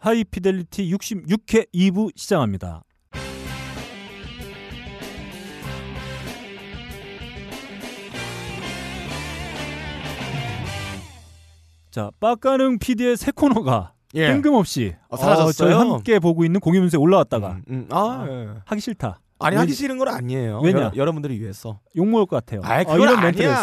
하이피델리티 0.00 0.90
66회 0.94 1.66
2부 1.74 2.10
시작합니다. 2.16 2.82
자, 11.90 12.10
빡가능 12.18 12.78
PD의 12.78 13.16
새 13.18 13.30
코너가 13.30 13.92
예. 14.14 14.28
뜬금없이 14.28 14.94
어, 15.08 15.16
사라졌어요? 15.16 15.52
저희 15.52 15.74
함께 15.74 16.18
보고 16.18 16.44
있는 16.44 16.60
공유문서에 16.60 16.98
올라왔다가 16.98 17.50
음, 17.50 17.62
음. 17.68 17.88
아, 17.90 18.26
예. 18.28 18.48
하기 18.64 18.80
싫다. 18.80 19.20
아니 19.40 19.56
왜- 19.56 19.60
하기 19.60 19.72
싫은 19.72 19.98
건 19.98 20.08
아니에요. 20.08 20.60
왜냐? 20.62 20.80
여, 20.80 20.92
여러분들을 20.94 21.38
위해서. 21.40 21.80
욕먹을 21.96 22.26
것 22.26 22.36
같아요. 22.44 22.60
아이 22.64 22.82
어, 22.82 22.84
그건 22.92 23.00
이런 23.00 23.20
멘트를 23.22 23.48
아니야. 23.50 23.56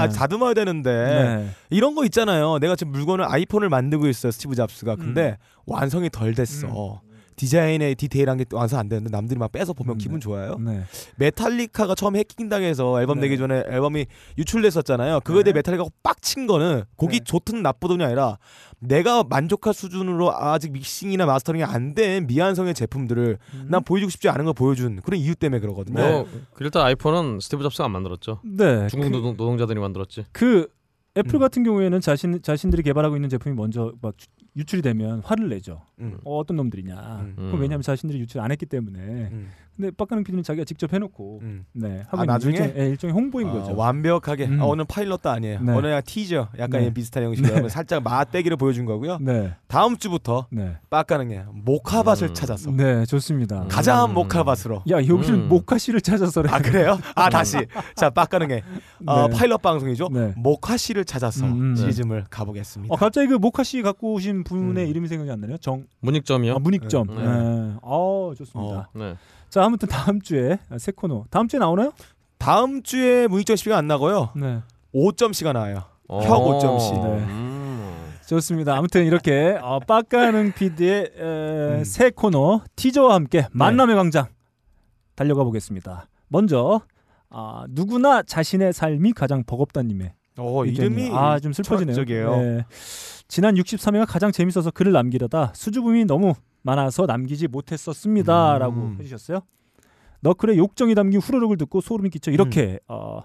했어요. 0.00 0.08
네. 0.10 0.18
다듬어야 0.18 0.54
되는데 0.54 0.90
네. 0.92 1.50
이런 1.70 1.94
거 1.94 2.04
있잖아요. 2.04 2.58
내가 2.58 2.76
지금 2.76 2.92
물건을 2.92 3.24
아이폰을 3.30 3.68
만들고 3.68 4.06
있어요. 4.08 4.30
스티브 4.30 4.54
잡스가. 4.54 4.96
근데 4.96 5.38
음. 5.40 5.62
완성이 5.66 6.10
덜 6.10 6.34
됐어. 6.34 7.00
디자인의 7.42 7.96
디테일한 7.96 8.38
게 8.38 8.44
완성 8.52 8.78
안 8.78 8.88
되는데 8.88 9.10
남들이 9.10 9.36
막 9.36 9.50
빼서 9.50 9.72
보면 9.72 9.96
음, 9.96 9.98
기분 9.98 10.20
네. 10.20 10.22
좋아요. 10.22 10.58
네. 10.60 10.84
메탈리카가 11.16 11.96
처음 11.96 12.14
해킹당해서 12.14 13.00
앨범 13.00 13.18
네. 13.18 13.22
내기 13.26 13.36
전에 13.36 13.64
앨범이 13.66 14.06
유출됐었잖아요. 14.38 15.20
그거에 15.24 15.42
대해 15.42 15.52
네. 15.52 15.58
메탈리카가 15.58 15.90
빡친 16.04 16.46
거는 16.46 16.84
곡이 16.94 17.18
네. 17.18 17.24
좋든 17.24 17.62
나쁘든이 17.62 18.04
아니라 18.04 18.38
내가 18.78 19.24
만족할 19.24 19.74
수준으로 19.74 20.32
아직 20.36 20.70
믹싱이나 20.70 21.26
마스터링이 21.26 21.64
안 21.64 21.92
된 21.92 22.26
미완성의 22.26 22.72
제품들을 22.74 23.38
음. 23.54 23.66
난 23.68 23.82
보여주고 23.84 24.08
싶지 24.08 24.28
않은 24.30 24.44
걸 24.46 24.54
보여준 24.54 25.00
그런 25.02 25.20
이유 25.20 25.34
때문에 25.34 25.60
그러거든요. 25.60 26.00
뭐 26.00 26.26
일단 26.60 26.86
아이폰은 26.86 27.40
스티브 27.40 27.62
잡스가 27.64 27.84
안 27.86 27.90
만들었죠. 27.90 28.40
네. 28.44 28.86
중국 28.86 29.10
그, 29.10 29.16
노동, 29.16 29.30
노동자들이 29.36 29.78
만들었지. 29.80 30.24
그 30.32 30.68
애플 31.16 31.34
음. 31.36 31.40
같은 31.40 31.62
경우에는 31.62 32.00
자신 32.00 32.40
자신들이 32.40 32.82
개발하고 32.82 33.16
있는 33.16 33.28
제품이 33.28 33.54
먼저 33.54 33.92
막 34.00 34.16
주- 34.16 34.28
유출이 34.56 34.82
되면 34.82 35.20
화를 35.20 35.48
내죠. 35.50 35.82
음. 36.00 36.18
어, 36.24 36.38
어떤 36.38 36.56
놈들이냐. 36.56 37.20
음. 37.22 37.34
그럼 37.36 37.60
왜냐하면 37.60 37.82
자신들이 37.82 38.18
유출 38.20 38.40
안 38.40 38.50
했기 38.50 38.64
때문에. 38.66 39.30
음. 39.76 39.82
근데 39.82 39.90
빡가능 39.96 40.24
PD는 40.24 40.42
자기가 40.42 40.64
직접 40.64 40.92
해놓고 40.92 41.40
음. 41.42 41.64
네 41.72 42.02
아, 42.06 42.12
하고 42.12 42.22
있는 42.22 42.26
나중에? 42.26 42.56
일종, 42.56 42.72
예, 42.76 42.88
일종의 42.88 43.14
홍보인 43.14 43.48
아, 43.48 43.52
거죠. 43.52 43.76
완벽하게 43.76 44.46
음. 44.46 44.60
아, 44.60 44.64
오늘 44.64 44.84
파일럿도 44.84 45.30
아니에요. 45.30 45.60
네. 45.60 45.72
오늘 45.72 45.82
그냥 45.82 46.02
티저 46.04 46.48
약간 46.58 46.82
네. 46.82 46.92
비슷한 46.92 47.24
형식으로 47.24 47.68
살짝 47.68 48.02
맛배기를 48.02 48.56
보여준 48.56 48.84
거고요. 48.84 49.18
네, 49.20 49.54
다음 49.68 49.96
주부터 49.96 50.46
네, 50.50 50.76
빡가능해 50.90 51.44
모카밭을 51.52 52.28
음. 52.28 52.34
찾았어. 52.34 52.70
네, 52.72 53.04
좋습니다. 53.06 53.62
음. 53.62 53.68
가장 53.68 54.12
모카밭으로. 54.14 54.82
야 54.90 54.96
여기를 54.96 55.34
음. 55.34 55.48
모카 55.48 55.78
씨를 55.78 56.00
찾아서래. 56.00 56.50
아 56.50 56.58
그래요? 56.60 56.98
아 57.14 57.30
다시 57.30 57.58
자 57.94 58.10
빡가능해 58.10 58.62
어, 59.06 59.28
네. 59.28 59.36
파일럿 59.36 59.62
방송이죠. 59.62 60.08
네. 60.12 60.32
모카 60.36 60.76
씨를 60.76 61.04
찾아서 61.04 61.46
음, 61.46 61.72
음. 61.72 61.76
시즘을 61.76 62.26
가보겠습니다. 62.30 62.92
어 62.92 62.96
갑자기 62.96 63.28
그 63.28 63.34
모카 63.34 63.64
씨 63.64 63.82
갖고 63.82 64.12
오신 64.14 64.44
분의 64.44 64.84
음. 64.84 64.90
이름이 64.90 65.08
생각이 65.08 65.30
안 65.30 65.40
나네요. 65.40 65.58
정 65.58 65.86
문익점이요. 66.00 66.54
아, 66.54 66.58
문익점. 66.58 67.06
네. 67.08 67.14
네. 67.16 67.74
어 67.82 68.32
좋습니다. 68.36 68.90
네. 68.94 69.16
자 69.52 69.62
아무튼 69.64 69.86
다음 69.86 70.22
주에 70.22 70.58
새 70.78 70.92
코너 70.92 71.24
다음 71.28 71.46
주에 71.46 71.60
나오나요? 71.60 71.92
다음 72.38 72.82
주에 72.82 73.26
문익점 73.28 73.56
씨가 73.56 73.76
안 73.76 73.86
나고요. 73.86 74.30
네. 74.34 74.60
5점씨가 74.94 75.52
나와요. 75.52 75.82
어. 76.08 76.22
혁 76.22 76.38
오점씩. 76.46 76.94
네. 76.94 77.00
음. 77.18 78.12
좋습니다. 78.26 78.74
아무튼 78.78 79.04
이렇게 79.04 79.58
어, 79.60 79.78
빡가능 79.80 80.52
PD의 80.54 81.10
에, 81.14 81.22
음. 81.22 81.84
새 81.84 82.08
코너 82.08 82.62
티저와 82.76 83.12
함께 83.14 83.46
만남의 83.52 83.94
광장 83.94 84.24
달려가 85.16 85.44
보겠습니다. 85.44 86.08
먼저 86.28 86.80
아, 87.28 87.66
누구나 87.68 88.22
자신의 88.22 88.72
삶이 88.72 89.12
가장 89.12 89.44
버겁다님의 89.44 90.14
어 90.38 90.64
이름이 90.64 91.10
아 91.12 91.38
좀 91.38 91.52
슬퍼지네요. 91.52 91.94
철학적이에요. 91.94 92.36
네. 92.36 92.64
지난 93.28 93.54
63회가 93.56 94.06
가장 94.08 94.32
재밌어서 94.32 94.70
글을 94.70 94.92
남기려다 94.92 95.52
수줍음이 95.54 96.06
너무 96.06 96.32
많아서 96.62 97.06
남기지 97.06 97.48
못했었습니다라고 97.48 98.74
음. 98.80 98.96
해주셨어요. 98.98 99.40
너클의 100.20 100.58
욕정이 100.58 100.94
담긴 100.94 101.20
후루룩을 101.20 101.56
듣고 101.56 101.80
소름이 101.80 102.10
끼쳐 102.10 102.30
이렇게 102.30 102.78
어, 102.86 103.22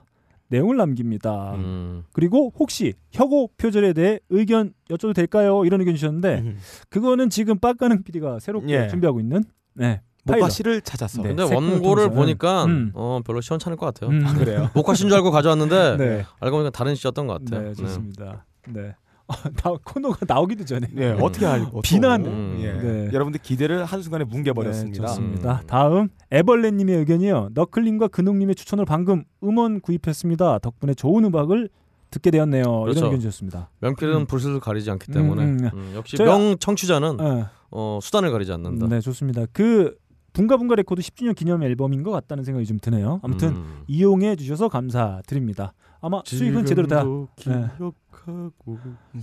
내용을 0.49 0.77
남깁니다. 0.77 1.53
음. 1.55 2.03
그리고 2.13 2.51
혹시 2.57 2.93
혁오 3.11 3.49
표절에 3.57 3.93
대해 3.93 4.19
의견 4.29 4.73
여쭤도 4.89 5.13
될까요? 5.13 5.63
이런 5.65 5.79
의견 5.81 5.95
주셨는데 5.95 6.39
음. 6.39 6.57
그거는 6.89 7.29
지금 7.29 7.59
빡가능 7.59 8.03
PD가 8.03 8.39
새롭게 8.39 8.73
예. 8.73 8.87
준비하고 8.87 9.19
있는 9.19 9.43
네. 9.73 10.01
모카 10.23 10.39
파일럿. 10.39 10.51
씨를 10.51 10.81
찾았어. 10.81 11.21
네. 11.21 11.29
근데 11.29 11.45
새 11.45 11.53
원고를 11.55 12.09
보니까 12.09 12.65
음. 12.65 12.91
어, 12.95 13.19
별로 13.25 13.41
시원찮을 13.41 13.77
것 13.77 13.85
같아요. 13.85 14.09
음. 14.09 14.25
아, 14.25 14.33
그래요? 14.33 14.69
목화신 14.75 15.07
줄 15.09 15.17
알고 15.17 15.31
가져왔는데 15.31 15.97
네. 15.97 16.25
알고 16.39 16.57
보니까 16.57 16.69
다른 16.71 16.95
씨였던 16.95 17.27
것 17.27 17.45
같아요. 17.45 17.69
네, 17.69 17.73
좋습니다. 17.75 18.45
네. 18.69 18.95
어, 19.27 19.33
나 19.63 19.75
코너가 19.83 20.19
나오기도 20.27 20.63
전에 20.65 20.87
네, 20.91 21.11
음. 21.11 21.17
어떻게 21.21 21.45
알고 21.45 21.81
비난. 21.81 22.23
또. 22.23 22.29
음. 22.29 22.57
예. 22.61 22.71
네. 22.73 23.09
여러분들 23.13 23.41
기대를 23.41 23.83
한 23.85 24.01
순간에 24.01 24.23
뭉개버렸습니다. 24.23 25.01
네, 25.01 25.07
좋습니다. 25.07 25.61
음. 25.63 25.67
다음 25.67 26.09
에벌레님의 26.31 26.95
의견이요. 26.97 27.49
너클님과 27.53 28.07
근홍님의 28.09 28.55
추천을 28.55 28.85
방금 28.85 29.23
음원 29.43 29.81
구입했습니다. 29.81 30.59
덕분에 30.59 30.93
좋은 30.93 31.25
음악을 31.25 31.69
듣게 32.09 32.31
되었네요. 32.31 32.63
그렇죠. 32.63 32.99
이런 32.99 33.03
의견 33.11 33.19
주셨습니다. 33.19 33.69
명필은 33.81 34.15
음. 34.15 34.25
붓을 34.27 34.61
가리지 34.61 34.89
않기 34.91 35.11
음, 35.11 35.13
때문에 35.13 35.43
음. 35.43 35.69
음, 35.73 35.91
역시 35.95 36.15
저희가- 36.15 36.25
명 36.25 36.57
청취자는 36.57 37.17
네. 37.17 37.45
어, 37.71 37.99
수단을 38.01 38.31
가리지 38.31 38.53
않는다. 38.53 38.87
네, 38.87 39.01
좋습니다. 39.01 39.45
그 39.51 39.93
붕가붕가 40.31 40.75
레코드 40.75 41.01
10주년 41.01 41.35
기념 41.35 41.63
앨범인 41.63 42.03
것 42.03 42.11
같다는 42.11 42.45
생각이 42.45 42.65
좀 42.65 42.77
드네요. 42.79 43.19
아무튼 43.23 43.49
음. 43.49 43.81
이용해 43.87 44.37
주셔서 44.37 44.69
감사드립니다. 44.69 45.73
아마 46.01 46.21
수익은 46.25 46.65
제대로 46.65 46.87
다 46.87 47.03
네. 47.03 47.67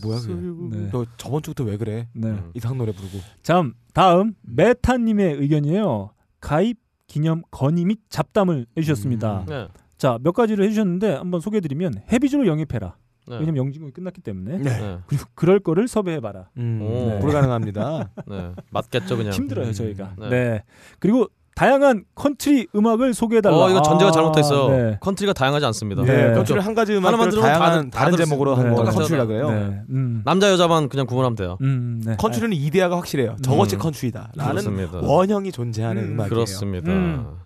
뭐야 0.03 0.19
그게? 0.21 0.77
네. 0.79 0.91
너 0.91 1.05
저번 1.17 1.43
주부터 1.43 1.65
왜 1.65 1.77
그래? 1.77 2.09
네. 2.13 2.29
음. 2.29 2.51
이상 2.55 2.79
노래 2.79 2.93
부르고. 2.93 3.19
자, 3.43 3.63
다음 3.93 4.35
메타님의 4.43 5.35
의견이에요. 5.41 6.11
가입 6.41 6.79
기념 7.07 7.43
건의 7.51 7.85
및 7.85 8.01
잡담을 8.09 8.67
해주셨습니다. 8.77 9.41
음. 9.41 9.47
네. 9.47 9.69
자, 9.99 10.19
몇 10.23 10.33
가지를 10.33 10.65
해주셨는데 10.65 11.15
한번 11.15 11.41
소개해드리면 11.41 12.03
헤비주로 12.11 12.47
영입해라. 12.47 12.97
네. 13.27 13.39
왜냐면 13.39 13.57
영진공이 13.59 13.93
끝났기 13.93 14.21
때문에. 14.21 14.59
네. 14.59 14.81
네. 14.81 14.99
그리고 15.07 15.25
그럴 15.35 15.61
거를 15.61 15.89
섭외해봐라. 15.89 16.51
음, 16.59 16.83
오. 16.83 17.19
불가능합니다. 17.21 18.11
네. 18.27 18.53
맞겠죠 18.71 19.17
그냥. 19.17 19.33
힘들어요 19.33 19.69
음. 19.69 19.73
저희가. 19.73 20.15
네. 20.19 20.29
네. 20.29 20.65
그리고 20.99 21.29
다양한 21.55 22.05
컨트리 22.17 22.67
음악을 22.75 23.15
소개해달라. 23.15 23.57
어 23.57 23.71
이거 23.71 23.81
전제가 23.81 24.09
아, 24.09 24.13
잘못됐어요. 24.13 24.69
네. 24.71 24.99
컨트리가 25.01 25.33
다양하지 25.33 25.65
않습니다. 25.67 26.03
네. 26.03 26.29
네, 26.31 26.35
컨트리 26.35 26.59
한 26.59 26.75
가지 26.75 26.93
음악을 26.93 27.07
하나만 27.07 27.31
들으면 27.31 27.49
다양한 27.49 27.91
다 27.91 27.99
다른 28.01 28.17
들- 28.17 28.25
제목으로 28.25 28.57
네. 28.57 28.63
한 28.63 28.75
거. 28.75 28.83
컨트리라 28.85 29.27
그래요. 29.27 29.51
네. 29.51 29.81
음. 29.91 30.23
남자 30.25 30.51
여자만 30.51 30.89
그냥 30.89 31.07
구분하면 31.07 31.37
돼요. 31.37 31.57
음, 31.61 32.03
네. 32.05 32.17
컨트리는 32.17 32.57
이데아가 32.57 32.97
확실해요. 32.97 33.37
저것이 33.43 33.77
컨트리다. 33.77 34.33
라는 34.35 34.51
그렇습니다. 34.53 34.99
원형이 34.99 35.53
존재하는 35.53 36.03
음, 36.03 36.09
음, 36.15 36.21
악이에요 36.21 36.29
그렇습니다. 36.29 36.91
음. 36.91 37.37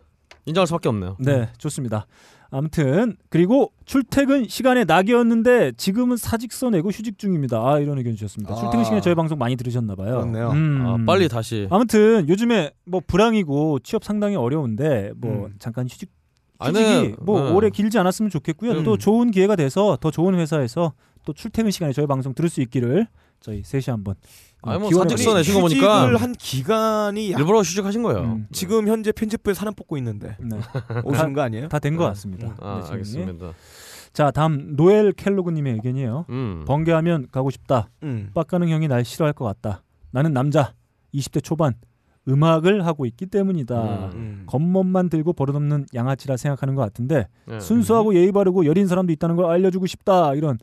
인정할 0.47 0.67
수밖에 0.67 0.89
없네요. 0.89 1.17
네, 1.21 1.51
좋습니다. 1.59 2.07
아무튼 2.51 3.17
그리고 3.29 3.73
출퇴근 3.85 4.49
시간에 4.49 4.85
낙이었는데 4.85 5.73
지금은 5.77 6.17
사직서 6.17 6.71
내고 6.71 6.91
휴직 6.91 7.19
중입니다. 7.19 7.59
아, 7.59 7.79
이런 7.79 7.99
의견 7.99 8.15
주셨습니다. 8.15 8.55
아. 8.55 8.57
출퇴근 8.57 8.85
시간에 8.85 9.01
저희 9.01 9.15
방송 9.15 9.39
많이 9.39 9.57
들으셨나 9.57 9.95
봐요. 9.95 10.13
그렇네요. 10.21 10.51
음. 10.51 10.85
아, 10.87 10.99
빨리 11.07 11.29
다시. 11.29 11.69
아무튼 11.71 12.29
요즘에 12.29 12.73
뭐 12.87 13.01
불황이고 13.07 13.81
취업 13.81 14.05
상당히 14.05 14.37
어려운데 14.37 15.13
뭐 15.17 15.47
음. 15.47 15.55
잠깐 15.59 15.87
휴직 15.87 16.11
휴직이 16.61 17.15
뭐 17.21 17.41
네. 17.41 17.51
오래 17.53 17.71
길지 17.71 17.99
않았으면 17.99 18.31
좋겠고요. 18.31 18.73
음. 18.73 18.85
또 18.85 18.97
좋은 18.97 19.31
기회가 19.31 19.55
돼서 19.55 19.97
더 20.01 20.11
좋은 20.11 20.35
회사에서 20.35 20.93
또 21.25 21.33
출퇴근 21.33 21.71
시간에 21.71 21.93
저희 21.93 22.07
방송 22.07 22.35
들을 22.35 22.49
수 22.49 22.61
있기를 22.63 23.07
저희 23.41 23.63
셋이 23.63 23.85
한번 23.89 24.15
어, 24.15 24.19
아니, 24.63 24.79
뭐 24.81 24.91
사직서. 24.91 25.35
내신 25.35 25.55
거 25.55 25.61
보니까 25.61 26.03
휴직을 26.03 26.21
한 26.21 26.33
기간이 26.33 27.33
약- 27.33 27.39
일부러 27.39 27.61
휴직하신 27.61 28.03
거예요. 28.03 28.21
음. 28.23 28.47
지금 28.53 28.89
현재 28.89 29.13
편집부에 29.13 29.55
사람 29.55 29.75
뽑고 29.75 29.97
있는데 29.99 30.37
네. 30.41 30.59
오시는 31.05 31.33
거 31.33 31.43
아니에요? 31.43 31.69
다된것 31.69 32.05
네. 32.05 32.09
같습니다. 32.09 32.57
아, 32.61 32.83
네. 32.85 32.91
알겠습니다. 32.93 33.53
자, 34.13 34.31
다음 34.33 34.75
노엘 34.77 35.13
켈로그님의 35.13 35.75
의견이에요. 35.75 36.27
음. 36.31 36.65
번개하면 36.67 37.29
가고 37.31 37.51
싶다. 37.51 37.89
음. 38.03 38.31
빡가능 38.35 38.69
형이 38.71 38.89
날 38.89 39.05
싫어할 39.05 39.33
것 39.33 39.45
같다. 39.45 39.83
나는 40.11 40.33
남자 40.33 40.73
20대 41.15 41.43
초반 41.45 41.75
음악을 42.29 42.85
하고 42.85 43.07
있기 43.07 43.27
때문이다. 43.27 43.81
음. 43.81 44.11
음. 44.15 44.43
겉멋만 44.47 45.09
들고 45.09 45.33
버릇없는 45.35 45.87
양아치라 45.95 46.37
생각하는 46.37 46.75
것 46.75 46.83
같은데 46.83 47.29
네. 47.47 47.61
순수하고 47.61 48.15
예의 48.17 48.33
바르고 48.33 48.67
여린 48.67 48.87
사람도 48.89 49.13
있다는 49.13 49.37
걸 49.37 49.47
알려주고 49.47 49.87
싶다. 49.87 50.35
이런 50.35 50.59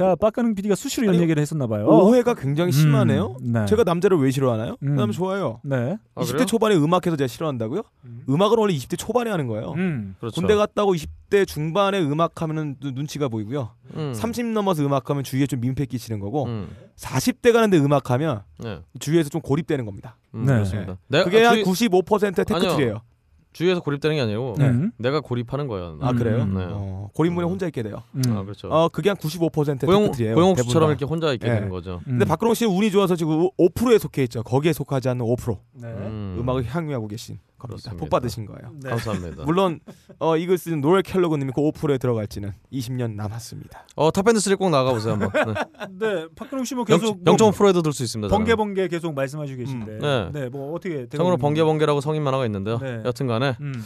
자 0.00 0.14
빡가능 0.14 0.54
PD가 0.54 0.74
수시로 0.76 1.04
이런 1.04 1.16
아니, 1.16 1.22
얘기를 1.24 1.38
했었나 1.42 1.66
봐요. 1.66 1.84
오해가 1.86 2.32
굉장히 2.32 2.72
심하네요. 2.72 3.36
음, 3.42 3.52
네. 3.52 3.66
제가 3.66 3.84
남자를 3.84 4.16
왜 4.16 4.30
싫어하나요? 4.30 4.78
음. 4.82 4.92
그다음 4.92 5.10
좋아요. 5.12 5.60
네. 5.62 5.98
아, 6.14 6.22
20대 6.22 6.32
그래요? 6.32 6.46
초반에 6.46 6.74
음악해서 6.74 7.16
제가 7.16 7.28
싫어한다고요? 7.28 7.82
음. 8.06 8.22
음악은 8.26 8.56
원래 8.56 8.72
20대 8.72 8.96
초반에 8.96 9.30
하는 9.30 9.46
거예요. 9.46 9.72
음. 9.72 10.14
그렇죠. 10.18 10.40
군대 10.40 10.54
갔다고 10.54 10.94
20대 10.94 11.46
중반에 11.46 12.00
음악하면은 12.00 12.76
눈- 12.80 12.94
눈치가 12.94 13.28
보이고요. 13.28 13.72
음. 13.96 14.14
30 14.14 14.46
넘어서 14.46 14.82
음악하면 14.86 15.22
주위에 15.22 15.46
좀 15.46 15.60
민폐 15.60 15.84
끼치는 15.84 16.18
거고 16.18 16.46
음. 16.46 16.68
40대 16.96 17.52
가는데 17.52 17.76
음악하면 17.76 18.40
네. 18.60 18.80
주위에서 19.00 19.28
좀 19.28 19.42
고립되는 19.42 19.84
겁니다. 19.84 20.16
음, 20.34 20.46
네. 20.46 20.54
그렇습니다. 20.54 20.96
내가 21.08 21.24
그게 21.24 21.44
아, 21.44 21.50
한 21.50 21.62
주위- 21.62 21.88
95%의 21.88 22.32
tech 22.46 22.63
tree예요. 22.63 23.02
주위에서 23.52 23.80
고립되는 23.80 24.16
게 24.16 24.22
아니고 24.22 24.54
네. 24.58 24.68
음. 24.68 24.92
내가 24.96 25.20
고립하는 25.20 25.66
거예요. 25.66 25.98
아 26.00 26.12
그래요? 26.12 26.44
네. 26.46 26.66
어, 26.70 27.08
고립문에 27.14 27.46
음. 27.46 27.50
혼자 27.50 27.66
있게 27.66 27.82
돼요. 27.82 28.02
음. 28.14 28.22
아 28.36 28.42
그렇죠. 28.44 28.68
어 28.68 28.88
그게 28.88 29.08
한 29.10 29.16
95% 29.16 29.86
고용. 29.86 30.10
고용옥수처럼 30.12 30.90
이렇게 30.90 31.04
혼자 31.04 31.32
있게 31.32 31.48
네. 31.48 31.54
되는 31.54 31.68
거죠. 31.68 32.00
음. 32.06 32.12
근데 32.12 32.24
박근홍 32.24 32.54
씨는 32.54 32.72
운이 32.74 32.90
좋아서 32.90 33.16
지금 33.16 33.48
5%에 33.58 33.98
속해 33.98 34.22
있죠. 34.24 34.42
거기에 34.42 34.72
속하지 34.72 35.08
않는 35.10 35.24
5%. 35.24 35.58
네. 35.74 35.88
음. 35.88 36.36
음. 36.40 36.48
악을 36.48 36.64
향유하고 36.64 37.08
계신 37.08 37.38
겁니다. 37.60 37.90
그렇습니다. 37.90 37.96
복 38.00 38.10
받으신 38.10 38.46
거예요. 38.46 38.72
네. 38.82 38.90
감사합니다. 38.90 39.44
물론 39.44 39.78
어, 40.18 40.36
이글 40.36 40.58
쓰는 40.58 40.80
노엘 40.80 41.02
갤러거님이 41.02 41.52
그 41.54 41.60
5%에 41.60 41.98
들어갈지는 41.98 42.52
20년 42.72 43.14
남았습니다. 43.14 43.86
어 43.94 44.10
탑밴드 44.10 44.40
3꼭 44.40 44.70
나가 44.70 44.92
보세요 44.92 45.12
한번. 45.12 45.30
네. 45.32 45.54
네, 46.16 46.26
박근홍 46.34 46.64
씨뭐 46.64 46.84
계속 46.84 47.22
0.5%에도 47.24 47.82
들 47.82 47.92
수 47.92 48.02
있습니다. 48.02 48.28
번개 48.34 48.50
저는. 48.52 48.56
번개 48.56 48.88
계속 48.88 49.14
말씀하시고 49.14 49.58
계신데. 49.58 49.98
네. 49.98 50.30
네. 50.32 50.48
뭐 50.48 50.74
어떻게 50.74 51.06
참고로 51.08 51.36
번개 51.36 51.62
번개라고 51.62 52.00
성인 52.00 52.22
만화가 52.24 52.44
있는데요. 52.46 52.78
네. 52.78 53.02
여튼간에 53.04 53.56
음. 53.60 53.84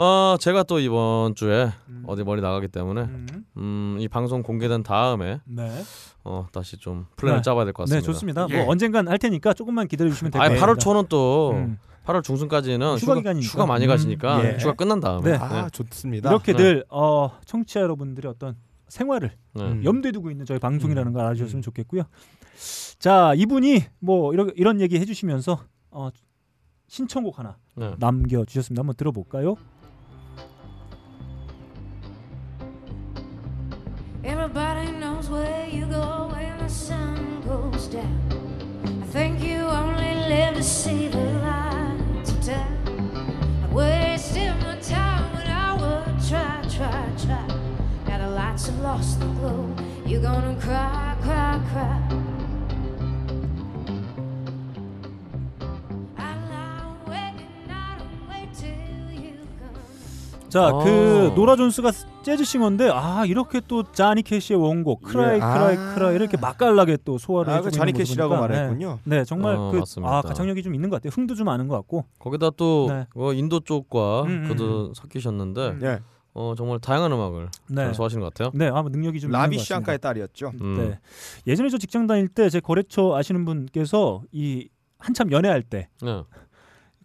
어 0.00 0.36
제가 0.38 0.62
또 0.62 0.78
이번 0.78 1.34
주에 1.34 1.72
음. 1.88 2.04
어디 2.06 2.22
멀리 2.22 2.40
나가기 2.40 2.68
때문에 2.68 3.00
음. 3.02 3.26
음, 3.56 3.96
이 3.98 4.06
방송 4.06 4.44
공개된 4.44 4.84
다음에 4.84 5.40
네. 5.44 5.68
어 6.22 6.46
다시 6.52 6.76
좀 6.76 7.06
플랜을 7.16 7.38
네. 7.38 7.42
짜봐야 7.42 7.64
될것 7.64 7.88
네, 7.88 7.96
같습니다. 7.96 8.12
좋습니다. 8.12 8.46
예. 8.50 8.62
뭐 8.62 8.70
언젠간 8.70 9.08
할 9.08 9.18
테니까 9.18 9.54
조금만 9.54 9.88
기다려 9.88 10.10
주시면 10.10 10.30
될것 10.30 10.44
아, 10.46 10.48
같습니다. 10.50 10.72
8월 10.72 10.78
초는 10.78 11.06
또 11.08 11.50
음. 11.54 11.78
8월 12.08 12.24
중순까지는 12.24 12.96
휴가 12.96 13.16
휴가. 13.16 13.32
휴가 13.34 13.66
많이 13.66 13.84
음, 13.84 13.88
가시니까 13.88 14.44
예. 14.44 14.56
휴가 14.58 14.72
끝난 14.72 14.98
다음에 14.98 15.32
네. 15.32 15.36
아 15.36 15.68
좋습니다. 15.68 16.30
이렇게 16.30 16.52
네. 16.52 16.62
늘 16.62 16.84
어, 16.88 17.30
청취자 17.44 17.80
여러분들의 17.80 18.30
어떤 18.30 18.56
생활을 18.88 19.32
네. 19.54 19.62
음. 19.62 19.84
염두에 19.84 20.12
두고 20.12 20.30
있는 20.30 20.46
저희 20.46 20.58
방송이라는 20.58 21.12
걸 21.12 21.22
알아주셨으면 21.26 21.60
음. 21.60 21.62
좋겠고요. 21.62 22.04
자, 22.98 23.34
이분이 23.36 23.84
뭐 24.00 24.32
이런 24.32 24.50
이런 24.56 24.80
얘기 24.80 24.98
해주시면서 24.98 25.62
어, 25.90 26.08
신청곡 26.88 27.38
하나 27.38 27.58
네. 27.76 27.94
남겨 27.98 28.44
주셨습니다. 28.46 28.80
한번 28.80 28.96
들어볼까요? 28.96 29.56
Everybody 34.24 34.92
knows 34.98 35.30
where 35.30 35.66
you 35.70 35.86
go 35.86 36.28
when 36.32 36.56
the 36.58 36.68
sun 36.68 37.42
goes 37.42 37.88
down. 37.88 38.48
I 39.02 39.06
think 39.10 39.42
you 39.42 39.60
only 39.64 40.14
live 40.28 40.54
to 40.56 40.62
see 40.62 41.07
lost 48.98 49.20
their 49.20 49.26
glow. 49.38 49.74
You're 50.06 50.22
gonna 50.22 50.56
cry, 50.60 51.16
cry, 51.22 51.60
cry. 51.70 52.18
자, 60.48 60.68
아. 60.68 60.72
그 60.82 61.30
노라 61.36 61.56
존스가 61.56 61.92
재즈 62.22 62.42
싱어인데 62.42 62.88
아 62.90 63.26
이렇게 63.26 63.60
또 63.68 63.82
자니 63.92 64.22
캐시의 64.22 64.58
원곡 64.58 65.02
Cry 65.02 65.34
예. 65.34 65.38
Cry 65.40 65.76
아. 65.76 65.94
Cry 65.94 66.14
이렇게 66.14 66.38
맛깔나게 66.38 66.96
또 67.04 67.18
소화를 67.18 67.52
아, 67.52 67.56
해주고 67.56 67.70
그 67.70 67.76
자니 67.76 67.92
캐시라고 67.92 68.34
보니까, 68.34 68.48
말했군요. 68.48 68.98
네, 69.04 69.18
네 69.18 69.24
정말 69.24 69.56
어, 69.56 69.70
그 69.70 69.76
맞습니다. 69.76 70.10
아, 70.10 70.22
가창력이 70.22 70.62
좀 70.62 70.74
있는 70.74 70.88
것 70.88 70.96
같아요. 70.96 71.10
흥도 71.14 71.34
좀 71.34 71.50
아는 71.50 71.68
것 71.68 71.76
같고. 71.76 72.06
거기다 72.18 72.48
또 72.56 72.86
네. 72.88 73.06
어, 73.14 73.34
인도 73.34 73.60
쪽과 73.60 74.22
음, 74.22 74.28
음, 74.28 74.48
피도 74.48 74.94
섞이셨는데 74.94 75.68
음. 75.68 75.98
예. 76.36 76.40
어, 76.40 76.54
정말 76.56 76.78
다양한 76.78 77.10
음악을 77.12 77.48
네, 77.68 77.84
잘 77.84 77.94
소화하시는 77.94 78.20
것 78.22 78.32
같아요. 78.34 78.50
네, 78.54 78.68
아마 78.68 78.88
능력이 78.88 79.18
좀 79.20 79.30
라비. 79.30 79.58
샹카의 79.58 79.98
딸이었죠. 79.98 80.52
음. 80.60 80.76
네. 80.76 80.98
예전에 81.46 81.68
저 81.68 81.78
직장 81.78 82.06
다닐 82.06 82.28
때 82.28 82.48
제 82.50 82.60
거래처 82.60 83.14
아시는 83.16 83.44
분께서 83.44 84.22
이 84.32 84.68
한참 84.98 85.30
연애할 85.32 85.62
때그 85.62 85.94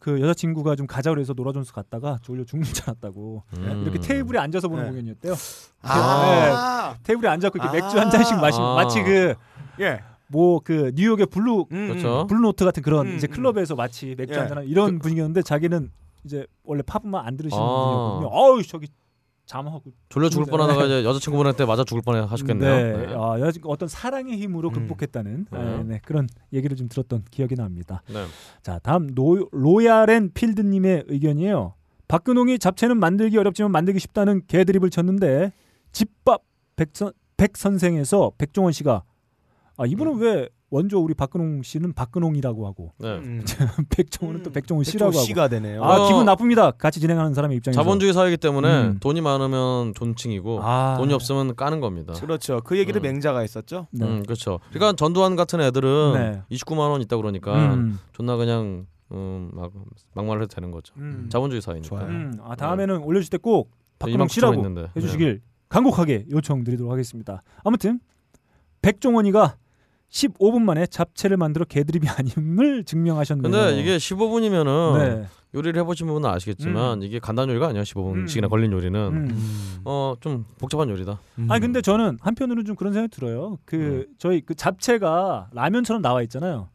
네. 0.05 0.21
여자친구가 0.21 0.75
좀 0.75 0.85
가자 0.87 1.09
그래서 1.11 1.33
노라 1.33 1.51
존스 1.53 1.73
갔다가 1.73 2.19
졸려 2.21 2.43
죽는 2.43 2.65
줄 2.65 2.83
알았다고 2.89 3.43
음. 3.57 3.81
이렇게 3.83 3.99
테이블에 3.99 4.39
앉아서 4.39 4.67
보는 4.67 4.83
네. 4.83 4.89
공연이었대요. 4.89 5.33
아, 5.81 6.95
테이블에 7.03 7.29
앉아서 7.29 7.51
이렇게 7.55 7.69
아. 7.69 7.71
맥주 7.71 7.99
한 7.99 8.09
잔씩 8.09 8.37
마시면 8.39 8.67
아. 8.69 8.75
마치 8.75 9.01
그 9.03 9.33
예. 9.79 10.01
뭐 10.27 10.59
그 10.63 10.91
뉴욕의 10.95 11.27
블루 11.27 11.65
음, 11.71 11.87
그렇죠. 11.89 12.25
블루 12.27 12.41
노트 12.41 12.65
같은 12.65 12.81
그런 12.81 13.07
음, 13.07 13.15
이제 13.17 13.27
음. 13.27 13.31
클럽에서 13.31 13.75
마치 13.75 14.15
맥주 14.17 14.33
예. 14.33 14.39
한잔 14.39 14.63
이런 14.65 14.97
분위기였는데 14.99 15.41
자기는 15.43 15.91
이제 16.23 16.47
원래 16.63 16.81
팝만 16.83 17.25
안 17.25 17.37
들으시는 17.37 17.61
아. 17.61 17.65
분이었거든요. 17.67 18.27
어우 18.31 18.63
저기 18.63 18.87
잠하고 19.53 19.93
졸려 20.09 20.29
죽을 20.29 20.45
네. 20.45 20.51
뻔하다가 20.51 20.85
이제 20.85 21.03
여자친구분한테 21.05 21.65
맞아 21.65 21.83
죽을 21.83 22.01
뻔해 22.01 22.21
하셨겠네요. 22.21 22.75
네. 22.75 23.05
네. 23.05 23.13
아, 23.15 23.39
여자 23.39 23.59
어떤 23.65 23.87
사랑의 23.87 24.37
힘으로 24.37 24.69
음. 24.69 24.73
극복했다는 24.73 25.45
네. 25.51 25.59
네, 25.59 25.83
네, 25.83 26.01
그런 26.03 26.27
얘기를 26.51 26.75
좀 26.75 26.89
들었던 26.89 27.23
기억이 27.29 27.55
납니다. 27.55 28.01
네. 28.07 28.25
자 28.63 28.79
다음 28.79 29.13
노, 29.13 29.47
로얄 29.51 30.09
앤 30.09 30.31
필드님의 30.33 31.05
의견이에요. 31.07 31.75
박근홍이 32.07 32.57
잡채는 32.57 32.99
만들기 32.99 33.37
어렵지만 33.37 33.71
만들기 33.71 33.99
쉽다는 33.99 34.41
개드립을 34.47 34.89
쳤는데 34.89 35.51
집밥 35.91 36.43
백선, 36.75 37.13
백 37.37 37.55
선생에서 37.55 38.31
백종원 38.39 38.73
씨가 38.73 39.03
아 39.77 39.85
이분은 39.85 40.17
왜 40.17 40.49
원조 40.73 40.99
우리 40.99 41.13
박근홍 41.13 41.61
씨는 41.61 41.93
박근홍이라고 41.93 42.65
하고 42.65 42.93
네. 42.97 43.07
음. 43.17 43.43
백종원은 43.95 44.41
또 44.41 44.51
백종원 44.51 44.83
씨라고 44.83 45.11
백종원 45.11 45.13
하고 45.13 45.25
씨가 45.25 45.47
되네요. 45.49 45.83
아 45.83 46.01
어. 46.01 46.07
기분 46.07 46.25
나쁩니다. 46.25 46.71
같이 46.71 46.99
진행하는 46.99 47.35
사람의 47.35 47.57
입장에서 47.57 47.79
자본주의 47.79 48.11
사회이기 48.11 48.37
때문에 48.37 48.83
음. 48.87 48.97
돈이 48.99 49.21
많으면 49.21 49.93
존칭이고 49.93 50.61
아, 50.63 50.95
돈이 50.97 51.13
없으면 51.13 51.55
까는 51.55 51.79
겁니다. 51.79 52.13
그렇죠. 52.13 52.59
그 52.63 52.79
얘기를 52.79 52.99
음. 53.01 53.03
맹자가 53.03 53.41
했었죠. 53.41 53.85
네. 53.91 54.03
음, 54.03 54.23
그렇죠. 54.23 54.59
그러니까 54.71 54.93
전두환 54.93 55.35
같은 55.35 55.61
애들은 55.61 56.13
네. 56.13 56.41
29만 56.57 56.89
원 56.89 57.01
있다 57.01 57.17
그러니까 57.17 57.73
음, 57.75 57.99
존나 58.11 58.35
그냥 58.35 58.87
음, 59.11 59.51
막 59.53 59.71
막말을 60.15 60.41
해도 60.41 60.55
되는 60.55 60.71
거죠. 60.71 60.95
음. 60.97 61.27
자본주의 61.31 61.61
사회니까. 61.61 61.97
음, 62.05 62.33
아 62.43 62.55
다음에는 62.55 63.03
올려줄 63.03 63.29
때 63.29 63.37
꼭 63.37 63.69
박근홍 63.99 64.15
이만 64.15 64.27
씨라고 64.27 64.55
있는데. 64.55 64.81
네. 64.81 64.87
해주시길 64.95 65.41
간곡하게 65.69 66.25
요청드리도록 66.31 66.91
하겠습니다. 66.91 67.43
아무튼 67.63 67.99
백종원이가 68.81 69.57
15분 70.13 70.61
만에 70.61 70.85
잡채를 70.85 71.37
만들어 71.37 71.65
개드립이 71.65 72.07
아님을 72.07 72.83
증명하셨네요. 72.83 73.51
근데 73.51 73.79
이게 73.81 73.97
15분이면은 73.97 74.97
네. 75.21 75.27
요리를 75.55 75.79
해보신 75.81 76.07
분은 76.07 76.29
아시겠지만 76.29 77.01
이게 77.01 77.17
간단 77.19 77.49
요리가 77.49 77.67
아니에요. 77.67 77.83
15분씩이나 77.83 78.43
음. 78.43 78.49
걸린 78.49 78.71
요리는 78.71 78.99
음. 78.99 79.79
어좀 79.83 80.45
복잡한 80.59 80.89
요리다. 80.89 81.19
음. 81.39 81.47
아니 81.51 81.61
근데 81.61 81.81
저는 81.81 82.19
한편으로는 82.21 82.65
좀 82.65 82.75
그런 82.75 82.93
생각이 82.93 83.13
들어요. 83.13 83.57
그 83.65 83.75
음. 83.75 84.05
저희 84.19 84.41
그 84.41 84.53
잡채가 84.53 85.49
라면처럼 85.51 86.01
나와 86.03 86.21
있잖아요. 86.23 86.69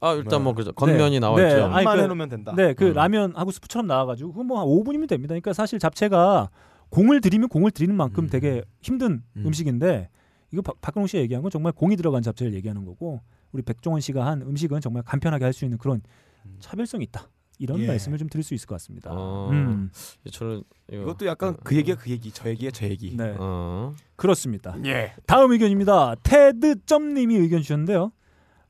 아 0.00 0.12
일단 0.12 0.40
네. 0.40 0.44
뭐 0.44 0.54
그죠 0.54 0.72
겉면이 0.72 1.12
네. 1.16 1.20
나와 1.20 1.36
네. 1.40 1.48
있죠. 1.48 1.64
아니, 1.66 1.84
만 1.84 1.96
그- 1.96 2.02
해놓으면 2.02 2.28
된다. 2.28 2.52
네, 2.54 2.74
그 2.74 2.88
음. 2.88 2.92
라면하고 2.92 3.50
스프처럼 3.52 3.86
나와가지고 3.86 4.32
그거 4.32 4.44
뭐한 4.44 4.66
5분이면 4.66 5.08
됩니다. 5.08 5.32
그러니까 5.32 5.54
사실 5.54 5.78
잡채가 5.78 6.50
공을 6.90 7.22
들이면 7.22 7.48
공을 7.48 7.70
들이는 7.70 7.96
만큼 7.96 8.24
음. 8.24 8.28
되게 8.28 8.62
힘든 8.82 9.22
음. 9.36 9.44
음. 9.46 9.52
식인데 9.52 10.10
이거 10.52 10.62
박- 10.62 10.80
박근홍 10.80 11.06
씨가 11.06 11.22
얘기한 11.22 11.42
건 11.42 11.50
정말 11.50 11.72
공이 11.72 11.96
들어간 11.96 12.22
잡채를 12.22 12.52
얘기하는 12.54 12.84
거고 12.84 13.20
우리 13.52 13.62
백종원 13.62 14.00
씨가 14.00 14.24
한 14.26 14.42
음식은 14.42 14.80
정말 14.80 15.02
간편하게 15.02 15.44
할 15.44 15.52
수 15.52 15.64
있는 15.64 15.78
그런 15.78 16.02
음. 16.46 16.56
차별성이 16.60 17.04
있다. 17.04 17.28
이런 17.58 17.78
예. 17.80 17.86
말씀을 17.86 18.18
좀 18.18 18.28
드릴 18.28 18.42
수 18.42 18.54
있을 18.54 18.66
것 18.66 18.74
같습니다. 18.74 19.10
어. 19.12 19.48
음, 19.52 19.90
저는 20.30 20.62
이거 20.90 21.02
이것도 21.02 21.26
약간 21.26 21.56
그 21.62 21.76
얘기야 21.76 21.94
그 21.96 22.10
얘기, 22.10 22.30
저 22.32 22.48
얘기야 22.48 22.70
저 22.70 22.86
얘기. 22.86 23.16
네, 23.16 23.36
어. 23.38 23.94
그렇습니다. 24.16 24.76
예. 24.84 25.14
다음 25.26 25.52
의견입니다. 25.52 26.16
테드 26.24 26.84
점님이 26.86 27.36
의견 27.36 27.60
주셨는데요. 27.62 28.10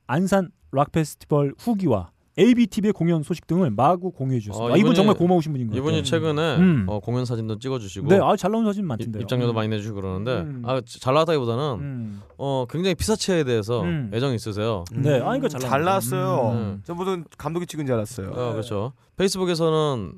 안산 0.07 0.51
락 0.73 0.93
페스티벌 0.93 1.55
후기와 1.59 2.12
ABTV의 2.39 2.93
공연 2.95 3.23
소식 3.23 3.47
등을 3.47 3.71
마구 3.71 4.11
공유해 4.11 4.41
주셨습니다. 4.41 4.73
어, 4.73 4.75
아, 4.75 4.79
이분 4.79 4.93
이분이- 4.93 4.97
정말 4.97 5.15
고마우신 5.17 5.53
분인 5.53 5.67
것 5.69 5.75
같아요. 5.75 5.89
이분이 5.91 6.05
최근에 6.05 6.57
음. 6.57 6.87
어, 6.89 6.99
공연 7.01 7.25
사진도 7.27 7.59
찍어주시고 7.59 8.09
네, 8.09 8.19
아, 8.23 8.35
잘 8.37 8.51
나온 8.51 8.65
사진 8.65 8.85
이- 8.85 8.87
많던데요. 8.87 9.21
입장료도 9.23 9.53
음. 9.53 9.55
많이 9.55 9.69
내주시고 9.69 9.95
그러는데 9.97 10.39
음. 10.41 10.63
아, 10.65 10.81
잘 10.87 11.13
나왔다기보다는 11.15 11.63
음. 11.81 12.23
어, 12.39 12.65
굉장히 12.71 12.95
피사체에 12.95 13.45
대해서 13.45 13.83
음. 13.83 14.11
애정 14.15 14.33
이 14.33 14.37
있으세요. 14.37 14.85
네, 14.93 15.21
아, 15.21 15.37
이거 15.37 15.49
잘. 15.49 15.83
나왔어요. 15.85 16.51
음. 16.55 16.83
저 16.85 16.95
무슨 16.95 17.25
감독이 17.37 17.67
찍은 17.67 17.85
줄 17.87 17.95
알았어요. 17.97 18.31
어, 18.31 18.53
그렇죠. 18.53 18.93
페이스북에서는 19.17 20.13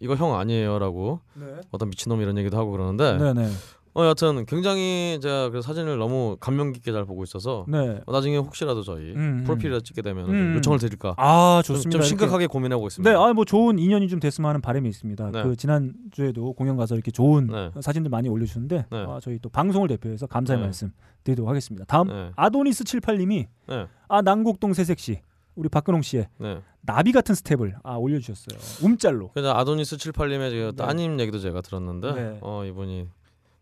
이거 0.00 0.14
형 0.14 0.38
아니에요라고 0.38 1.20
네. 1.34 1.46
어떤 1.72 1.90
미친놈 1.90 2.20
이런 2.22 2.38
얘기도 2.38 2.56
하고 2.56 2.70
그러는데 2.70 3.18
네, 3.18 3.32
네. 3.34 3.48
어 3.94 4.04
여튼 4.06 4.46
굉장히 4.46 5.18
제가 5.22 5.50
그 5.50 5.62
사진을 5.62 5.98
너무 5.98 6.36
감명 6.40 6.72
깊게 6.72 6.92
잘 6.92 7.04
보고 7.04 7.24
있어서 7.24 7.64
네. 7.68 8.00
어, 8.06 8.12
나중에 8.12 8.36
혹시라도 8.36 8.82
저희 8.82 9.12
음, 9.12 9.38
음. 9.40 9.44
프로필을 9.44 9.80
찍게 9.82 10.02
되면 10.02 10.28
음. 10.28 10.54
요청을 10.56 10.78
드릴까 10.78 11.14
아, 11.16 11.62
좀, 11.64 11.76
좋습니다. 11.76 11.90
좀 11.90 11.98
이렇게. 12.00 12.08
심각하게 12.08 12.46
고민하고 12.46 12.86
있습니다. 12.86 13.10
네, 13.10 13.16
아, 13.16 13.32
뭐 13.32 13.44
좋은 13.44 13.78
인연이 13.78 14.08
좀 14.08 14.20
됐으면 14.20 14.48
하는 14.48 14.60
바람이 14.60 14.88
있습니다. 14.88 15.30
네. 15.30 15.42
그 15.42 15.56
지난 15.56 15.92
주에도 16.10 16.52
공연 16.52 16.76
가서 16.76 16.94
이렇게 16.94 17.10
좋은 17.10 17.46
네. 17.48 17.70
사진들 17.80 18.10
많이 18.10 18.28
올려주셨는데 18.28 18.86
네. 18.90 19.04
아, 19.08 19.18
저희 19.22 19.38
또 19.40 19.48
방송을 19.48 19.88
대표해서 19.88 20.26
감사의 20.26 20.60
네. 20.60 20.64
말씀 20.66 20.92
드리도록 21.24 21.48
하겠습니다. 21.48 21.84
다음 21.86 22.08
네. 22.08 22.30
아도니스 22.36 22.84
78님이 22.84 23.46
네. 23.68 23.86
아 24.08 24.22
난곡동 24.22 24.74
새색시 24.74 25.20
우리 25.54 25.68
박근홍 25.68 26.02
씨의 26.02 26.28
네. 26.38 26.60
나비 26.82 27.12
같은 27.12 27.34
스텝을 27.34 27.76
아 27.82 27.96
올려주셨어요. 27.96 28.86
움짤로. 28.86 29.30
그래서 29.34 29.52
아도니스 29.54 29.96
78님의 29.96 30.50
그 30.50 30.72
네. 30.76 30.76
따님 30.76 31.18
얘기도 31.20 31.38
제가 31.40 31.60
들었는데 31.60 32.12
네. 32.12 32.38
어 32.42 32.64
이분이 32.64 33.08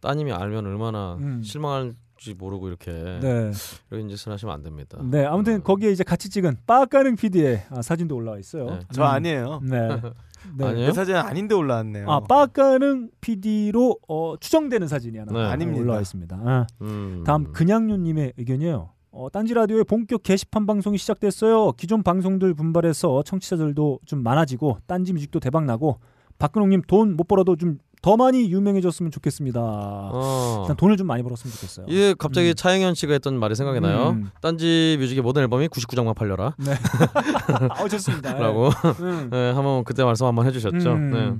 따님이 0.01 0.33
알면 0.33 0.67
얼마나 0.67 1.15
음. 1.15 1.43
실망할 1.43 1.95
지 2.19 2.33
모르고 2.33 2.69
이렇게 2.69 2.91
네. 2.93 3.51
이런 3.91 4.09
짓을 4.09 4.33
하시면 4.33 4.55
안 4.55 4.63
됩니다. 4.63 4.99
네, 5.03 5.27
아무튼 5.27 5.57
어. 5.57 5.63
거기에 5.63 5.91
이제 5.91 6.03
같이 6.03 6.31
찍은 6.31 6.57
빠까능 6.67 7.15
PD의 7.17 7.65
아, 7.71 7.83
사진도 7.83 8.17
올라와 8.17 8.39
있어요. 8.39 8.65
네. 8.71 8.79
저 8.93 9.03
음. 9.03 9.07
아니에요. 9.07 9.61
네. 9.63 9.89
네. 10.57 10.65
아니에요? 10.67 10.87
내 10.87 10.93
사진 10.93 11.15
아닌데 11.17 11.55
올라왔네요. 11.55 12.11
아, 12.11 12.21
빠까능 12.21 13.11
PD로 13.21 13.99
어, 14.09 14.35
추정되는 14.41 14.89
사진이 14.89 15.19
하나 15.19 15.33
네. 15.33 15.45
아닙니다. 15.45 15.83
올라와 15.83 16.01
있습니다. 16.01 16.37
아, 16.43 16.67
음. 16.81 17.23
다음 17.27 17.53
그냥요님의 17.53 18.33
의견이에요. 18.39 18.91
어, 19.11 19.29
딴지 19.31 19.53
라디오의 19.55 19.85
본격 19.85 20.23
게시판 20.23 20.67
방송이 20.67 20.97
시작됐어요. 20.99 21.73
기존 21.73 22.03
방송들 22.03 22.55
분발해서 22.55 23.23
청취자들도 23.25 24.01
좀 24.07 24.23
많아지고 24.23 24.79
딴지 24.87 25.13
뮤직도 25.13 25.41
대박 25.41 25.65
나고 25.65 26.01
박근홍님 26.39 26.83
돈 26.87 27.17
못 27.17 27.27
벌어도 27.29 27.57
좀 27.57 27.79
더 28.07 28.17
많이 28.17 28.49
유명해졌으면 28.53 29.11
좋겠습니다. 29.11 29.61
어. 29.61 30.61
일단 30.63 30.77
돈을 30.77 30.97
좀 30.97 31.09
많이 31.09 31.25
벌었으면 31.25 31.53
좋겠어요. 31.53 31.87
이게 31.89 32.15
갑자기 32.17 32.51
음. 32.51 32.55
차영현 32.55 32.95
씨가 32.95 33.15
했던 33.15 33.37
말이 33.37 33.57
생각이 33.57 33.81
나요. 33.81 34.11
음. 34.11 34.31
딴지 34.41 34.97
뮤직의 35.01 35.25
모든 35.25 35.43
앨범이 35.43 35.67
99장만 35.67 36.15
팔려라. 36.15 36.55
네. 36.57 36.71
아, 37.69 37.89
좋습니다. 37.89 38.35
라고 38.35 38.69
음. 39.01 39.29
네, 39.33 39.51
한번 39.51 39.83
그때 39.83 40.05
말씀 40.05 40.25
한번 40.25 40.47
해주셨죠. 40.47 40.93
음. 40.93 41.11
네. 41.11 41.35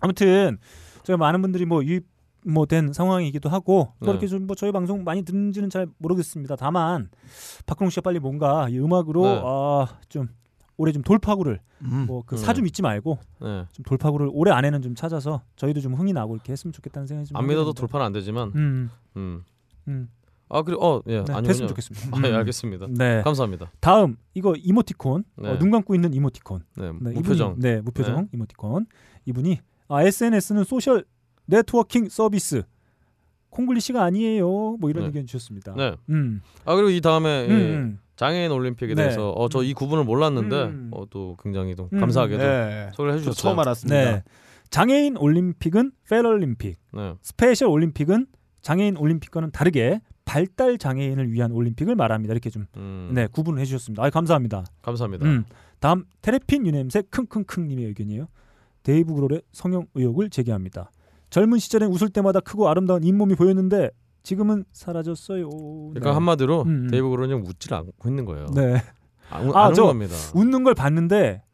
아무튼 0.00 0.56
저희 1.02 1.18
많은 1.18 1.42
분들이 1.42 1.66
뭐 1.66 1.84
유입 1.84 2.06
뭐된 2.46 2.94
상황이기도 2.94 3.50
하고 3.50 3.92
또 4.00 4.06
네. 4.06 4.12
이렇게 4.12 4.28
좀 4.28 4.46
뭐 4.46 4.56
저희 4.56 4.72
방송 4.72 5.04
많이 5.04 5.24
듣는지는 5.26 5.68
잘 5.68 5.88
모르겠습니다. 5.98 6.56
다만 6.56 7.10
박근홍 7.66 7.90
씨가 7.90 8.00
빨리 8.00 8.18
뭔가 8.18 8.68
이 8.70 8.78
음악으로 8.78 9.22
네. 9.24 9.42
아, 9.44 9.86
좀 10.08 10.28
올해 10.78 10.92
좀 10.92 11.02
돌파구를 11.02 11.60
음. 11.82 12.04
뭐그 12.06 12.34
음. 12.34 12.38
사주 12.38 12.62
믿지 12.62 12.82
말고 12.82 13.18
네. 13.40 13.64
좀 13.72 13.82
돌파구를 13.84 14.28
올해 14.32 14.52
안에는 14.52 14.82
좀 14.82 14.94
찾아서 14.94 15.42
저희도 15.56 15.80
좀 15.80 15.94
흥이 15.94 16.12
나고 16.12 16.34
이렇게 16.34 16.52
했으면 16.52 16.72
좋겠다는 16.72 17.06
생각이 17.06 17.28
좀안 17.28 17.46
믿어도. 17.46 17.72
돌파는 17.72 18.06
안 18.06 18.12
되지만. 18.12 18.52
음, 18.54 18.90
음. 19.16 19.44
음. 19.88 20.08
아 20.48 20.62
그리고 20.62 20.86
어 20.86 21.02
예. 21.08 21.24
네. 21.24 21.42
됐으면 21.42 21.68
좋겠습니다. 21.68 22.16
아, 22.16 22.20
예, 22.24 22.30
음. 22.30 22.36
알겠습니다. 22.36 22.86
네. 22.90 23.22
감사합니다. 23.22 23.72
다음 23.80 24.16
이거 24.34 24.54
이모티콘 24.56 25.24
네. 25.38 25.48
어, 25.48 25.58
눈 25.58 25.70
감고 25.70 25.94
있는 25.94 26.14
이모티콘. 26.14 26.60
네. 26.76 26.92
네, 27.00 27.10
무표정. 27.10 27.52
이분이, 27.52 27.62
네, 27.62 27.80
무표정 27.80 28.28
이모티콘. 28.32 28.86
이분이 29.24 29.58
아, 29.88 30.02
SNS는 30.02 30.64
social 30.64 31.04
networking 31.46 32.08
service. 32.08 32.62
콩글리시가 33.50 34.02
아니에요. 34.04 34.76
뭐 34.78 34.90
이런 34.90 35.04
네. 35.04 35.06
의견 35.08 35.26
주셨습니다. 35.26 35.74
네. 35.74 35.96
음. 36.10 36.42
아 36.64 36.74
그리고 36.74 36.90
이 36.90 37.00
다음에 37.00 37.46
음, 37.46 37.50
이 37.50 37.54
음. 37.54 37.98
장애인 38.16 38.50
올림픽에 38.50 38.94
네. 38.94 39.02
대해서 39.02 39.30
어저 39.30 39.62
이 39.62 39.74
구분을 39.74 40.04
몰랐는데 40.04 40.64
음. 40.64 40.90
어, 40.92 41.04
또 41.08 41.36
굉장히 41.42 41.74
또 41.74 41.88
음. 41.92 42.00
감사하게도 42.00 42.42
네. 42.42 42.90
소개를 42.94 43.12
저 43.12 43.18
해주셨어요. 43.18 43.34
처음 43.34 43.58
알았습니다. 43.58 44.12
네. 44.12 44.22
장애인 44.70 45.16
올림픽은 45.16 45.92
패럴림픽, 46.08 46.76
네. 46.92 47.14
스페셜 47.22 47.68
올림픽은 47.68 48.26
장애인 48.62 48.96
올림픽과는 48.96 49.52
다르게 49.52 50.00
발달 50.24 50.76
장애인을 50.76 51.30
위한 51.30 51.52
올림픽을 51.52 51.94
말합니다. 51.94 52.32
이렇게 52.32 52.50
좀 52.50 52.66
음. 52.76 53.10
네, 53.12 53.28
구분을 53.28 53.60
해 53.60 53.64
주셨습니다. 53.64 54.02
아, 54.02 54.10
감사합니다. 54.10 54.64
감사합니다. 54.82 55.24
음. 55.24 55.44
다음 55.78 56.04
테레핀유 56.22 56.66
냄새 56.66 57.02
킁킁킁 57.10 57.68
님의 57.68 57.84
의견이에요. 57.84 58.26
데이브 58.82 59.14
그롤의 59.14 59.42
성형 59.52 59.86
의혹을 59.94 60.30
제기합니다. 60.30 60.90
젊은 61.30 61.58
시절엔 61.58 61.90
웃을 61.90 62.08
때마다 62.08 62.40
크고 62.40 62.68
아름다운 62.68 63.04
잇몸이 63.04 63.34
보였는데 63.34 63.90
지금은 64.26 64.64
사라졌어요. 64.72 65.48
그러니까 65.94 66.16
한마디로 66.16 66.62
음, 66.62 66.68
음. 66.86 66.90
데이브 66.90 67.08
그롤은 67.10 67.46
웃질 67.46 67.72
않고 67.74 68.08
있는 68.08 68.24
거예요. 68.24 68.46
네. 68.56 68.82
아, 69.30 69.38
안 69.38 69.54
아, 69.54 69.62
웃는 69.66 69.74
저 69.74 69.84
겁니다. 69.86 70.14
웃는 70.34 70.64
걸 70.64 70.74
봤는데 70.74 71.44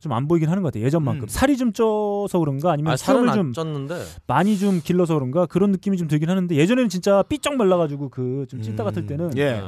좀 0.00 0.12
안 0.12 0.26
보이긴 0.26 0.48
하는 0.48 0.62
것 0.64 0.72
같아요. 0.72 0.84
예전만큼 0.86 1.24
음. 1.24 1.28
살이 1.28 1.56
좀 1.56 1.72
쪄서 1.72 2.40
그런가 2.40 2.72
아니면 2.72 2.94
아, 2.94 3.12
안좀 3.12 3.52
쪘는데 3.52 4.00
많이 4.26 4.58
좀 4.58 4.80
길러서 4.82 5.14
그런가 5.14 5.46
그런 5.46 5.70
느낌이 5.70 5.96
좀 5.98 6.08
들긴 6.08 6.28
하는데 6.30 6.52
예전에는 6.52 6.88
진짜 6.88 7.22
삐쩍 7.22 7.54
말라가지고 7.54 8.08
그 8.08 8.44
좀 8.48 8.60
찐따 8.60 8.82
음, 8.82 8.84
같을 8.86 9.06
때는 9.06 9.30
예. 9.36 9.52
네. 9.52 9.62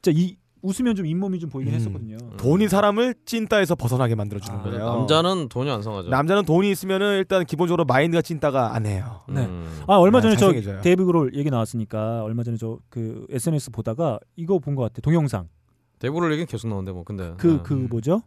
진짜 0.00 0.18
이 0.18 0.36
웃으면 0.62 0.94
좀 0.94 1.06
잇몸이 1.06 1.38
좀 1.40 1.50
보이긴 1.50 1.74
음. 1.74 1.76
했었거든요. 1.76 2.16
돈이 2.38 2.68
사람을 2.68 3.14
찐따에서 3.26 3.74
벗어나게 3.74 4.14
만들어주는 4.14 4.58
아, 4.58 4.62
거예요. 4.62 4.86
남자는 4.96 5.48
돈이 5.48 5.70
완성하죠. 5.70 6.08
남자는 6.08 6.44
돈이 6.44 6.70
있으면은 6.70 7.18
일단 7.18 7.44
기본적으로 7.44 7.84
마인드가 7.84 8.22
찐따가 8.22 8.74
안 8.74 8.86
돼요. 8.86 9.22
네. 9.28 9.44
음. 9.44 9.82
아 9.88 9.96
얼마 9.96 10.18
네, 10.20 10.22
전에 10.22 10.36
저 10.36 10.46
잘생겨져요. 10.46 10.80
데이브 10.82 11.04
그롤 11.04 11.34
얘기 11.34 11.50
나왔으니까 11.50 12.22
얼마 12.22 12.42
전에 12.44 12.56
저 12.56 12.78
그 12.88 13.26
SNS 13.30 13.70
보다가 13.72 14.18
이거 14.36 14.58
본 14.58 14.74
것 14.76 14.82
같아 14.82 14.98
요 14.98 15.00
동영상 15.02 15.48
데이브 15.98 16.14
그롤 16.14 16.26
얘기는 16.32 16.46
계속 16.46 16.68
나오는데 16.68 16.92
뭐 16.92 17.04
근데 17.04 17.34
그그 17.36 17.74
네. 17.74 17.86
뭐죠 17.88 18.22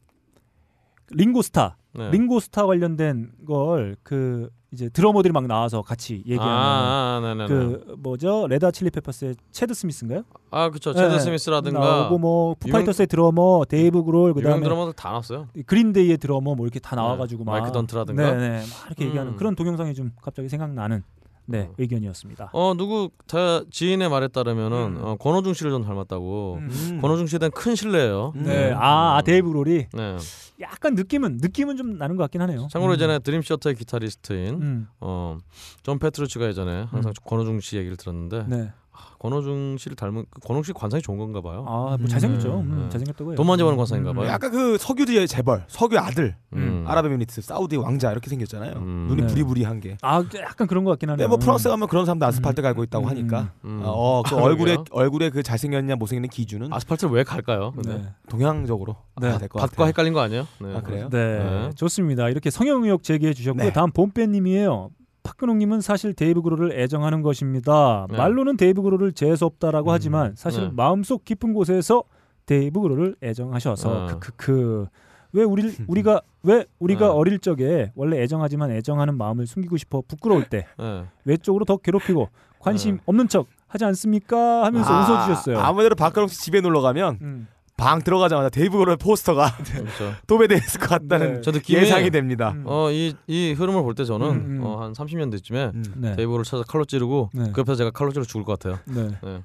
링고스타 1.12 1.78
네. 1.94 2.12
링고스타 2.12 2.66
관련된 2.66 3.32
걸 3.48 3.96
그 4.04 4.50
이제 4.76 4.90
드러머들이 4.90 5.32
막 5.32 5.48
나와서 5.48 5.82
같이 5.82 6.22
얘기하는 6.28 6.54
아, 6.54 7.18
아, 7.18 7.20
네네네. 7.24 7.48
그 7.48 7.96
뭐죠 7.98 8.46
레드 8.48 8.63
핫 8.63 8.72
칠리 8.72 8.90
페퍼스의 8.92 9.36
채드 9.52 9.74
스미스인가요? 9.74 10.24
아, 10.52 10.70
그렇죠. 10.70 10.92
네. 10.92 11.00
채드 11.00 11.20
스미스라든가 11.20 11.80
나오고 11.80 12.18
뭐 12.18 12.56
푸파이터스의 12.60 13.08
드러머 13.08 13.64
데이브 13.70 14.04
그롤 14.04 14.34
그다음에 14.34 14.62
드러머들 14.62 14.94
다 14.94 15.10
나왔어요. 15.10 15.48
그린데이의 15.66 16.18
드러머 16.18 16.56
뭐 16.56 16.66
이렇게 16.66 16.80
다 16.80 16.98
나와가지고 16.98 17.44
네. 17.44 17.46
막 17.46 17.52
마이크 17.54 17.72
던트라든가. 17.72 18.32
네네 18.36 18.60
막 18.60 18.88
이렇게 18.88 19.06
얘기하는 19.06 19.34
음. 19.34 19.38
그런 19.38 19.56
동영상이 19.56 19.94
좀 19.94 20.12
갑자기 20.22 20.50
생각나는 20.50 21.04
네 21.48 21.62
어. 21.70 21.74
의견이었습니다. 21.78 22.50
어 22.54 22.74
누구 22.76 23.10
다 23.28 23.62
지인의 23.70 24.10
말에 24.10 24.28
따르면은 24.28 24.98
음. 24.98 25.04
어, 25.04 25.16
권오중 25.16 25.54
씨를 25.54 25.72
좀 25.72 25.84
닮았다고. 25.84 26.56
음. 26.62 26.70
음. 26.72 27.02
권오중 27.02 27.28
씨에 27.28 27.40
대한 27.40 27.52
큰 27.52 27.76
신뢰예요. 27.76 28.34
음. 28.36 28.44
네, 28.44 28.72
아, 28.74 29.18
아, 29.18 29.22
데이브 29.22 29.48
그롤이 29.50 29.88
네. 29.94 30.18
약간 30.62 30.96
느낌은 30.96 31.38
느낌은 31.42 31.78
좀 31.78 31.98
나는 31.98 32.16
것 32.16 32.24
같긴 32.24 32.42
하네요. 32.42 32.68
참고로 32.72 32.94
음. 32.94 32.96
예전에 32.96 33.20
드림 33.20 33.42
시어터의 33.42 33.76
기타리스트인 33.76 34.62
음, 34.62 34.88
어존 35.00 36.00
페트루치가 36.00 36.48
예전에 36.48 36.84
항상 36.90 37.14
권호중 37.26 37.60
씨 37.60 37.78
얘기를 37.78 37.98
들었는데 37.98 38.46
네. 38.48 38.72
아, 38.96 39.16
권호중 39.20 39.78
씨를 39.78 39.96
닮은 39.96 40.26
그 40.30 40.40
권호중 40.42 40.64
씨 40.64 40.74
관상이 40.74 41.02
좋은 41.02 41.18
건가 41.18 41.42
봐요. 41.42 41.66
아, 41.68 41.72
뭐 41.72 41.98
음. 42.00 42.08
잘생겼죠. 42.08 42.48
네, 42.48 42.54
음, 42.56 42.82
네. 42.84 42.90
잘생겼다고 42.90 43.32
해요. 43.32 43.36
돈 43.36 43.48
많이 43.48 43.62
버는 43.62 43.78
관상인가 43.78 44.14
봐요. 44.14 44.28
약간 44.28 44.52
그 44.52 44.78
석유의 44.78 45.28
재벌, 45.28 45.66
석유 45.68 45.98
아들, 45.98 46.36
음. 46.54 46.84
아랍에미리트, 46.88 47.42
사우디 47.42 47.78
왕자 47.78 48.12
이렇게 48.12 48.30
생겼잖아요. 48.30 48.74
음. 48.78 49.08
눈이 49.10 49.22
네. 49.24 49.28
부리부리한 49.28 49.80
게. 49.80 49.98
아, 50.02 50.24
약간 50.40 50.68
그런 50.68 50.84
것 50.84 50.92
같긴 50.92 51.10
하네요. 51.10 51.26
근데 51.26 51.28
뭐 51.28 51.38
프랑스 51.38 51.70
가면 51.70 51.88
그런 51.88 52.06
사람도 52.06 52.26
아스팔트 52.26 52.62
음. 52.62 52.64
갈고 52.64 52.84
있다고 52.84 53.06
음. 53.06 53.10
하니까. 53.10 53.52
음. 53.66 53.82
어, 53.84 54.24
그 54.26 54.36
아, 54.36 54.40
얼굴에 54.42 54.74
그러게요? 54.76 54.86
얼굴에 54.92 55.30
그 55.30 55.44
잘생겼냐 55.44 55.96
못생겼냐 55.96 56.28
기준은 56.32 56.72
아스팔트를 56.74 57.14
왜 57.14 57.24
갈까요? 57.24 57.74
음. 57.76 57.82
근데 57.82 57.98
네. 57.98 58.10
동양적으로 58.30 58.96
네. 59.22 59.28
알아야 59.28 59.40
될것 59.40 59.62
같아요. 59.62 59.88
헷갈린 59.88 60.14
거 60.14 60.22
아니에요? 60.22 60.48
네. 60.60 60.76
아, 60.76 60.82
그래요? 60.82 61.10
네, 61.10 61.40
네. 61.40 61.70
좋습니다. 61.76 62.30
이렇게 62.30 62.50
성형 62.50 62.84
의혹 62.84 63.04
제기해 63.04 63.34
주셨고요. 63.34 63.66
네. 63.66 63.74
다음 63.74 63.92
봄빼님이에요. 63.92 64.90
박근홍님은 65.26 65.82
사실 65.82 66.14
데이브 66.14 66.44
그롤을 66.44 66.72
애정하는 66.80 67.24
것입니다. 67.24 68.06
네. 68.12 68.18
말로는 68.18 68.58
데이브 68.58 68.84
그롤을 68.84 69.12
재수 69.12 69.46
없다라고 69.46 69.90
음, 69.90 69.94
하지만 69.94 70.34
사실 70.36 70.62
네. 70.62 70.70
마음속 70.72 71.26
깊은 71.26 71.54
곳에서 71.54 72.04
데이브 72.46 72.80
그롤을 72.80 73.16
애정하셔서 73.24 74.06
네. 74.06 74.14
크크크 74.14 74.86
왜 75.34 75.44
우리 75.44 75.64
우리가 75.88 76.22
왜 76.44 76.66
우리가 76.80 77.08
네. 77.08 77.12
어릴 77.12 77.40
적에 77.40 77.92
원래 77.96 78.22
애정하지만 78.22 78.72
애정하는 78.72 79.18
마음을 79.18 79.48
숨기고 79.48 79.78
싶어 79.78 80.04
부끄러울 80.08 80.46
때 80.46 80.68
네. 80.78 81.06
외적으로 81.26 81.66
더 81.66 81.78
괴롭히고 81.78 82.30
관심 82.60 82.98
네. 82.98 83.02
없는 83.08 83.28
척 83.28 83.48
하지 83.68 83.84
않습니까? 83.86 84.64
하면서 84.64 84.94
아, 84.94 85.02
웃어주셨어요. 85.02 85.60
아무래도 85.60 85.96
박근홍 85.96 86.28
씨 86.28 86.40
집에 86.40 86.62
놀러 86.62 86.82
가면 86.82 87.18
음. 87.22 87.48
방 87.78 88.02
들어가자마자 88.02 88.50
데이브 88.50 88.78
그롤 88.78 88.96
포스터가 88.96 89.58
그렇죠. 89.58 90.14
도배돼 90.28 90.56
있을 90.56 90.80
것 90.80 90.88
같다는 90.90 91.34
네. 91.36 91.42
저 91.42 91.52
느낌이 91.52 91.82
예상이 91.82 92.10
됩니다. 92.10 92.52
음. 92.56 92.64
어, 92.66 92.90
이, 92.92 93.14
이 93.28 93.52
흐름을 93.52 93.82
볼 93.84 93.96
때 93.96 94.06
저는 94.06 94.28
음, 94.30 94.58
음. 94.60 94.64
어, 94.64 94.82
한 94.82 94.94
30년 94.94 95.30
뒤쯤에 95.32 95.72
음. 95.74 95.84
네. 95.98 96.16
데이브를 96.16 96.46
찾아 96.46 96.64
칼로 96.64 96.86
찌르고 96.86 97.32
네. 97.34 97.52
그 97.54 97.60
옆에서 97.62 97.76
제가 97.76 97.92
칼로 97.92 98.12
찌르 98.14 98.26
죽을 98.26 98.46
것 98.46 98.58
같아요. 98.60 98.80
네. 98.86 99.42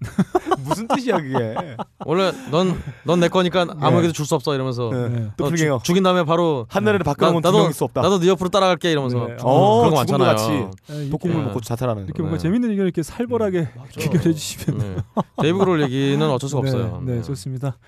네. 0.00 0.08
무슨 0.64 0.86
뜻이야 0.88 1.16
그게? 1.20 1.54
원래 2.04 2.32
넌 2.50 2.74
넌 3.04 3.20
내 3.20 3.28
거니까 3.28 3.66
아무에게도 3.80 4.12
줄 4.12 4.26
수 4.26 4.34
없어 4.34 4.54
이러면서 4.54 4.90
네. 4.92 5.08
네. 5.08 5.30
또. 5.36 5.54
죽- 5.54 5.82
죽인 5.84 6.02
다음에 6.02 6.24
바로 6.24 6.66
박근홍은 6.68 7.40
나- 7.42 7.50
두 7.50 7.56
나도- 7.58 7.72
수 7.72 7.84
없다. 7.84 8.02
나도 8.02 8.18
네 8.18 8.28
옆으로 8.28 8.48
따라갈게 8.50 8.90
이러면서 8.92 9.26
네. 9.26 9.36
어, 9.42 9.78
그런 9.80 9.94
거 9.94 10.04
죽음도 10.04 10.24
많잖아요. 10.24 10.28
같이. 10.28 10.92
네, 10.92 11.10
독국물 11.10 11.40
네. 11.40 11.46
먹고 11.46 11.60
자살하는. 11.60 12.04
이렇게 12.04 12.18
거. 12.18 12.22
뭔가 12.24 12.38
재밌는 12.38 12.70
의견을 12.70 12.86
이렇게 12.88 13.02
살벌하게 13.02 13.68
귀결해 13.98 14.32
주시면 14.32 14.78
네. 14.78 14.96
데이브 15.42 15.58
그롤 15.58 15.82
얘기는 15.82 16.20
어쩔 16.30 16.48
수가 16.50 16.62
네, 16.62 16.68
없어요. 16.68 17.02
네, 17.04 17.22
좋습니다. 17.22 17.78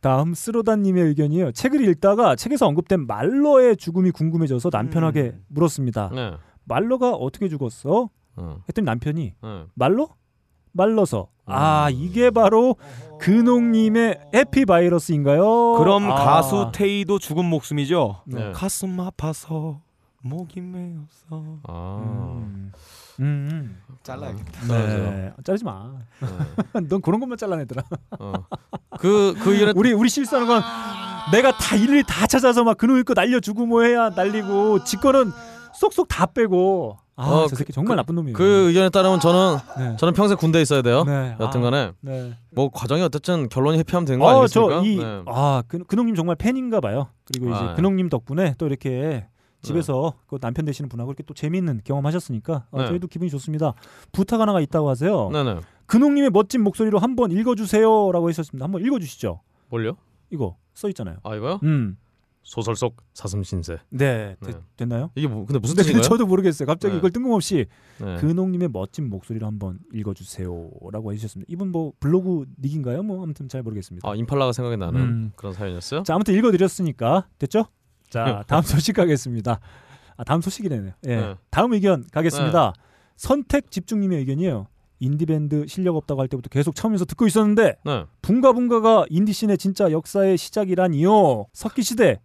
다음 0.00 0.34
스로다님의 0.34 1.04
의견이에요. 1.04 1.52
책을 1.52 1.86
읽다가 1.88 2.34
책에서 2.34 2.66
언급된 2.66 3.06
말러의 3.06 3.76
죽음이 3.76 4.10
궁금해져서 4.10 4.70
남편에게 4.72 5.20
음. 5.20 5.44
물었습니다. 5.48 6.10
네. 6.12 6.32
말러가 6.64 7.12
어떻게 7.12 7.48
죽었어? 7.48 8.08
어. 8.36 8.56
했더니 8.68 8.84
남편이 8.86 9.34
네. 9.42 9.62
말러? 9.74 10.08
말러서. 10.72 11.28
아 11.46 11.88
음. 11.88 11.92
이게 11.94 12.30
바로 12.30 12.76
근홍님의 13.20 14.18
해피 14.34 14.64
바이러스인가요? 14.64 15.74
그럼 15.78 16.10
아. 16.10 16.14
가수 16.14 16.70
테이도 16.72 17.18
죽은 17.18 17.44
목숨이죠. 17.44 18.22
네. 18.26 18.52
가슴 18.52 18.98
아파서 19.00 19.80
목이 20.22 20.60
메어서. 20.60 21.58
아. 21.64 22.00
음. 22.02 22.72
음. 23.20 23.80
잘라야겠다. 24.02 24.66
네. 24.66 25.32
자르지 25.44 25.64
마. 25.64 25.92
네. 26.20 26.80
넌 26.88 27.00
그런 27.00 27.20
것만 27.20 27.38
잘라내더라. 27.38 27.82
어. 28.18 28.32
그, 28.98 29.34
그 29.42 29.54
일은 29.54 29.74
우리 29.76 29.92
우리 29.92 30.08
실수하는 30.08 30.48
건 30.48 30.62
내가 31.30 31.56
다 31.56 31.76
일일이 31.76 32.02
다 32.02 32.26
찾아서 32.26 32.64
막 32.64 32.76
근육 32.76 32.98
있고 32.98 33.14
날려주고 33.14 33.66
뭐 33.66 33.82
해야 33.82 34.10
날리고 34.10 34.84
지 34.84 34.96
거는 34.96 35.30
쏙쏙 35.74 36.08
다 36.08 36.26
빼고 36.26 36.98
아, 37.16 37.28
어, 37.28 37.46
저 37.46 37.56
새끼 37.56 37.72
정말 37.72 37.96
나쁜 37.96 38.14
놈이에요. 38.14 38.36
그 38.36 38.68
의견에 38.68 38.88
따르면 38.88 39.20
저는 39.20 39.58
네. 39.78 39.96
저는 39.98 40.14
평생 40.14 40.36
군대에 40.38 40.62
있어야 40.62 40.82
돼요. 40.82 41.04
네. 41.04 41.36
여튼간에 41.38 41.92
네. 42.00 42.32
뭐 42.50 42.70
과정이 42.70 43.02
어쨌든 43.02 43.48
결론이 43.48 43.78
해피하면 43.78 44.06
되는 44.06 44.18
거 44.18 44.26
어, 44.26 44.30
아니겠습니까? 44.30 44.74
저 44.76 44.82
이 44.82 44.96
네. 44.96 45.22
아, 45.26 45.62
그 45.68 45.84
근홍님 45.84 46.14
정말 46.14 46.36
팬인가 46.36 46.80
봐요. 46.80 47.08
그리고 47.24 47.50
이제 47.50 47.58
아, 47.58 47.68
네. 47.68 47.74
근홍님 47.74 48.08
덕분에 48.08 48.54
또 48.58 48.66
이렇게 48.66 49.26
집에서 49.60 50.14
그 50.26 50.38
남편 50.38 50.64
되시는 50.64 50.88
분하고 50.88 51.10
이렇게 51.12 51.22
또 51.22 51.34
재미있는 51.34 51.82
경험하셨으니까 51.84 52.64
어, 52.70 52.80
네. 52.82 52.88
저희도 52.88 53.06
기분이 53.08 53.30
좋습니다. 53.30 53.74
부탁 54.10 54.40
하나가 54.40 54.60
있다고 54.60 54.88
하세요. 54.88 55.28
네네. 55.30 55.60
근홍님의 55.86 56.30
멋진 56.30 56.62
목소리로 56.64 56.98
한번 56.98 57.30
읽어주세요라고 57.30 58.28
하셨습니다. 58.30 58.64
한번 58.64 58.84
읽어주시죠. 58.84 59.40
뭘요? 59.68 59.96
이거 60.30 60.56
써 60.74 60.88
있잖아요. 60.88 61.16
아 61.22 61.34
이거요? 61.36 61.60
음, 61.62 61.96
소설 62.42 62.74
속 62.76 62.96
사슴 63.14 63.42
신세. 63.44 63.78
네, 63.90 64.36
되- 64.44 64.52
네. 64.52 64.58
됐나요? 64.76 65.10
이게 65.14 65.28
뭐 65.28 65.46
근데 65.46 65.58
무슨 65.60 65.76
네, 65.76 65.82
뜻인가요? 65.82 66.02
저도 66.02 66.26
모르겠어요. 66.26 66.66
갑자기 66.66 66.92
네. 66.92 66.98
이걸 66.98 67.10
뜬금없이 67.12 67.66
네. 68.00 68.16
근홍님의 68.16 68.68
멋진 68.72 69.08
목소리로 69.08 69.46
한번 69.46 69.78
읽어주세요라고 69.92 71.12
해주셨습니다. 71.12 71.48
이분 71.52 71.70
뭐 71.70 71.92
블로그 72.00 72.46
닉인가요? 72.60 73.02
뭐 73.02 73.22
아무튼 73.22 73.48
잘 73.48 73.62
모르겠습니다. 73.62 74.08
아 74.08 74.14
임팔라가 74.14 74.52
생각이 74.52 74.76
나는 74.76 75.00
음. 75.00 75.32
그런 75.36 75.52
사연이었어요. 75.52 76.02
자, 76.02 76.14
아무튼 76.14 76.34
읽어드렸으니까 76.34 77.28
됐죠? 77.38 77.66
자, 78.10 78.24
네. 78.24 78.40
다음 78.46 78.62
소식 78.62 78.94
가겠습니다. 78.94 79.60
아, 80.16 80.24
다음 80.24 80.40
소식이네요. 80.40 80.92
예, 81.06 81.16
네. 81.16 81.34
다음 81.50 81.72
의견 81.72 82.04
가겠습니다. 82.12 82.74
선택 83.16 83.70
집중님의 83.70 84.18
의견이에요. 84.18 84.66
인디밴드 84.98 85.66
실력 85.66 85.96
없다고 85.96 86.20
할 86.20 86.28
때부터 86.28 86.48
계속 86.48 86.74
처음에서 86.76 87.04
듣고 87.06 87.26
있었는데 87.26 87.76
네. 87.84 88.04
붕가붕가가 88.20 89.06
인디씬의 89.10 89.58
진짜 89.58 89.90
역사의 89.90 90.36
시작이라니요. 90.38 91.46
석기시대 91.52 92.20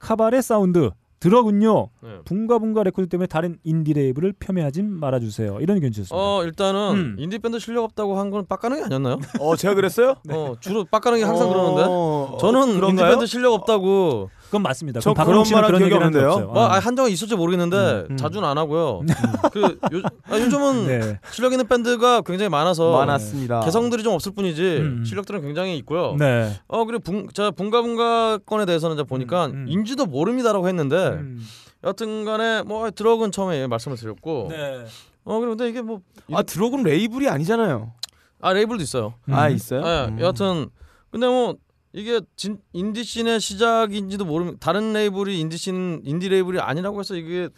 카바레 0.00 0.40
사운드 0.40 0.90
드럭은요. 1.20 1.90
네. 2.02 2.08
붕가붕가 2.24 2.82
레코드 2.82 3.06
때문에 3.06 3.26
다른 3.26 3.58
인디 3.62 3.92
레이블을 3.92 4.32
폄훼하지 4.40 4.82
말아주세요. 4.82 5.58
이런 5.60 5.76
의견 5.76 5.92
주셨습니다. 5.92 6.16
어 6.16 6.42
일단은 6.44 6.80
음. 6.94 7.16
인디 7.18 7.38
밴드 7.38 7.58
실력 7.58 7.84
없다고 7.84 8.18
한 8.18 8.30
건 8.30 8.46
빡가능이 8.46 8.82
아니었나요? 8.84 9.18
어 9.38 9.54
제가 9.54 9.74
그랬어요? 9.74 10.14
어 10.30 10.54
주로 10.60 10.84
빡가능이 10.86 11.22
항상 11.22 11.48
어, 11.48 11.52
그러는데 11.52 11.82
어, 11.86 12.38
저는 12.40 12.82
인디? 12.88 13.02
밴드 13.02 13.26
실력 13.26 13.52
없다고 13.52 14.30
그건 14.50 14.62
맞습니다. 14.62 14.98
저 14.98 15.14
그런 15.14 15.44
말한 15.48 15.78
기억이 15.78 15.94
없는데요? 15.94 16.28
없어요. 16.28 16.46
뭐 16.48 16.66
아. 16.66 16.74
아, 16.74 16.78
한정이 16.80 17.12
있을지 17.12 17.36
모르겠는데 17.36 17.76
음, 17.76 18.06
음. 18.10 18.16
자주는 18.16 18.46
안 18.46 18.58
하고요. 18.58 19.02
그 19.52 19.62
요, 19.62 20.02
아, 20.28 20.36
요즘은 20.38 20.86
네. 20.88 21.20
실력 21.30 21.52
있는 21.52 21.68
밴드가 21.68 22.22
굉장히 22.22 22.48
많아서 22.48 22.90
많았습니다. 22.92 23.60
개성들이 23.60 24.02
좀 24.02 24.12
없을 24.14 24.32
뿐이지 24.32 24.62
음. 24.78 25.04
실력들은 25.06 25.40
굉장히 25.42 25.76
있고요. 25.78 26.16
네. 26.18 26.52
어 26.66 26.84
그리고 26.84 27.00
붕, 27.00 27.28
제가 27.28 27.52
붕가붕가 27.52 28.38
건에 28.44 28.66
대해서는 28.66 28.96
이제 28.96 29.04
보니까 29.04 29.46
음, 29.46 29.52
음. 29.52 29.66
인지도 29.68 30.06
모릅니다라고 30.06 30.66
했는데 30.66 30.96
음. 30.96 31.46
여튼간에 31.84 32.62
뭐 32.64 32.90
드럭은 32.90 33.30
처음에 33.30 33.68
말씀을 33.68 33.96
드렸고 33.96 34.48
네. 34.50 34.84
어 35.24 35.38
근데 35.38 35.68
이게 35.68 35.80
뭐 35.80 36.00
아 36.32 36.42
드럭은 36.42 36.82
레이블이 36.82 37.28
아니잖아요. 37.28 37.92
아 38.40 38.52
레이블도 38.52 38.82
있어요. 38.82 39.14
아 39.30 39.48
음. 39.48 39.54
있어요? 39.54 39.82
예, 39.84 40.08
음. 40.08 40.20
여하튼 40.20 40.68
근데 41.10 41.26
뭐 41.26 41.54
이게 41.92 42.20
진, 42.36 42.58
인디 42.72 43.02
씬의 43.02 43.40
시작인지도 43.40 44.24
모르면 44.24 44.58
다른 44.60 44.92
레이블이 44.92 45.40
인디 45.40 45.56
씬 45.56 46.00
인디 46.04 46.28
레이블이 46.28 46.60
아니라고 46.60 47.00
해서 47.00 47.16
이게 47.16 47.48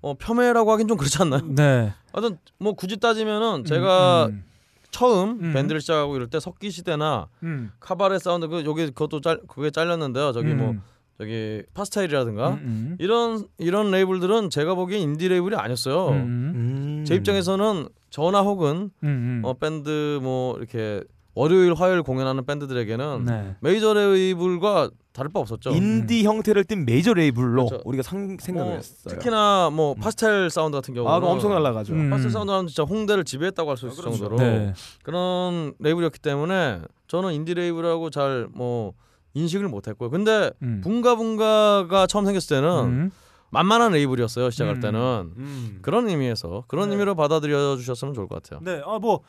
어, 0.00 0.14
폄훼라고 0.14 0.72
하긴 0.72 0.88
좀 0.88 0.96
그렇지 0.96 1.18
않나요? 1.20 1.42
네. 1.54 1.92
하여튼 2.12 2.38
뭐 2.58 2.72
굳이 2.72 2.98
따지면은 2.98 3.64
제가 3.64 4.26
음, 4.26 4.44
처음 4.90 5.38
음. 5.42 5.52
밴드를 5.52 5.80
시작하고 5.80 6.16
이럴 6.16 6.28
때 6.28 6.40
석기 6.40 6.70
시대나 6.70 7.28
음. 7.42 7.72
카바레 7.80 8.18
사운드 8.18 8.48
그 8.48 8.64
여기 8.64 8.86
그것도 8.86 9.20
짤 9.20 9.40
그게 9.48 9.70
잘렸는데요. 9.70 10.32
저기 10.32 10.54
뭐 10.54 10.70
음. 10.70 10.82
저기 11.18 11.62
파스텔이라든가 11.74 12.50
음, 12.50 12.58
음. 12.62 12.96
이런 12.98 13.46
이런 13.58 13.90
레이블들은 13.90 14.50
제가 14.50 14.74
보기엔 14.74 15.00
인디 15.00 15.28
레이블이 15.28 15.56
아니었어요. 15.56 16.08
음, 16.08 16.52
음. 16.54 17.04
제 17.06 17.14
입장에서는 17.14 17.88
저나 18.10 18.40
혹은 18.40 18.90
음, 19.02 19.08
음. 19.08 19.40
어 19.44 19.54
밴드 19.54 20.18
뭐 20.22 20.56
이렇게 20.56 21.02
월요일 21.34 21.74
화요일 21.74 22.02
공연하는 22.02 22.44
밴드들에게는 22.46 23.24
네. 23.24 23.56
메이저 23.60 23.92
레이블과 23.92 24.90
다를 25.12 25.30
바 25.32 25.40
없었죠. 25.40 25.70
인디 25.70 26.24
형태를 26.24 26.64
띈 26.64 26.84
메이저 26.84 27.12
레이블로 27.14 27.66
그렇죠. 27.66 27.82
우리가 27.84 28.02
상, 28.02 28.36
생각을 28.40 28.68
뭐, 28.70 28.76
했어요. 28.76 29.14
특히나 29.14 29.70
뭐 29.72 29.94
파스텔 29.94 30.50
사운드 30.50 30.76
같은 30.76 30.94
경우는 30.94 31.12
아, 31.12 31.16
엄청 31.30 31.50
날라가죠. 31.52 31.92
음. 31.92 32.10
파스텔 32.10 32.30
사운드는 32.30 32.66
진짜 32.68 32.82
홍대를 32.84 33.24
지배했다고 33.24 33.70
할 33.70 33.76
수 33.76 33.86
있을 33.88 33.98
아, 33.98 34.02
그렇죠. 34.02 34.18
정도로 34.18 34.36
네. 34.38 34.72
그런 35.02 35.74
레이블이었기 35.80 36.18
때문에 36.20 36.80
저는 37.08 37.32
인디 37.32 37.54
레이블하고 37.54 38.10
잘 38.10 38.48
뭐 38.52 38.92
인식을 39.36 39.66
못했고요. 39.68 40.10
근데 40.10 40.52
음. 40.62 40.80
붕가붕가가 40.84 42.06
처음 42.06 42.24
생겼을 42.24 42.56
때는 42.56 42.68
음. 42.84 43.10
만만한 43.50 43.92
레이블이었어요. 43.92 44.50
시작할 44.50 44.76
음. 44.76 44.80
때는 44.80 45.00
음. 45.36 45.78
그런 45.82 46.08
의미에서 46.08 46.64
그런 46.68 46.88
네. 46.88 46.94
의미로 46.94 47.14
받아들여 47.16 47.76
주셨으면 47.76 48.14
좋을 48.14 48.28
것 48.28 48.40
같아요. 48.42 48.60
네. 48.62 48.80
아뭐 48.84 49.20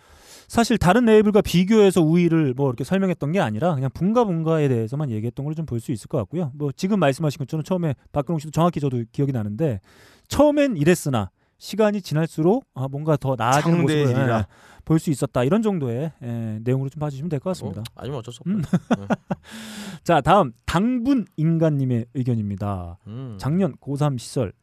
사실 0.47 0.77
다른 0.77 1.05
레이블과 1.05 1.41
비교해서 1.41 2.01
우위를 2.01 2.53
뭐 2.55 2.69
이렇게 2.69 2.83
설명했던 2.83 3.31
게 3.31 3.39
아니라 3.39 3.73
그냥 3.75 3.89
붕가붕가에 3.93 4.67
대해서만 4.67 5.09
얘기했던 5.11 5.45
걸 5.45 5.55
좀 5.55 5.65
볼 5.65 5.79
수 5.79 5.91
있을 5.91 6.07
것 6.07 6.17
같고요. 6.19 6.51
뭐 6.55 6.71
지금 6.75 6.99
말씀하신 6.99 7.37
것처럼 7.39 7.63
처음에 7.63 7.95
박근홍 8.11 8.39
씨도 8.39 8.51
정확히 8.51 8.79
저도 8.79 9.03
기억이 9.11 9.31
나는데 9.31 9.79
처음엔 10.27 10.77
이랬으나 10.77 11.29
시간이 11.57 12.01
지날수록 12.01 12.65
아 12.73 12.87
뭔가 12.89 13.15
더 13.17 13.35
나아지는 13.37 13.81
모습을 13.83 14.03
창대해지리라. 14.05 14.47
볼수 14.83 15.09
있었다 15.09 15.43
이런 15.43 15.61
정도의 15.63 16.11
예, 16.21 16.59
내용으로 16.63 16.89
좀 16.89 16.99
봐주시면 16.99 17.29
될 17.29 17.39
것 17.39 17.51
같습니다. 17.51 17.77
뭐, 17.93 18.01
아니면 18.01 18.19
어쩔 18.19 18.33
수 18.33 18.41
없고. 18.41 18.49
음. 18.51 18.61
자 20.03 20.21
다음 20.21 20.51
당분 20.65 21.25
인간님의 21.37 22.05
의견입니다. 22.13 22.97
음. 23.07 23.37
작년 23.39 23.73
고3 23.77 24.19
시절 24.19 24.53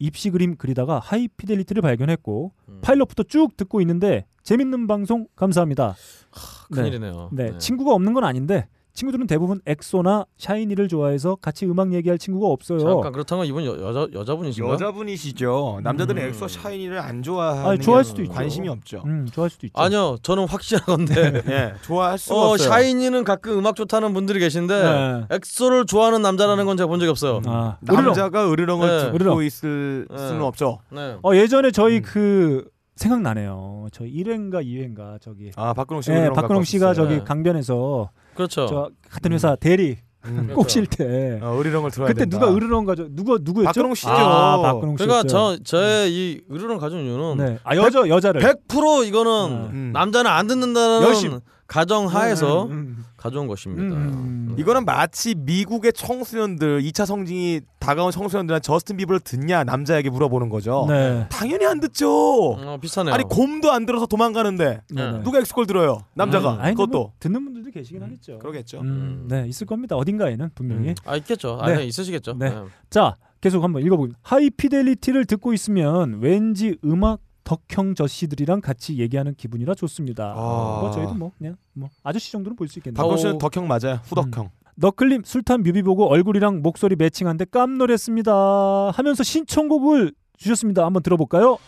입시 0.00 0.30
그림 0.30 0.56
그리다가 0.56 0.98
하이 0.98 1.28
피델리티를 1.28 1.82
발견했고 1.82 2.52
음. 2.68 2.78
파일럿부터 2.82 3.22
쭉 3.24 3.56
듣고 3.56 3.80
있는데 3.82 4.26
재밌는 4.42 4.88
방송 4.88 5.28
감사합니다. 5.36 5.94
네. 5.94 6.74
큰일이네요. 6.74 7.28
네, 7.32 7.56
친구가 7.58 7.94
없는 7.94 8.14
건 8.14 8.24
아닌데 8.24 8.66
친구들은 8.92 9.26
대부분 9.26 9.60
엑소나 9.66 10.26
샤이니를 10.38 10.88
좋아해서 10.88 11.36
같이 11.36 11.66
음악 11.66 11.92
얘기할 11.92 12.18
친구가 12.18 12.48
없어요. 12.48 12.80
잠깐 12.80 13.12
그렇다면 13.12 13.46
이분 13.46 13.64
여, 13.64 13.78
여자 13.80 14.06
여자분이신가요? 14.12 14.74
여자분이시죠. 14.74 15.80
남자들은 15.82 16.22
음. 16.22 16.28
엑소 16.28 16.48
샤이니를 16.48 16.98
안 16.98 17.22
좋아하는 17.22 17.70
아니, 17.70 17.80
좋아할 17.80 18.02
게 18.02 18.08
수도 18.08 18.22
있죠. 18.22 18.32
관심이 18.32 18.68
없죠. 18.68 19.02
음, 19.06 19.26
좋아할 19.32 19.50
수도 19.50 19.66
있죠. 19.66 19.80
아니요, 19.80 20.16
저는 20.22 20.48
확실하건데. 20.48 21.42
예, 21.48 21.74
좋아할 21.82 22.18
수가 22.18 22.34
어, 22.36 22.50
없어요. 22.52 22.68
샤이니는 22.68 23.24
가끔 23.24 23.58
음악 23.58 23.76
좋다는 23.76 24.12
분들이 24.12 24.38
계신데 24.40 24.82
네. 24.82 25.24
엑소를 25.36 25.86
좋아하는 25.86 26.22
남자라는 26.22 26.66
건 26.66 26.76
제가 26.76 26.86
본 26.88 26.98
적이 27.00 27.10
없어요. 27.10 27.40
아. 27.46 27.78
남자가 27.82 28.50
으르렁을 28.50 29.12
네. 29.12 29.18
듣고. 29.18 29.40
있을 29.42 30.06
네. 30.10 30.18
수는 30.18 30.42
없죠. 30.42 30.80
네. 30.90 31.16
어, 31.22 31.34
예전에 31.34 31.70
저희 31.70 31.98
음. 31.98 32.02
그 32.04 32.64
생각나네요. 32.96 33.88
저 33.92 34.04
1회인가 34.04 34.64
2회인가 34.64 35.20
저기. 35.20 35.50
아 35.56 35.72
박근홍 35.72 36.02
씨 36.02 36.10
네, 36.10 36.18
으르렁 36.18 36.34
박근홍 36.34 36.64
씨가. 36.64 36.94
저기 36.94 37.14
네. 37.16 37.24
강변에서 37.24 38.10
그렇죠. 38.34 38.66
저 38.66 38.90
같은 39.10 39.32
회사 39.32 39.56
대리 39.56 39.96
음. 40.26 40.50
꼭쉴때 40.54 41.40
어, 41.42 41.58
으르렁을 41.58 41.90
들어야 41.90 42.08
그때 42.08 42.20
된다. 42.20 42.38
누가 42.38 42.54
으르렁 42.54 42.84
가져 42.84 43.06
누가 43.10 43.38
누구였죠? 43.40 43.68
박근홍 43.68 43.94
씨죠. 43.94 44.10
아, 44.10 44.60
박근홍 44.60 44.96
씨였죠. 44.98 45.06
그러니까 45.06 45.28
저 45.28 45.56
저의 45.64 46.12
이 46.12 46.40
의료를 46.48 46.78
가져온 46.78 47.04
이유는 47.04 47.36
네. 47.38 47.58
아, 47.64 47.74
여자 47.76 48.06
여자를 48.06 48.42
100% 48.42 49.06
이거는 49.06 49.30
음. 49.72 49.90
남자는 49.94 50.30
안 50.30 50.46
듣는다는 50.46 51.02
열심. 51.06 51.40
가정 51.66 52.06
하에서 52.08 52.64
음, 52.64 52.70
음, 52.72 53.04
가져온 53.20 53.46
것입니다. 53.46 53.94
음. 53.96 54.56
이거는 54.58 54.86
마치 54.86 55.34
미국의 55.34 55.92
청소년들 55.92 56.80
2차 56.82 57.04
성징이 57.04 57.60
다가온 57.78 58.10
청소년들한테 58.10 58.62
저스틴 58.62 58.96
비버를 58.96 59.20
듣냐 59.20 59.62
남자에게 59.64 60.08
물어보는 60.08 60.48
거죠. 60.48 60.86
네. 60.88 61.26
당연히 61.30 61.66
안 61.66 61.80
듣죠. 61.80 62.08
어, 62.08 62.78
비슷하네요. 62.80 63.14
아니 63.14 63.24
곰도 63.24 63.70
안 63.72 63.84
들어서 63.84 64.06
도망가는데 64.06 64.80
네. 64.90 65.12
네. 65.12 65.22
누가 65.22 65.38
엑스콜 65.38 65.66
들어요? 65.66 65.98
남자가 66.14 66.54
음, 66.54 66.60
아니, 66.60 66.74
그것도 66.74 66.98
뭐 66.98 67.12
듣는 67.20 67.44
분들도 67.44 67.70
계시긴 67.72 68.02
하겠죠. 68.02 68.38
그러겠죠. 68.38 68.80
음, 68.80 69.26
네, 69.28 69.44
있을 69.46 69.66
겁니다. 69.66 69.96
어딘가에는 69.96 70.50
분명히. 70.54 70.88
음. 70.88 70.94
아 71.04 71.16
있겠죠. 71.16 71.58
아, 71.60 71.68
네. 71.68 71.76
네. 71.76 71.84
있으시겠죠. 71.84 72.38
네. 72.38 72.48
네. 72.48 72.56
자, 72.88 73.16
계속 73.42 73.62
한번 73.62 73.82
읽어보겠습니다. 73.82 74.18
하이피델리티를 74.22 75.26
듣고 75.26 75.52
있으면 75.52 76.20
왠지 76.22 76.78
음악 76.86 77.20
덕형 77.50 77.96
저씨들이랑 77.96 78.60
같이 78.60 78.98
얘기하는 78.98 79.34
기분이라 79.34 79.74
좋습니다. 79.74 80.34
아. 80.36 80.78
뭐 80.82 80.90
저희도 80.92 81.14
뭐 81.14 81.32
그냥 81.38 81.56
뭐 81.72 81.88
아저씨 82.04 82.30
정도는 82.30 82.54
볼 82.54 82.68
수 82.68 82.78
있겠네요. 82.78 82.96
박근홍 82.96 83.16
씨는 83.16 83.34
어. 83.34 83.38
덕형 83.38 83.66
맞아요. 83.66 83.98
후덕형. 84.04 84.50
너클림 84.76 85.22
술탄 85.24 85.62
뮤비 85.64 85.82
보고 85.82 86.06
얼굴이랑 86.08 86.62
목소리 86.62 86.94
매칭한데 86.94 87.46
깜놀했습니다. 87.46 88.90
하면서 88.92 89.22
신청곡을 89.24 90.12
주셨습니다. 90.36 90.86
한번 90.86 91.02
들어볼까요? 91.02 91.58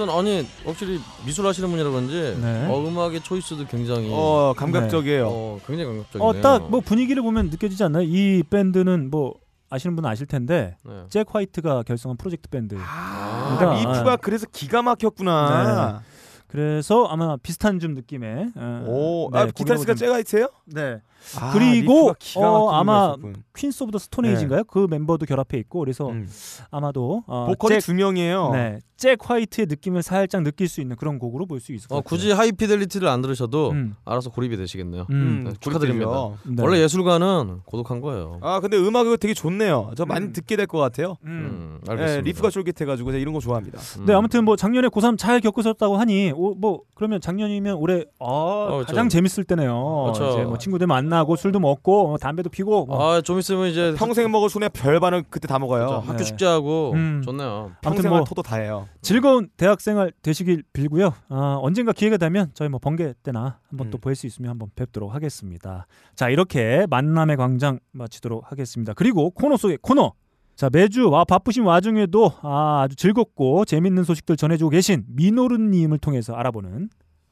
하여튼 0.00 0.10
아니 0.10 0.46
확실히 0.64 0.98
미술 1.24 1.46
하시는 1.46 1.68
분이라 1.68 1.90
그런지 1.90 2.36
네. 2.40 2.66
어, 2.68 2.86
음악의 2.86 3.22
choice도 3.22 3.66
굉장히 3.66 4.08
어 4.12 4.54
감각적이에요. 4.56 5.28
어, 5.28 5.60
굉장히 5.66 5.88
감각적이네요. 5.88 6.28
어 6.28 6.42
딱 6.42 6.70
뭐 6.70 6.80
분위기를 6.80 7.22
보면 7.22 7.50
느껴지지 7.50 7.84
않나요? 7.84 8.04
이 8.04 8.42
밴드는 8.48 9.10
뭐 9.10 9.34
아시는 9.68 9.94
분은 9.96 10.08
아실 10.08 10.26
텐데 10.26 10.76
네. 10.84 11.04
잭 11.10 11.26
화이트가 11.30 11.82
결성한 11.82 12.16
프로젝트 12.16 12.48
밴드. 12.48 12.76
아, 12.78 13.56
그러니까, 13.58 13.92
리프가 13.92 14.12
아. 14.12 14.16
그래서 14.16 14.46
기가 14.50 14.82
막혔구나. 14.82 16.02
그래서 16.48 17.04
아마 17.04 17.36
비슷한 17.36 17.78
좀 17.78 17.94
느낌의 17.94 18.52
어, 18.56 18.84
오, 18.88 19.30
네, 19.32 19.38
아, 19.38 19.46
기타리스트가 19.46 19.94
잭 19.94 20.10
화이트예요? 20.10 20.48
네. 20.66 21.00
아, 21.38 21.52
그리고, 21.52 22.14
어, 22.36 22.70
아마. 22.70 23.14
퀸스 23.56 23.82
오브 23.82 23.92
더 23.92 23.98
스톤에이지인가요? 23.98 24.64
그 24.64 24.86
멤버도 24.88 25.26
결합해 25.26 25.58
있고 25.58 25.80
그래서 25.80 26.08
음. 26.08 26.26
아마도 26.70 27.24
어, 27.26 27.46
보컬이 27.48 27.74
잭, 27.80 27.86
두 27.86 27.94
명이에요. 27.94 28.50
네, 28.52 28.78
잭 28.96 29.18
화이트의 29.22 29.66
느낌을 29.68 30.02
살짝 30.02 30.42
느낄 30.42 30.66
수 30.68 30.80
있는 30.80 30.96
그런 30.96 31.18
곡으로 31.18 31.44
볼 31.46 31.60
수 31.60 31.72
있을 31.72 31.88
것 31.88 31.96
어, 31.96 31.98
같아요. 32.00 32.08
굳이 32.08 32.32
하이피델리티를 32.32 33.06
안 33.06 33.20
들으셔도 33.20 33.70
음, 33.72 33.96
알아서 34.06 34.30
고립이 34.30 34.56
되시겠네요. 34.56 35.06
음, 35.10 35.44
네, 35.44 35.52
축하드립니다. 35.60 36.10
네. 36.46 36.62
원래 36.62 36.78
예술가는 36.80 37.60
고독한 37.66 38.00
거예요. 38.00 38.38
아 38.40 38.60
근데 38.60 38.78
음악 38.78 39.06
이거 39.06 39.16
되게 39.18 39.34
좋네요. 39.34 39.90
저 39.94 40.06
많이 40.06 40.26
음. 40.26 40.32
듣게 40.32 40.56
될 40.56 40.66
것 40.66 40.78
같아요. 40.78 41.16
음. 41.24 41.28
음, 41.30 41.80
네, 41.84 41.92
알겠습니다. 41.92 42.24
리프가 42.24 42.48
쫄깃해가지고 42.50 43.10
제가 43.10 43.20
이런 43.20 43.34
거 43.34 43.40
좋아합니다. 43.40 43.78
음. 43.98 44.06
네 44.06 44.14
아무튼 44.14 44.44
뭐 44.46 44.56
작년에 44.56 44.88
고3 44.88 45.18
잘 45.18 45.40
겪으셨다고 45.40 45.98
하니 45.98 46.32
오, 46.34 46.54
뭐 46.54 46.80
그러면 46.94 47.20
작년이면 47.20 47.74
올해 47.76 48.04
아, 48.20 48.66
그렇죠. 48.70 48.86
가장 48.86 49.08
재밌을 49.10 49.44
때네요. 49.44 50.12
그렇죠. 50.14 50.30
이제 50.38 50.44
뭐 50.44 50.56
친구들 50.56 50.86
만 50.86 51.09
나고 51.10 51.36
술도 51.36 51.60
먹고 51.60 52.14
어, 52.14 52.18
담배도 52.18 52.48
피고 52.48 52.86
뭐. 52.86 53.16
아, 53.16 53.20
좀 53.20 53.38
있으면 53.38 53.68
이제 53.68 53.94
평생 53.98 54.30
먹을 54.30 54.48
손에 54.48 54.68
별반을 54.70 55.24
그때 55.28 55.46
다 55.46 55.58
먹어요. 55.58 55.86
그렇죠. 55.86 56.06
학교 56.06 56.18
네. 56.18 56.24
축제하고 56.24 56.92
음. 56.94 57.22
좋네요. 57.24 57.48
아무튼 57.48 57.80
평생을 57.82 58.18
뭐 58.18 58.24
토도 58.24 58.42
다 58.42 58.56
해요. 58.56 58.88
즐거운 59.02 59.48
대학생활 59.56 60.12
되시길 60.22 60.62
빌고요. 60.72 61.12
아, 61.28 61.58
언젠가 61.60 61.92
기회가 61.92 62.16
되면 62.16 62.50
저희 62.54 62.68
뭐 62.68 62.80
번개 62.80 63.12
때나 63.22 63.58
한번 63.68 63.90
또 63.90 63.98
음. 63.98 64.00
볼수 64.00 64.26
있으면 64.26 64.50
한번 64.50 64.70
뵙도록 64.74 65.14
하겠습니다. 65.14 65.86
자 66.14 66.30
이렇게 66.30 66.86
만남의 66.88 67.36
광장 67.36 67.78
마치도록 67.92 68.50
하겠습니다. 68.50 68.94
그리고 68.94 69.30
코너 69.30 69.56
속의 69.56 69.78
코너. 69.82 70.12
자 70.56 70.68
매주 70.70 71.08
와 71.08 71.24
바쁘신 71.24 71.64
와중에도 71.64 72.32
아, 72.42 72.82
아주 72.84 72.94
즐겁고 72.96 73.64
재밌는 73.64 74.04
소식들 74.04 74.36
전해주고 74.36 74.70
계신 74.70 75.04
민호루님을 75.08 75.98
통해서 75.98 76.34
알아보는 76.34 76.90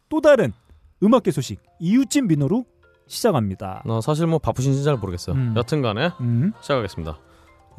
또 0.09 0.21
다른 0.21 0.53
음악계 1.03 1.31
소식 1.31 1.61
이웃집 1.79 2.27
민호루 2.27 2.65
시작합니다. 3.09 3.83
어, 3.87 4.01
사실 4.01 4.27
뭐 4.27 4.39
바쁘신지 4.39 4.85
잘 4.85 4.97
모르겠어요. 4.97 5.35
음. 5.35 5.55
여튼간에 5.57 6.13
음, 6.21 6.53
시작하겠습니다. 6.61 7.19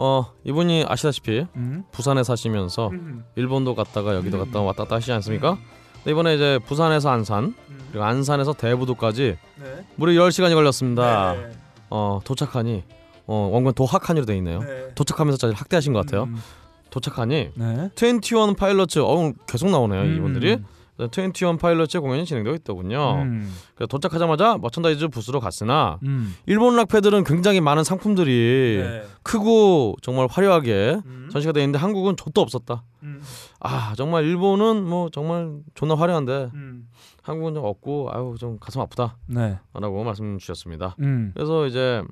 어 0.01 0.25
이분이 0.45 0.85
아시다시피 0.87 1.45
음, 1.55 1.83
부산에 1.91 2.23
사시면서 2.23 2.87
음, 2.89 3.25
일본도 3.35 3.75
갔다가 3.75 4.15
여기도 4.15 4.37
음. 4.37 4.45
갔다가 4.45 4.61
왔다 4.61 4.83
갔다 4.83 4.95
하시지 4.95 5.11
않습니까? 5.11 5.57
근데 5.95 6.11
이번에 6.11 6.35
이제 6.35 6.57
부산에서 6.65 7.09
안산 7.09 7.53
음. 7.69 7.79
그리고 7.91 8.05
안산에서 8.05 8.53
대부도까지 8.53 9.37
네. 9.61 9.85
무려 9.95 10.23
10시간이 10.23 10.53
걸렸습니다. 10.53 11.33
네. 11.33 11.51
어 11.89 12.19
도착하니 12.23 12.83
어 13.27 13.49
원건 13.51 13.73
도학한이로 13.73 14.25
돼 14.25 14.37
있네요. 14.37 14.59
네. 14.59 14.87
도착하면서 14.95 15.37
짜리 15.37 15.53
학대하신 15.53 15.91
것 15.91 16.05
같아요. 16.05 16.23
음, 16.23 16.37
도착하니 16.91 17.49
네. 17.53 17.89
21 17.95 18.55
파일럿츠 18.57 18.99
어 18.99 19.33
계속 19.47 19.69
나오네요 19.69 20.01
음. 20.01 20.15
이분들이 20.15 20.59
21 21.07 21.57
파일럿츠 21.57 22.01
공연이 22.01 22.25
진행되고 22.25 22.55
있더군요. 22.57 23.21
음, 23.21 23.53
도착하자마자 23.89 24.57
merchandise 24.57 25.07
부스로 25.07 25.39
갔으나 25.39 25.99
음. 26.03 26.35
일본 26.45 26.75
락페들은 26.75 27.23
굉장히 27.23 27.61
많은 27.61 27.83
상품들이 27.83 28.81
네. 28.83 29.03
크고 29.23 29.95
정말 30.01 30.27
화려하게 30.29 31.01
음. 31.05 31.29
전시가 31.31 31.53
돼 31.53 31.61
있는데 31.61 31.79
한국은 31.79 32.17
좆도 32.17 32.41
없었다. 32.41 32.83
음. 33.03 33.21
아 33.59 33.93
정말 33.95 34.25
일본은 34.25 34.83
뭐 34.83 35.09
정말 35.09 35.59
존나 35.75 35.95
화려한데 35.95 36.51
음. 36.53 36.87
한국은 37.21 37.53
좀 37.53 37.63
없고 37.63 38.09
아유 38.11 38.35
좀 38.39 38.57
가슴 38.59 38.81
아프다라고 38.81 39.17
네. 39.27 39.59
말씀 40.03 40.37
주셨습니다. 40.37 40.95
음. 40.99 41.31
그래서 41.33 41.67
이제 41.67 42.03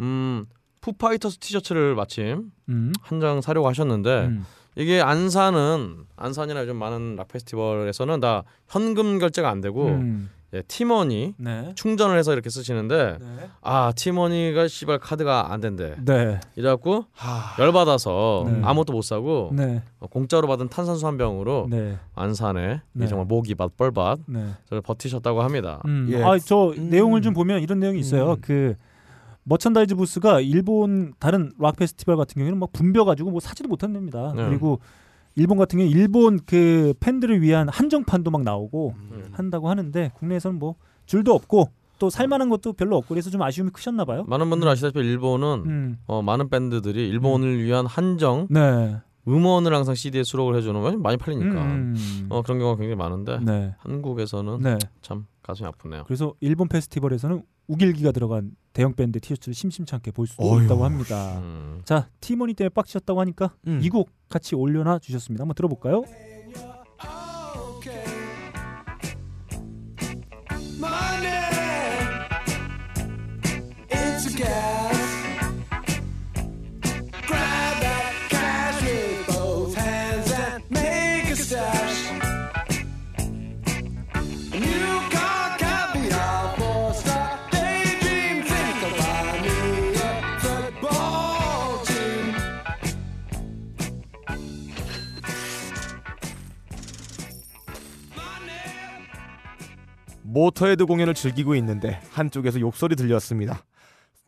음 0.00 0.46
푸파이터스 0.80 1.38
티셔츠를 1.38 1.94
마침 1.94 2.50
음. 2.68 2.92
한장 3.02 3.40
사려고 3.40 3.68
하셨는데 3.68 4.26
음. 4.26 4.44
이게 4.78 5.00
안산은 5.00 6.06
안산이나 6.16 6.62
요즘 6.62 6.76
많은 6.76 7.16
락 7.16 7.28
페스티벌에서는 7.28 8.20
다 8.20 8.44
현금 8.68 9.18
결제가 9.18 9.50
안 9.50 9.60
되고 9.60 9.86
음. 9.86 10.30
예, 10.54 10.62
티머니 10.62 11.34
네. 11.36 11.72
충전을 11.74 12.16
해서 12.16 12.32
이렇게 12.32 12.48
쓰시는데 12.48 13.18
네. 13.20 13.50
아 13.60 13.92
티머니가 13.94 14.66
씨발 14.68 14.98
카드가 14.98 15.52
안 15.52 15.60
된대 15.60 15.94
네. 16.02 16.40
이래갖고 16.56 17.04
하... 17.12 17.62
열 17.62 17.72
받아서 17.72 18.46
네. 18.46 18.60
아무것도 18.62 18.94
못 18.94 19.02
사고 19.02 19.50
네. 19.52 19.82
어, 19.98 20.06
공짜로 20.06 20.48
받은 20.48 20.68
탄산수 20.68 21.06
한 21.06 21.18
병으로 21.18 21.66
네. 21.68 21.98
안산에 22.14 22.80
네. 22.92 23.04
이 23.04 23.08
정말 23.08 23.26
목이 23.26 23.56
밭 23.56 23.76
뻘밭 23.76 24.20
네. 24.26 24.46
저를 24.70 24.80
버티셨다고 24.80 25.42
합니다. 25.42 25.82
음. 25.84 26.06
예. 26.10 26.22
아, 26.22 26.38
저 26.38 26.68
음. 26.78 26.88
내용을 26.88 27.20
좀 27.20 27.34
보면 27.34 27.60
이런 27.60 27.80
내용이 27.80 27.98
있어요. 27.98 28.32
음. 28.32 28.36
그 28.40 28.74
merchandise 29.48 29.94
부스가 29.94 30.40
일본 30.40 31.14
다른 31.18 31.52
락 31.58 31.76
페스티벌 31.76 32.16
같은 32.16 32.34
경우에는 32.34 32.58
막 32.58 32.70
붐벼 32.72 33.04
가지고 33.04 33.30
뭐 33.30 33.40
사지도 33.40 33.68
못한답니다. 33.68 34.32
네. 34.36 34.46
그리고 34.46 34.80
일본 35.36 35.56
같은 35.56 35.78
경우 35.78 35.88
는 35.88 35.98
일본 35.98 36.38
그 36.44 36.92
팬들을 37.00 37.40
위한 37.40 37.68
한정판도 37.68 38.30
막 38.30 38.42
나오고 38.42 38.94
음. 38.96 39.28
한다고 39.32 39.70
하는데 39.70 40.10
국내에서는 40.16 40.58
뭐 40.58 40.74
줄도 41.06 41.32
없고 41.32 41.70
또 41.98 42.10
살만한 42.10 42.50
것도 42.50 42.74
별로 42.74 42.96
없고 42.96 43.08
그래서 43.08 43.30
좀 43.30 43.40
아쉬움이 43.42 43.70
크셨나 43.70 44.04
봐요. 44.04 44.24
많은 44.26 44.50
분들 44.50 44.68
아시다시피 44.68 45.00
일본은 45.00 45.62
음. 45.66 45.98
어, 46.06 46.20
많은 46.22 46.50
밴드들이 46.50 47.08
일본을 47.08 47.62
위한 47.64 47.86
한정 47.86 48.48
네. 48.50 48.98
음원을 49.26 49.74
항상 49.74 49.94
CD에 49.94 50.24
수록을 50.24 50.56
해주는 50.56 50.80
거 50.80 50.92
많이 50.98 51.16
팔리니까 51.16 51.62
음. 51.62 52.26
어, 52.28 52.42
그런 52.42 52.58
경우가 52.58 52.76
굉장히 52.78 52.96
많은데 52.96 53.38
네. 53.42 53.74
한국에서는 53.78 54.58
네. 54.60 54.78
참 55.00 55.26
가슴이 55.42 55.66
아프네요. 55.68 56.04
그래서 56.06 56.34
일본 56.40 56.68
페스티벌에서는 56.68 57.42
우길기가 57.68 58.12
들어간 58.12 58.52
대형 58.72 58.94
밴드 58.94 59.20
티셔츠를 59.20 59.54
심심찮게 59.54 60.10
볼 60.12 60.26
수도 60.26 60.42
어휴. 60.42 60.64
있다고 60.64 60.84
합니다. 60.84 61.38
음. 61.38 61.80
자, 61.84 62.08
티머니 62.20 62.54
때문에 62.54 62.70
빡치셨다고 62.70 63.20
하니까 63.20 63.54
음. 63.66 63.80
이곡 63.82 64.10
같이 64.28 64.54
올려놔 64.54 64.98
주셨습니다. 64.98 65.42
한번 65.42 65.54
들어볼까요? 65.54 66.02
It's 73.90 74.26
a 74.26 74.30
gas. 74.36 74.77
모터헤드 100.28 100.84
공연을 100.84 101.14
즐기고 101.14 101.54
있는데 101.56 102.00
한쪽에서 102.12 102.60
욕설이 102.60 102.96
들렸습니다. 102.96 103.64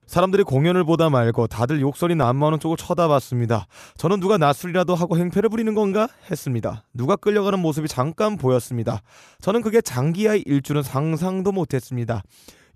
사람들이 0.07 0.43
공연을 0.43 0.83
보다 0.83 1.09
말고 1.09 1.47
다들 1.47 1.81
욕설이 1.81 2.17
난무하는 2.17 2.59
쪽을 2.59 2.77
쳐다봤습니다. 2.77 3.67
저는 3.97 4.19
누가 4.19 4.39
낮술이라도 4.39 4.97
하고 4.97 5.17
행패를 5.17 5.49
부리는 5.51 5.73
건가 5.75 6.09
했습니다. 6.31 6.85
누가 6.93 7.15
끌려가는 7.15 7.61
모습이 7.61 7.87
잠깐 7.87 8.37
보였습니다. 8.37 9.03
저는 9.41 9.63
그게 9.63 9.81
장기하의 9.81 10.43
일줄은 10.47 10.83
상상도 10.83 11.53
못했습니다. 11.53 12.23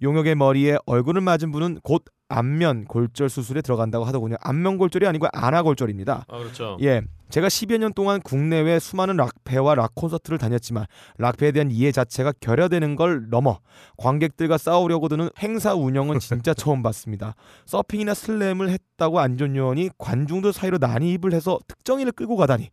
용역의 0.02 0.36
머리에 0.36 0.76
얼굴을 0.86 1.22
맞은 1.22 1.50
분은 1.50 1.80
곧 1.82 2.04
안면 2.28 2.84
골절 2.84 3.28
수술에 3.28 3.62
들어간다고 3.62 4.04
하더군요. 4.04 4.36
안면 4.40 4.78
골절이 4.78 5.06
아니고 5.06 5.26
안와 5.32 5.62
골절입니다. 5.62 6.26
아 6.28 6.38
그렇죠. 6.38 6.76
예, 6.82 7.02
제가 7.30 7.48
10여 7.48 7.78
년 7.78 7.92
동안 7.92 8.20
국내외 8.20 8.78
수많은 8.78 9.16
락페와 9.16 9.74
락 9.74 9.94
콘서트를 9.94 10.38
다녔지만 10.38 10.86
락페에 11.18 11.52
대한 11.52 11.70
이해 11.70 11.90
자체가 11.90 12.32
결여되는 12.40 12.96
걸 12.96 13.28
넘어 13.28 13.58
관객들과 13.96 14.56
싸우려고 14.58 15.08
드는 15.08 15.30
행사 15.40 15.74
운영은 15.74 16.20
진짜 16.20 16.54
처음 16.54 16.82
봤습니다. 16.82 17.34
서핑이나 17.66 18.14
슬램을 18.14 18.70
했다고 18.70 19.18
안전 19.18 19.56
요원이 19.56 19.90
관중들 19.98 20.52
사이로 20.52 20.78
난입을 20.78 21.32
해서 21.32 21.58
특정인을 21.66 22.12
끌고 22.12 22.36
가다니 22.36 22.70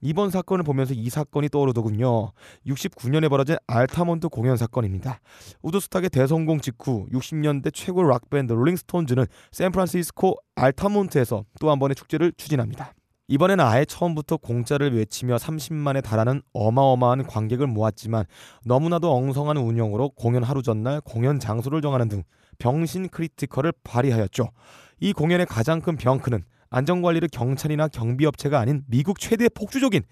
이번 0.00 0.30
사건을 0.30 0.64
보면서 0.64 0.92
이 0.94 1.08
사건이 1.08 1.48
떠오르더군요. 1.48 2.32
69년에 2.66 3.30
벌어진 3.30 3.56
알타몬트 3.66 4.28
공연 4.28 4.56
사건입니다. 4.56 5.18
우드스탁의 5.62 6.10
대성공 6.10 6.60
직후 6.60 7.06
60년대 7.10 7.72
최고 7.72 8.02
락밴드 8.02 8.52
롤링스톤즈는 8.52 9.24
샌프란시스코 9.50 10.36
알타몬트에서 10.56 11.44
또 11.58 11.70
한 11.70 11.78
번의 11.78 11.94
축제를 11.96 12.32
추진합니다. 12.36 12.92
이번엔 13.28 13.60
아예 13.60 13.84
처음부터 13.84 14.36
공짜를 14.36 14.94
외치며 14.94 15.36
30만에 15.36 16.02
달하는 16.02 16.42
어마어마한 16.52 17.26
관객을 17.26 17.66
모았지만 17.66 18.24
너무나도 18.64 19.14
엉성한 19.14 19.56
운영으로 19.56 20.10
공연 20.10 20.42
하루 20.42 20.62
전날 20.62 21.00
공연 21.00 21.40
장소를 21.40 21.80
정하는 21.80 22.08
등 22.08 22.22
병신 22.58 23.08
critical을 23.08 23.72
발휘하였죠. 23.82 24.48
이 25.00 25.12
공연의 25.12 25.46
가장 25.46 25.80
큰 25.80 25.96
병크는 25.96 26.44
안전관리를 26.70 27.28
경찰이나 27.28 27.88
경비업체가 27.88 28.58
아닌 28.58 28.82
미국 28.88 29.20
최대 29.20 29.48
폭주족인 29.48 30.02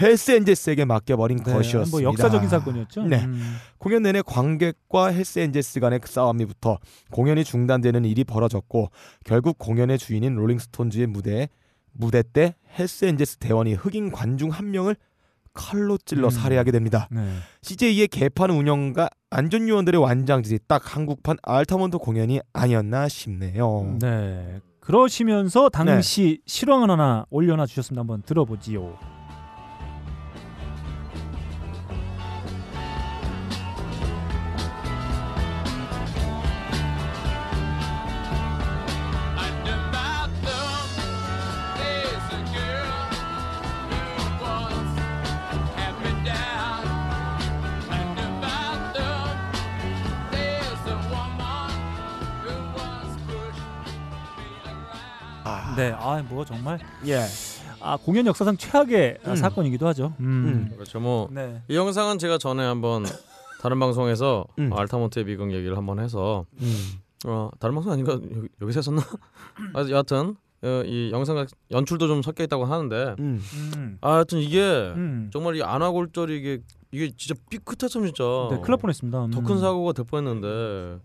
헬스엔젤스에게 0.00 0.84
맡겨버린 0.84 1.38
네, 1.38 1.52
것이었습니다. 1.52 1.90
뭐 1.90 2.02
역사적인 2.02 2.48
사건이었죠. 2.48 3.02
네. 3.04 3.24
음. 3.24 3.56
공연 3.78 4.02
내내 4.04 4.22
관객과 4.22 5.08
헬스엔젤스 5.08 5.80
간의 5.80 5.98
그 5.98 6.08
싸움이부터 6.08 6.78
공연이 7.10 7.44
중단되는 7.44 8.04
일이 8.04 8.24
벌어졌고 8.24 8.90
결국 9.24 9.58
공연의 9.58 9.98
주인인 9.98 10.34
롤링스톤즈의 10.34 11.08
무대에 11.08 11.48
무대 11.94 12.22
때 12.22 12.54
헬스 12.78 13.06
엔젤스 13.06 13.38
대원이 13.38 13.74
흑인 13.74 14.10
관중 14.10 14.50
한 14.50 14.70
명을 14.70 14.96
칼로 15.52 15.96
찔러 15.96 16.28
음. 16.28 16.30
살해하게 16.30 16.72
됩니다. 16.72 17.08
네. 17.10 17.24
CJ의 17.62 18.08
개판 18.08 18.50
운영과 18.50 19.08
안전 19.30 19.68
요원들의 19.68 20.00
완장질이 20.00 20.58
딱 20.66 20.96
한국판 20.96 21.36
알타몬트 21.42 21.98
공연이 21.98 22.40
아니었나 22.52 23.08
싶네요. 23.08 23.96
네. 24.00 24.60
그러시면서 24.80 25.70
당시 25.70 26.40
실황을 26.44 26.90
하나 26.90 27.24
올려놔 27.30 27.66
주셨습니다. 27.66 28.00
한번 28.00 28.22
들어보지요. 28.22 28.98
네. 55.76 55.92
아, 55.96 56.22
뭐 56.28 56.44
정말 56.44 56.78
예. 57.06 57.24
아, 57.80 57.96
공연 57.96 58.26
역사상 58.26 58.56
최악의 58.56 59.18
아, 59.24 59.30
음. 59.30 59.36
사건이기도 59.36 59.86
하죠. 59.88 60.14
음. 60.20 60.70
그렇죠. 60.74 61.00
뭐이 61.00 61.28
네. 61.32 61.62
영상은 61.70 62.18
제가 62.18 62.38
전에 62.38 62.64
한번 62.64 63.04
다른 63.60 63.78
방송에서 63.80 64.46
음. 64.58 64.72
알타몬트의 64.72 65.24
미국 65.24 65.52
얘기를 65.52 65.76
한번 65.76 65.98
해서 65.98 66.46
음. 66.60 66.74
어 67.26 67.50
다른 67.58 67.74
방송 67.74 67.92
아닌가 67.92 68.12
여기, 68.12 68.48
여기 68.60 68.72
서 68.72 68.78
했었나? 68.78 69.02
아, 69.74 69.86
여하튼 69.90 70.36
어, 70.62 70.82
이 70.86 71.10
영상 71.12 71.46
연출도 71.70 72.06
좀 72.06 72.22
섞여 72.22 72.44
있다고 72.44 72.64
하는데 72.64 73.14
음. 73.18 73.40
음. 73.76 73.98
아, 74.00 74.14
하여튼 74.14 74.38
이게 74.40 74.60
음. 74.60 75.30
정말 75.32 75.56
이 75.56 75.62
안화골절이 75.62 76.38
이게 76.38 76.60
이게 76.94 77.10
진짜 77.16 77.34
삐끗했으면 77.50 78.06
진짜 78.06 78.24
네, 78.50 78.60
날 78.60 78.76
뻔했습니다. 78.78 79.24
음. 79.26 79.30
더큰 79.30 79.58
사고가 79.58 79.92
될 79.92 80.04
뻔했는데 80.06 81.00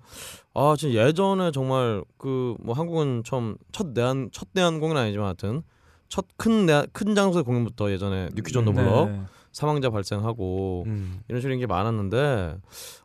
아 0.54 0.76
진짜 0.78 1.06
예전에 1.08 1.52
정말 1.52 2.04
그 2.18 2.56
뭐 2.62 2.76
한국은 2.76 3.24
처음 3.26 3.56
첫 3.72 3.88
내한 3.94 4.30
첫 4.32 4.48
내한 4.54 4.80
공연 4.80 4.98
아니지만 4.98 5.26
하여튼 5.28 5.64
첫 6.10 6.26
큰 6.38 6.68
큰 6.94 7.16
장소의 7.16 7.44
공연부터 7.44 7.92
예전에 7.92 8.30
뉴키즈 8.36 8.59
온 8.59 8.65
더 8.65 8.74
블럭 8.74 9.10
네. 9.12 9.22
사망자 9.52 9.90
발생하고 9.90 10.84
음. 10.88 11.20
이런 11.28 11.42
식으로 11.42 11.58
게 11.58 11.66
많았는데 11.66 12.58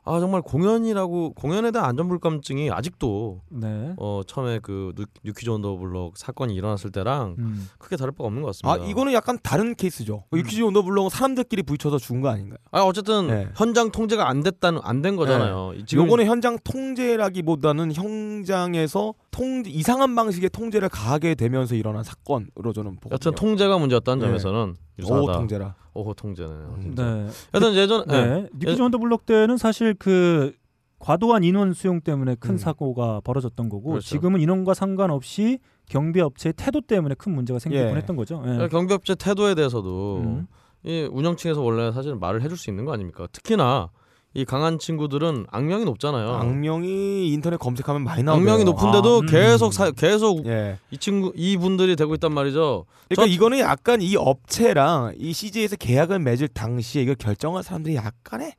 아 0.04 0.20
정말 0.20 0.42
공연이라고 0.42 1.33
공연에 1.33 1.70
대한 1.70 1.88
안전불감증이 1.88 2.70
아직도 2.70 3.40
네. 3.50 3.94
어 3.96 4.20
처음에 4.26 4.59
그 4.62 4.92
뉴- 4.96 5.07
뉴키즈 5.24 5.50
온 5.50 5.61
더 5.61 5.76
블럭 5.76 6.16
사건이 6.18 6.54
일어났을 6.54 6.90
때랑 6.90 7.37
음. 7.38 7.68
크게 7.78 7.96
다를 7.96 8.12
바가 8.12 8.24
없는 8.26 8.42
것아 8.42 8.68
같습니다. 8.68 8.90
이거는 8.90 9.12
약간 9.14 9.38
다른 9.42 9.74
케이스죠. 9.74 10.24
음. 10.33 10.38
뉴키즈 10.38 10.62
온 10.62 10.74
더 10.74 10.83
블럭은 10.83 11.09
사람들끼리 11.11 11.62
부딪혀서 11.62 11.98
죽은 11.98 12.20
거 12.20 12.28
아닌가요? 12.28 12.59
아 12.72 12.80
어쨌든 12.83 13.28
네. 13.28 13.48
현장 13.57 13.90
통제가 13.90 14.28
안 14.28 14.42
됐다는 14.42 14.80
안 14.85 15.00
된 15.02 15.16
거잖아요. 15.16 15.72
지금 15.87 16.04
요거는 16.04 16.26
현장 16.26 16.59
통제라기보다는 16.64 17.92
현장에서 17.92 19.14
통 19.35 19.64
이상한 19.66 20.14
방식의 20.14 20.51
통제를 20.51 20.88
가하게 20.88 21.35
되면서 21.35 21.75
일어난 21.75 22.05
사건으로 22.05 22.73
저는 22.73 22.92
보거든요. 23.01 23.14
여튼 23.14 23.33
통제가 23.33 23.79
문제였다는 23.79 24.20
네. 24.20 24.27
점에서는 24.29 24.61
오 24.70 25.03
유사하다. 25.03 25.33
통제라. 25.33 25.75
오호 25.92 26.14
통제네요. 26.14 26.77
음. 26.79 26.94
네. 26.94 27.27
여튼 27.53 27.75
예전 27.75 28.05
네. 28.07 28.27
네. 28.27 28.49
뉴키즈 28.54 28.80
온 28.80 28.88
더 28.88 28.98
블럭 28.98 29.26
때는 29.27 29.57
사실 29.57 29.94
그 29.99 30.53
과도한 31.01 31.42
인원 31.42 31.73
수용 31.73 32.01
때문에 32.01 32.37
큰 32.37 32.53
음. 32.53 32.59
사고가 32.59 33.23
벌어졌던 33.25 33.68
거고 33.68 33.90
그렇죠. 33.90 34.07
지금은 34.07 34.40
인원과 34.40 34.73
상관없이 34.75 35.59
경비 35.88 36.20
업체의 36.20 36.55
태도 36.57 36.81
때문에 36.81 37.16
큰 37.16 37.35
문제가 37.35 37.59
생길 37.59 37.81
예. 37.81 37.88
뻔했던 37.88 38.14
거죠. 38.14 38.40
예. 38.47 38.68
경비업체 38.68 39.16
태도에 39.16 39.57
대해서도 39.57 40.18
음. 40.18 40.47
이 40.85 41.09
운영층에서 41.11 41.61
원래 41.61 41.90
사실 41.90 42.14
말을 42.14 42.42
해줄 42.42 42.57
수 42.57 42.70
있는 42.70 42.85
거 42.85 42.92
아닙니까? 42.92 43.27
특히나 43.33 43.90
이 44.37 44.44
강한 44.44 44.81
친구들은 44.81 45.47
악명이 45.51 45.85
높잖아요. 45.85 46.35
악명이 46.35 47.29
인터넷 47.33 47.57
검색하면 47.57 48.03
많이 48.03 48.25
나오요 48.25 48.38
악명이 48.40 48.64
높은데도 48.64 49.14
아, 49.16 49.18
음. 49.20 49.27
계속 49.27 49.73
사, 49.73 49.92
계속 49.92 50.44
예. 50.47 50.79
이 50.90 50.99
친구 50.99 51.33
이 51.37 51.57
분들이 51.57 51.94
되고 51.94 52.12
있단 52.14 52.33
말이죠. 52.35 52.85
그러니까 53.09 53.23
저- 53.23 53.27
이거는 53.27 53.61
약간 53.61 54.03
이 54.03 54.16
업체랑 54.16 55.14
이 55.18 55.33
CJ에서 55.33 55.77
계약을 55.77 56.18
맺을 56.18 56.49
당시에 56.49 57.03
이걸 57.03 57.14
결정한 57.14 57.62
사람들이 57.62 57.94
약간의 57.94 58.55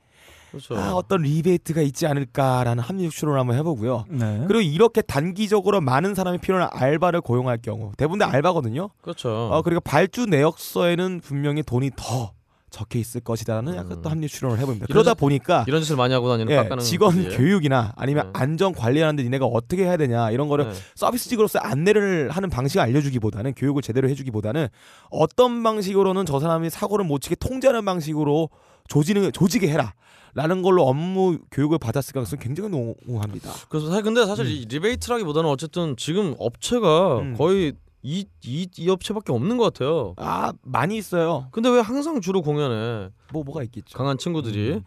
그렇죠. 0.52 0.78
아, 0.78 0.94
어떤 0.94 1.24
리베이트가 1.24 1.82
있지 1.82 2.08
않을까라는 2.08 2.82
합리적 2.82 3.12
추론을 3.12 3.38
한번 3.38 3.58
해보고요. 3.58 4.06
네. 4.08 4.46
그리고 4.48 4.62
이렇게 4.62 5.02
단기적으로 5.02 5.82
많은 5.82 6.16
사람이 6.16 6.38
필요한 6.38 6.70
알바를 6.72 7.20
고용할 7.20 7.58
경우 7.62 7.92
대부분 7.98 8.20
다 8.20 8.30
알바거든요. 8.32 8.90
그렇죠. 9.02 9.50
어, 9.52 9.62
그리고 9.62 9.82
발주 9.82 10.26
내역서에는 10.28 11.20
분명히 11.22 11.62
돈이 11.64 11.92
더 11.98 12.32
적혀 12.72 13.00
있을 13.00 13.22
것이다라는 13.22 13.76
약간 13.76 13.92
음. 13.94 14.02
또 14.02 14.10
합리 14.10 14.28
추론을 14.28 14.60
해봅니다. 14.60 14.88
그러다 14.88 15.14
짓- 15.14 15.20
보니까 15.20 15.64
이런 15.68 15.82
짓을 15.82 15.96
많이 15.96 16.14
하고 16.14 16.28
다니는 16.30 16.52
예, 16.52 16.78
직원 16.80 17.14
분들이에요. 17.14 17.38
교육이나 17.38 17.94
아니면 17.96 18.26
네. 18.34 18.40
안전 18.40 18.74
관리하는데 18.74 19.24
니네가 19.24 19.46
어떻게 19.46 19.84
해야 19.84 19.96
되냐 19.98 20.32
이런 20.32 20.48
거를 20.50 20.70
네. 20.70 20.74
서비스직으로서 20.96 21.60
안내를 21.60 22.32
하는 22.32 22.50
방식을 22.50 22.82
알려주기보다는 22.82 23.54
교육을 23.54 23.82
제대로 23.82 24.10
해주기보다는 24.10 24.68
어떤 25.10 25.64
방식으로는 25.64 26.26
저 26.26 26.40
사람이 26.40 26.70
사고를 26.70 27.06
못 27.06 27.22
치게 27.22 27.36
통제하는 27.36 27.86
방식으로 27.86 28.50
조지는 28.88 29.32
조지게 29.32 29.70
해라 29.70 29.94
라는 30.34 30.62
걸로 30.62 30.84
업무 30.84 31.38
교육을 31.52 31.78
받았을 31.78 32.12
가능성이 32.14 32.42
굉장히 32.42 32.70
농후합니다. 32.70 33.52
그래서 33.70 33.88
사실 33.88 34.04
근데 34.04 34.26
사실 34.26 34.46
이 34.48 34.66
리베이트라기보다는 34.66 35.50
어쨌든 35.50 35.96
지금 35.96 36.36
업체가 36.38 37.20
음. 37.20 37.36
거의 37.38 37.74
이, 38.08 38.26
이, 38.46 38.68
이 38.78 38.90
업체밖에 38.90 39.32
없는 39.34 39.58
것 39.58 39.64
같아요. 39.74 40.14
아 40.18 40.54
많이 40.62 40.96
있어요. 40.96 41.48
근데 41.52 41.70
왜 41.70 41.80
항상 41.80 42.22
주로 42.22 42.44
공연에 42.44 43.10
뭐 43.34 43.44
뭐가 43.44 43.64
있겠죠. 43.64 43.98
강한 43.98 44.18
친구들이 44.20 44.74
음. 44.74 44.84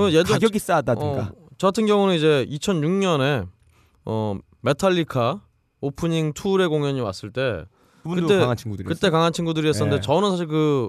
어, 0.00 0.06
예전 0.08 0.24
가격이 0.24 0.58
싸다든가. 0.60 1.20
어, 1.22 1.32
저 1.58 1.66
같은 1.66 1.86
경우는 1.86 2.14
이제 2.14 2.46
2006년에 2.48 3.48
어 4.04 4.38
메탈리카 4.60 5.40
오프닝 5.80 6.32
투의 6.34 6.68
공연이 6.68 7.00
왔을 7.00 7.32
때 7.32 7.64
그때- 8.04 8.38
강한 8.38 8.56
친구들이. 8.56 8.86
그때 8.88 9.10
강한 9.10 9.32
친구들이 9.32 9.68
했었는데 9.68 9.96
네. 9.96 10.00
저는 10.06 10.30
사실 10.30 10.46
그 10.46 10.88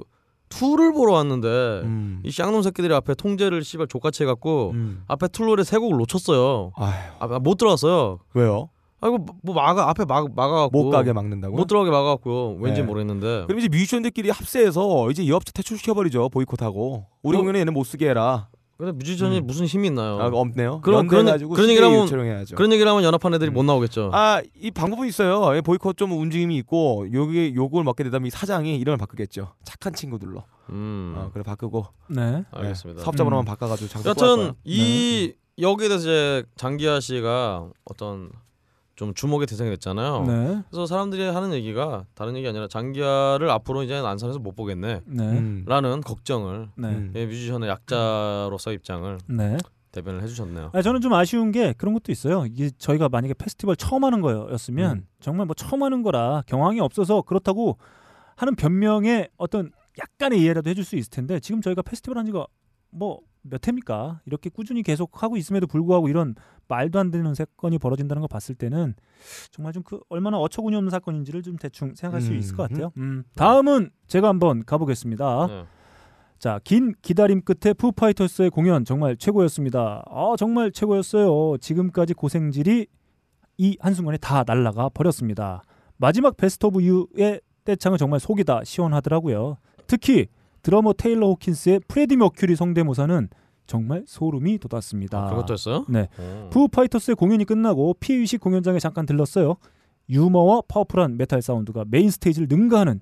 투를 0.50 0.94
보러 0.94 1.14
왔는데 1.14 1.48
음. 1.84 2.22
이 2.24 2.32
쌍놈 2.32 2.62
새끼들이 2.62 2.94
앞에 2.94 3.16
통제를 3.16 3.64
씨발 3.64 3.88
족같이 3.88 4.24
해갖고 4.24 4.72
음. 4.76 5.04
앞에 5.08 5.30
툴롤에 5.30 5.64
세 5.64 5.78
곡을 5.78 5.98
놓쳤어요. 5.98 6.74
아휴 6.76 6.94
아, 7.20 7.40
못 7.40 7.56
들어갔어요. 7.58 8.20
왜요? 8.34 8.70
아이고 9.02 9.26
뭐 9.44 9.56
막아 9.56 9.90
앞에 9.90 10.06
막 10.06 10.28
막아갖고 10.36 10.84
못 10.84 10.90
가게 10.92 11.12
막는다고? 11.12 11.56
못 11.58 11.66
들어가게 11.68 11.92
막아갖고 11.92 12.58
왠지 12.62 12.82
네. 12.82 12.88
모르겠는데 12.88 13.46
그럼 13.48 13.60
이제 13.60 13.68
뮤지션들끼리 13.68 14.30
합세해서 14.30 15.10
이제 15.12 15.24
이 15.24 15.32
업체 15.32 15.52
퇴출시켜버리죠 15.54 16.30
보이콧하고 16.30 17.06
우리 17.24 17.36
어? 17.38 17.40
공연에 17.40 17.60
얘는 17.60 17.74
못 17.74 17.84
쓰게 17.84 18.10
해라. 18.10 18.48
근데 18.78 18.94
뮤지션이 18.94 19.40
음. 19.42 19.46
무슨 19.46 19.68
힘이 19.68 19.90
있나요? 19.90 20.20
아, 20.20 20.26
없네요. 20.34 20.82
그런- 20.82 21.06
그런 21.08 21.28
CJ 21.38 21.70
얘기를 21.70 21.88
하면- 21.88 22.00
요청해야죠. 22.02 22.56
그런 22.56 22.72
얘기를 22.72 22.90
하면 22.90 23.04
연합한 23.04 23.32
애들이 23.36 23.52
음. 23.52 23.54
못 23.54 23.62
나오겠죠. 23.64 24.10
아, 24.12 24.42
이 24.60 24.72
방법은 24.72 25.08
있어요. 25.08 25.56
예, 25.56 25.62
보이콧 25.62 25.98
좀 25.98 26.12
움직임이 26.14 26.58
있고 26.58 27.06
여기 27.14 27.54
요걸 27.56 27.84
먹게 27.84 28.04
되다면 28.04 28.26
이 28.26 28.30
사장이 28.32 28.76
이름을 28.78 28.98
바꾸겠죠. 28.98 29.54
착한 29.66 29.94
친구들로. 29.94 30.44
음, 30.72 31.14
어, 31.16 31.30
그래 31.32 31.44
바꾸고 31.44 31.86
네. 32.10 32.44
알겠습니다. 32.52 33.02
예, 33.02 33.04
사업자번호만 33.04 33.44
음. 33.44 33.46
바꿔 33.46 33.68
가지고 33.68 33.88
장사 33.88 34.14
구할 34.16 34.32
여튼. 34.40 34.54
이 34.64 35.32
여기에 35.60 35.88
대해서 35.88 36.02
이제 36.10 36.44
장기하 36.56 37.00
씨가 37.00 37.68
어떤 37.86 38.32
좀 38.96 39.14
주목의 39.14 39.48
대상이 39.48 39.70
됐잖아요. 39.72 40.24
네. 40.28 40.64
그래서 40.70 40.86
사람들이 40.86 41.24
하는 41.24 41.54
얘기가 41.54 42.06
다른 42.14 42.36
얘기 42.36 42.48
아니라 42.48 42.68
장기하를 42.68 43.50
앞으로 43.50 43.84
이제 43.84 44.02
난산에서 44.02 44.40
못 44.40 44.56
보겠네. 44.56 45.02
네. 45.06 45.24
음. 45.24 45.64
라는 45.68 46.02
걱정을 46.02 46.70
네. 46.76 46.88
음. 46.88 47.14
예, 47.16 47.26
뮤지션의 47.26 47.70
약자로서 47.70 48.74
입장을 48.74 49.18
네. 49.28 49.58
대변을 49.92 50.22
해주셨네요. 50.24 50.72
아, 50.74 50.82
저는 50.82 51.02
좀 51.02 51.14
아쉬운 51.14 51.52
게 51.52 51.74
그런 51.74 51.94
것도 51.94 52.12
있어요. 52.12 52.46
이게 52.46 52.70
저희가 52.78 53.10
만약에 53.10 53.34
페스티벌 53.34 53.76
처음 53.76 54.04
하는 54.04 54.22
거였으면 54.22 54.98
음. 54.98 55.08
정말 55.20 55.46
뭐 55.46 55.54
처음 55.54 55.84
하는 55.84 56.02
거라 56.04 56.44
경황이 56.46 56.80
없어서 56.80 57.22
그렇다고 57.24 57.78
하는 58.36 58.56
변명에 58.56 59.30
어떤 59.38 59.72
약간의 60.00 60.42
이해라도 60.42 60.70
해줄 60.70 60.84
수 60.86 60.96
있을 60.96 61.10
텐데 61.10 61.40
지금 61.40 61.62
저희가 61.62 61.82
페스티벌 61.82 62.18
한 62.18 62.26
지가 62.26 62.46
뭐 62.90 63.20
몇 63.44 63.68
해입니까? 63.68 64.22
이렇게 64.26 64.50
꾸준히 64.50 64.84
계속 64.84 65.24
하고 65.24 65.38
있음에도 65.38 65.68
불구하고 65.68 66.10
이런 66.10 66.36
말도 66.68 67.00
안 67.00 67.12
되는 67.12 67.34
사건이 67.34 67.80
벌어진다는 67.80 68.22
거 68.22 68.28
봤을 68.28 68.56
때는 68.56 68.94
정말 69.52 69.74
좀 69.74 69.84
그 69.84 70.00
얼마나 70.10 70.38
어처구니 70.38 70.76
없는 70.76 70.90
사건인지를 70.92 71.42
좀 71.42 71.58
대충 71.58 71.94
생각할 71.96 72.22
수 72.22 72.32
음. 72.32 72.38
있을 72.38 72.56
것 72.56 72.70
같아요. 72.70 72.92
음. 72.98 73.24
다음은 73.36 73.90
제가 74.08 74.28
한번 74.28 74.64
가보겠습니다. 74.64 75.48
네. 75.48 75.64
자, 76.38 76.60
긴 76.64 76.94
기다림 77.02 77.42
끝에 77.42 77.74
푸파이터스의 77.74 78.50
공연 78.52 78.86
정말 78.86 79.18
최고였습니다. 79.18 80.04
아, 80.08 80.34
정말 80.38 80.72
최고였어요. 80.72 81.58
지금까지 81.58 82.14
고생질이 82.14 82.88
이 83.58 83.78
한순간에 83.80 84.18
다 84.18 84.44
날라가 84.46 84.90
버렸습니다. 84.90 85.64
마지막 85.98 86.38
Best 86.38 86.66
of 86.66 86.82
You의 86.82 87.42
떼창은 87.64 87.98
정말 88.00 88.20
속이 88.20 88.44
다 88.44 88.62
시원하더라고요. 88.64 89.58
특히 89.86 90.28
드러머 90.62 90.94
테일러 90.94 91.28
호킨스의 91.28 91.82
프레디 91.88 92.16
머큐리 92.18 92.56
성대모사는 92.56 93.30
정말 93.68 94.04
소름이 94.06 94.58
돋았습니다. 94.60 95.30
그것도 95.30 95.54
했어요? 95.54 95.86
네. 95.88 96.10
어. 96.18 96.50
푸파이터스의 96.52 97.16
공연이 97.16 97.46
끝나고 97.46 97.96
피해의식 98.00 98.42
공연장에 98.42 98.80
잠깐 98.80 99.06
들렀어요. 99.06 99.56
유머와 100.10 100.64
파워풀한 100.68 101.18
메탈 101.18 101.42
사운드가 101.42 101.86
메인 101.88 102.10
스테이지를 102.10 102.48
능가하는 102.50 103.00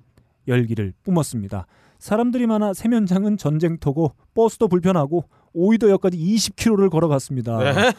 열기를 0.48 0.94
뿜었습니다. 1.04 1.66
사람들이 1.98 2.48
많아 2.48 2.74
세면장은 2.74 3.38
전쟁터고 3.38 4.14
버스도 4.34 4.68
불편하고 4.68 5.26
오이도역까지 5.54 6.18
20km를 6.18 6.90
걸어갔습니다. 6.90 7.58
네? 7.60 7.92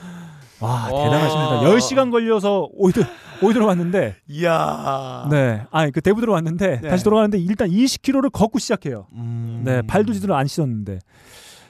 와 0.61 0.91
와. 0.93 1.05
대단하십니다. 1.05 1.61
10시간 1.63 2.11
걸려서 2.11 2.69
오이도 2.73 3.03
오이도로 3.43 3.67
왔는데 3.67 4.17
이야. 4.29 5.27
네, 5.31 5.63
아니 5.71 5.91
그 5.93 6.01
대부도로 6.01 6.33
왔는데 6.33 6.81
네. 6.83 6.89
다시 6.89 7.05
돌아가는데 7.05 7.39
일단 7.39 7.69
20km를 7.69 8.31
걷고 8.31 8.59
시작해요. 8.59 9.07
음. 9.15 9.63
네, 9.65 9.83
발도 9.83 10.13
제대로 10.13 10.37
안 10.37 10.47
씻었는데. 10.47 10.99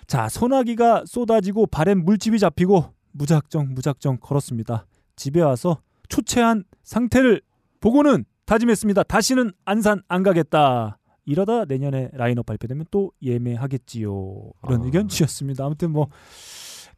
자, 0.07 0.29
소나기가 0.29 1.05
쏟아지고 1.07 1.69
발엔 1.69 2.05
물집이 2.05 2.41
잡히고 2.41 2.93
무작정 3.13 3.75
무작정 3.75 4.19
걸었습니다. 4.21 4.87
집에 5.15 5.41
와서 5.41 5.79
초췌한 6.09 6.65
상태를 6.83 7.41
보고는 7.79 8.25
다짐했습니다. 8.45 9.05
다시는 9.05 9.53
안산 9.65 10.03
안 10.09 10.25
가겠다. 10.25 10.99
이러다 11.27 11.65
내년에 11.65 12.09
라인업 12.13 12.47
발표되면 12.47 12.87
또 12.91 13.13
예매하겠지요. 13.23 14.51
이런 14.67 14.81
아. 14.81 14.85
의견 14.85 15.07
주셨습니다. 15.07 15.65
아무튼 15.65 15.93
뭐 15.93 16.09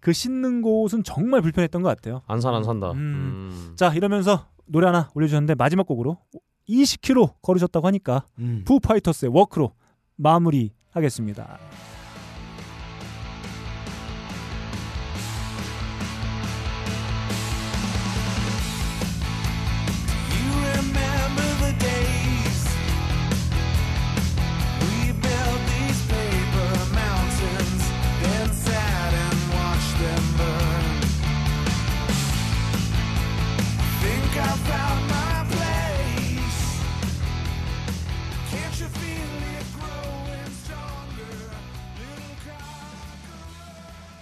그 0.02 0.12
씻는 0.12 0.62
곳은 0.62 1.04
정말 1.04 1.40
불편했던 1.42 1.80
것 1.80 1.88
같아요. 1.88 2.22
안산 2.26 2.52
안 2.52 2.64
산다. 2.64 2.90
음. 2.90 2.96
음. 2.96 3.72
자, 3.76 3.94
이러면서 3.94 4.46
노래 4.66 4.86
하나 4.86 5.08
올려주셨는데 5.14 5.54
마지막 5.54 5.86
곡으로 5.86 6.18
20km 6.68 7.34
걸으셨다고 7.40 7.86
하니까 7.86 8.26
음. 8.40 8.62
푸파이터스의 8.66 9.30
워크로 9.32 9.72
마무리하겠습니다. 10.16 11.58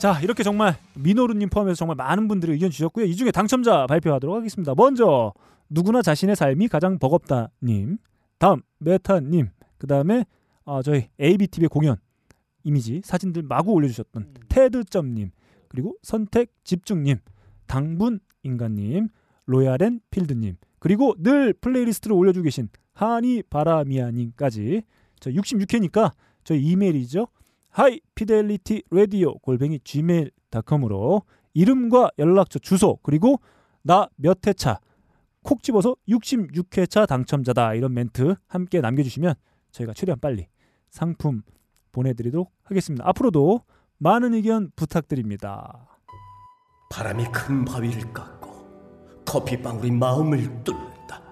자 0.01 0.19
이렇게 0.21 0.43
정말 0.43 0.79
민호루님 0.95 1.51
포함해서 1.51 1.77
정말 1.77 1.95
많은 1.97 2.27
분들이 2.27 2.53
의견 2.53 2.71
주셨고요. 2.71 3.05
이 3.05 3.15
중에 3.15 3.31
당첨자 3.31 3.87
발표하도록 3.87 4.35
하겠습니다. 4.35 4.75
먼저 4.75 5.35
누구나 5.69 6.01
자신의 6.01 6.37
삶이 6.37 6.69
가장 6.69 6.99
버겁다님, 6.99 7.99
다음 8.39 8.63
메타님, 8.79 9.51
그 9.77 9.87
다음에 9.87 10.25
아, 10.65 10.81
저희 10.83 11.11
ABTV 11.21 11.69
공연 11.69 11.97
이미지 12.65 13.03
사진들 13.05 13.43
마구 13.43 13.73
올려주셨던 13.73 14.33
테드점님, 14.49 15.33
그리고 15.69 15.95
선택 16.03 16.55
집중님, 16.65 17.19
당분 17.67 18.21
인간님, 18.43 19.09
로얄엔필드님, 19.45 20.57
그리고 20.79 21.15
늘 21.19 21.53
플레이리스트를 21.53 22.17
올려주고 22.17 22.45
계신 22.45 22.71
하니 22.95 23.43
바라미아님까지 23.43 24.83
저 25.21 25.31
66회니까 25.31 26.13
저희 26.43 26.63
이메일이죠. 26.63 27.27
하이 27.71 28.01
피델리티 28.15 28.83
라디오 28.91 29.39
골뱅이 29.39 29.81
gmail.com으로 29.85 31.23
이름과 31.55 32.11
연락처 32.19 32.59
주소 32.59 32.99
그리고 33.03 33.41
나 33.83 34.09
몇 34.17 34.47
회차 34.47 34.79
콕 35.43 35.63
집어서 35.63 35.97
66회차 36.09 37.07
당첨자다 37.09 37.75
이런 37.75 37.95
멘트 37.95 38.35
함께 38.47 38.81
남겨주시면 38.81 39.35
저희가 39.73 39.95
최대한 39.95 40.21
빨리 40.21 40.49
상품 40.91 41.43
보내드리도록 41.93 42.53
하겠습니다. 42.65 43.09
앞으로도 43.09 43.63
많은 43.99 44.35
의견 44.35 44.71
부탁드립니다. 44.77 45.87
바람이 46.91 47.25
큰 47.33 47.65
바위를 47.65 48.13
깎고 48.13 49.25
커피방울이 49.25 49.93
마음을 49.93 50.65
뚫는다. 50.65 51.23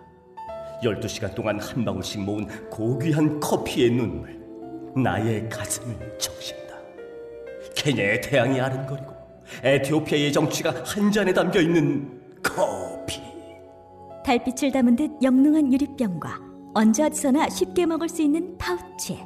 12시간 0.83 1.35
동안 1.35 1.59
한 1.61 1.85
방울씩 1.85 2.23
모은 2.23 2.71
고귀한 2.71 3.41
커피의 3.41 3.91
눈물 3.91 4.38
나의 5.03 5.49
가슴을 5.49 6.19
적신다. 6.19 6.77
케냐의 7.75 8.21
태양이 8.21 8.61
아른거리고 8.61 9.13
에티오피아의 9.63 10.33
정취가 10.33 10.83
한 10.85 11.11
잔에 11.11 11.33
담겨 11.33 11.61
있는 11.61 12.21
커피. 12.43 13.21
달빛을 14.25 14.73
담은 14.73 14.97
듯 14.97 15.11
영롱한 15.23 15.73
유리병과 15.73 16.41
언제 16.75 17.03
어디서나 17.03 17.49
쉽게 17.49 17.87
먹을 17.87 18.09
수 18.09 18.23
있는 18.23 18.59
파우치 18.59 19.19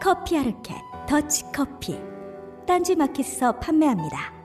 커피 0.00 0.38
아르케 0.38 0.74
더치 1.08 1.44
커피 1.52 1.98
딴지 2.66 2.94
마켓에서 2.94 3.58
판매합니다. 3.58 4.35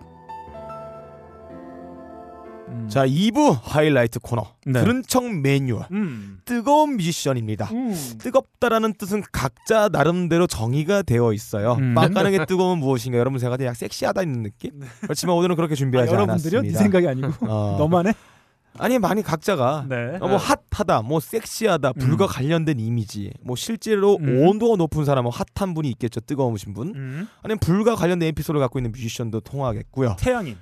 음. 2.72 2.88
자 2.90 3.06
2부 3.06 3.60
하이라이트 3.62 4.20
코너 4.20 4.46
네. 4.66 4.80
들은 4.80 5.04
척 5.08 5.24
매뉴얼 5.30 5.86
음. 5.92 6.40
뜨거운 6.46 6.98
뮤지션입니다. 6.98 7.70
음. 7.72 7.94
뜨겁다라는 8.20 8.94
뜻은 8.94 9.24
각자 9.32 9.90
나름대로 9.90 10.48
정의가 10.48 11.04
되어 11.04 11.34
있어요. 11.34 11.74
음. 11.74 11.94
빵가능의 11.94 12.46
뜨거움은 12.48 12.80
무엇인가? 12.80 13.18
여러분 13.18 13.40
생각에 13.40 13.66
약 13.66 13.76
섹시하다 13.76 14.24
있는 14.24 14.44
느낌? 14.44 14.72
그렇지만 15.02 15.36
오늘은 15.36 15.56
그렇게 15.56 15.74
아, 15.74 15.76
준비하지 15.76 16.12
여러분들이요? 16.12 16.62
네 16.62 16.70
않았습니다. 16.70 16.80
생각이 16.80 17.08
아니고 17.08 17.46
어. 17.48 17.76
너만 17.80 18.08
해? 18.08 18.14
아니 18.78 19.00
많이 19.00 19.22
각자가 19.22 19.86
네. 19.90 20.18
어, 20.22 20.28
뭐 20.28 20.38
핫하다, 20.38 21.02
뭐 21.02 21.20
섹시하다, 21.20 21.94
불과 21.94 22.26
음. 22.26 22.28
관련된 22.30 22.80
이미지, 22.80 23.34
뭐 23.42 23.56
실제로 23.56 24.18
음. 24.22 24.48
온도가 24.48 24.78
높은 24.78 25.04
사람은 25.04 25.30
핫한 25.56 25.74
분이 25.74 25.90
있겠죠, 25.90 26.22
뜨거우신 26.22 26.74
분. 26.74 26.94
음. 26.96 27.28
아니면 27.44 27.60
불과 27.60 27.96
관련된 27.96 28.30
에피소드를 28.30 28.60
갖고 28.62 28.80
있는 28.80 28.92
뮤지션도 28.94 29.42
통하겠고요. 29.42 30.16
태양인. 30.20 30.58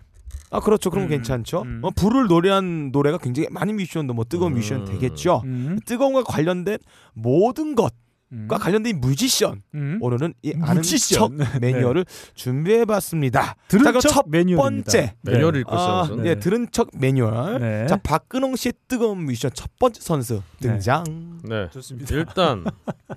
아 0.51 0.59
그렇죠, 0.59 0.89
그럼 0.89 1.05
음. 1.05 1.09
괜찮죠. 1.09 1.61
음. 1.61 1.79
어, 1.83 1.91
불을 1.91 2.27
노래한 2.27 2.91
노래가 2.91 3.17
굉장히 3.17 3.47
많은 3.51 3.75
뮤지션도 3.75 4.13
뭐 4.13 4.25
뜨거운 4.25 4.53
음. 4.53 4.55
뮤지션 4.55 4.85
되겠죠. 4.85 5.41
음. 5.45 5.79
뜨거움과 5.85 6.23
관련된 6.23 6.77
모든 7.13 7.75
것과 7.75 7.91
음. 8.31 8.47
관련된 8.49 8.99
뮤지션 8.99 9.61
음. 9.75 9.99
오늘은 10.01 10.33
이 10.41 10.53
들은. 10.59 10.81
척 10.81 11.31
매뉴얼을 11.61 12.05
준비해봤습니다. 12.35 13.55
들은 13.67 13.83
자, 13.83 13.91
그럼 13.91 14.01
척첫 14.01 14.25
매뉴얼입니다. 14.29 14.91
번째 14.91 15.15
매뉴얼을 15.21 15.59
읽고 15.61 15.75
있어요. 15.75 16.19
아. 16.19 16.23
예, 16.25 16.33
네. 16.35 16.39
들은 16.39 16.67
척 16.71 16.89
매뉴얼. 16.95 17.59
네. 17.59 17.87
자 17.87 17.97
박근홍 17.97 18.55
씨의 18.55 18.73
뜨거운 18.87 19.25
뮤지션 19.25 19.51
첫 19.53 19.69
번째 19.79 19.99
선수 20.01 20.41
네. 20.61 20.69
등장. 20.69 21.39
네. 21.43 21.69
좋습니다. 21.71 22.15
일단 22.15 22.65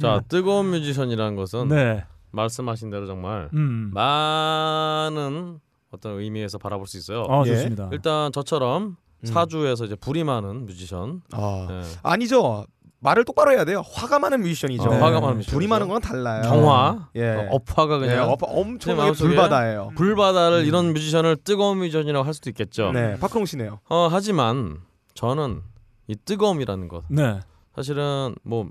자 0.00 0.20
뜨거운 0.28 0.70
뮤지션이라는 0.70 1.36
것은 1.36 1.68
네. 1.68 2.04
말씀하신 2.32 2.90
대로 2.90 3.06
정말 3.06 3.48
음. 3.54 3.90
많은 3.92 5.60
어떤 5.92 6.18
의미에서 6.18 6.58
바라볼 6.58 6.86
수 6.86 6.96
있어요. 6.98 7.22
어, 7.22 7.44
예. 7.46 7.54
좋습니다. 7.54 7.88
일단 7.92 8.32
저처럼 8.32 8.96
음. 9.20 9.26
사주에서 9.26 9.84
이제 9.84 9.94
불이 9.94 10.24
많은 10.24 10.66
뮤지션. 10.66 11.22
아, 11.32 11.66
네. 11.68 11.82
아니죠. 12.02 12.66
말을 13.00 13.24
똑바로 13.24 13.50
해야 13.50 13.64
돼요. 13.64 13.82
화가 13.84 14.20
많은 14.20 14.42
뮤지션이죠. 14.42 14.84
어, 14.84 14.92
화가 14.94 15.20
많은 15.20 15.36
뮤지션이죠. 15.38 15.50
불이 15.52 15.66
많은 15.66 15.88
건 15.88 16.00
달라요. 16.00 16.42
경화, 16.42 17.08
예. 17.16 17.30
어, 17.30 17.48
업화가 17.50 17.98
네, 17.98 18.06
그냥 18.06 18.30
어, 18.30 18.36
엄청나게 18.40 19.02
마음속에 19.02 19.28
불바다예요. 19.28 19.90
불바다를 19.96 20.60
음. 20.60 20.66
이런 20.66 20.92
뮤지션을 20.92 21.36
뜨거운 21.36 21.78
뮤지션이라고 21.78 22.24
할 22.24 22.32
수도 22.32 22.48
있겠죠. 22.50 22.92
네, 22.92 23.18
박근홍 23.18 23.46
씨네요. 23.46 23.80
어, 23.88 24.08
하지만 24.10 24.78
저는 25.14 25.62
이 26.06 26.14
뜨거움이라는 26.14 26.88
것 26.88 27.04
네. 27.08 27.40
사실은 27.74 28.36
뭐 28.44 28.68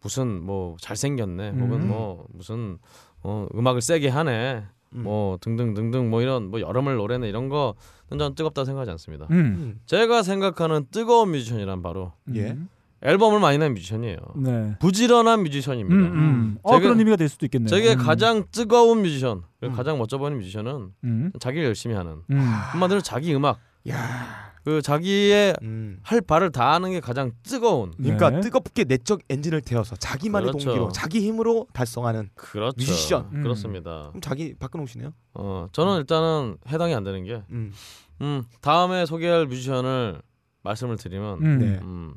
무슨 0.00 0.42
뭐 0.42 0.76
잘생겼네 0.80 1.50
음. 1.50 1.60
혹은 1.60 1.88
뭐 1.88 2.24
무슨 2.32 2.78
어, 3.22 3.46
음악을 3.54 3.82
세게 3.82 4.08
하네 4.08 4.64
음. 4.94 5.02
뭐 5.02 5.38
등등 5.40 5.74
등등 5.74 6.10
뭐 6.10 6.22
이런 6.22 6.50
뭐 6.50 6.60
여름을 6.60 6.96
노래네 6.96 7.28
이런 7.28 7.48
거는 7.48 7.74
저는 8.10 8.34
뜨겁다 8.34 8.64
생각하지 8.64 8.90
않습니다. 8.92 9.26
음. 9.30 9.36
음. 9.36 9.80
제가 9.86 10.22
생각하는 10.22 10.86
뜨거운 10.90 11.30
뮤지션이란 11.32 11.82
바로 11.82 12.12
예. 12.34 12.50
음. 12.50 12.68
앨범을 13.00 13.38
많이 13.38 13.58
낸 13.58 13.74
뮤지션이에요. 13.74 14.16
네. 14.36 14.76
부지런한 14.80 15.40
음, 15.40 15.42
뮤지션입니다. 15.44 16.10
음. 16.10 16.58
어, 16.62 16.80
그런 16.80 16.98
의미가 16.98 17.16
될 17.16 17.28
수도 17.28 17.46
있겠네요. 17.46 17.68
제게 17.68 17.92
음. 17.92 17.98
가장 17.98 18.44
뜨거운 18.50 19.02
뮤지션, 19.02 19.42
음. 19.62 19.72
가장 19.72 19.98
멋져 19.98 20.18
보이는 20.18 20.36
뮤지션은 20.38 20.90
음. 21.04 21.32
자기를 21.38 21.64
열심히 21.64 21.94
하는 21.94 22.22
음. 22.30 22.38
한마디로 22.38 23.00
자기 23.00 23.32
음악, 23.34 23.60
야. 23.88 24.48
그 24.68 24.82
자기의 24.82 25.56
음. 25.62 25.98
할 26.02 26.20
바를 26.20 26.52
다하는 26.52 26.90
게 26.90 27.00
가장 27.00 27.32
뜨거운 27.42 27.90
그러니까 27.96 28.28
네. 28.28 28.40
뜨겁게 28.40 28.84
내적 28.84 29.20
엔진을 29.30 29.62
태워서 29.62 29.96
자기만의 29.96 30.50
그렇죠. 30.50 30.66
동기로 30.66 30.92
자기 30.92 31.20
힘으로 31.20 31.66
달성하는 31.72 32.28
그렇죠. 32.34 32.74
뮤지션. 32.76 33.30
음. 33.32 33.42
그렇습니다. 33.42 34.08
그럼 34.08 34.20
자기 34.20 34.52
박근홍 34.58 34.86
씨네요. 34.86 35.14
어, 35.32 35.68
저는 35.72 36.00
일단은 36.00 36.58
해당이 36.68 36.94
안 36.94 37.02
되는 37.02 37.24
게, 37.24 37.42
음. 37.48 37.72
음, 38.20 38.44
다음에 38.60 39.06
소개할 39.06 39.46
뮤지션을 39.46 40.20
말씀을 40.64 40.98
드리면, 40.98 41.38
음. 41.40 41.58
네. 41.60 41.78
음, 41.80 42.14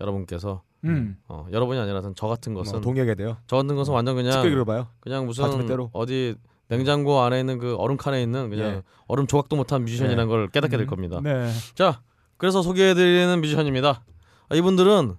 여러분께서 0.00 0.64
음. 0.82 1.16
어, 1.28 1.46
여러분이 1.52 1.78
아니라 1.78 2.02
저 2.16 2.26
같은 2.26 2.52
것은 2.52 2.72
뭐 2.72 2.80
동의하게 2.80 3.14
돼요. 3.14 3.36
저 3.46 3.58
같은 3.58 3.76
것은 3.76 3.94
완전 3.94 4.16
그냥. 4.16 4.42
그냥 4.98 5.24
무슨. 5.24 5.44
어디 5.92 6.34
냉장고 6.72 7.20
안에 7.20 7.38
있는 7.38 7.58
그 7.58 7.76
얼음 7.76 7.98
칸에 7.98 8.22
있는 8.22 8.48
그냥 8.48 8.66
예. 8.66 8.82
얼음 9.06 9.26
조각도 9.26 9.56
못한 9.56 9.82
뮤지션이라는 9.82 10.26
걸 10.26 10.48
깨닫게 10.48 10.78
될 10.78 10.86
음. 10.86 10.88
겁니다. 10.88 11.20
네. 11.22 11.50
자, 11.74 12.00
그래서 12.38 12.62
소개해드리는 12.62 13.40
뮤지션입니다. 13.42 14.02
아, 14.48 14.54
이분들은 14.54 15.14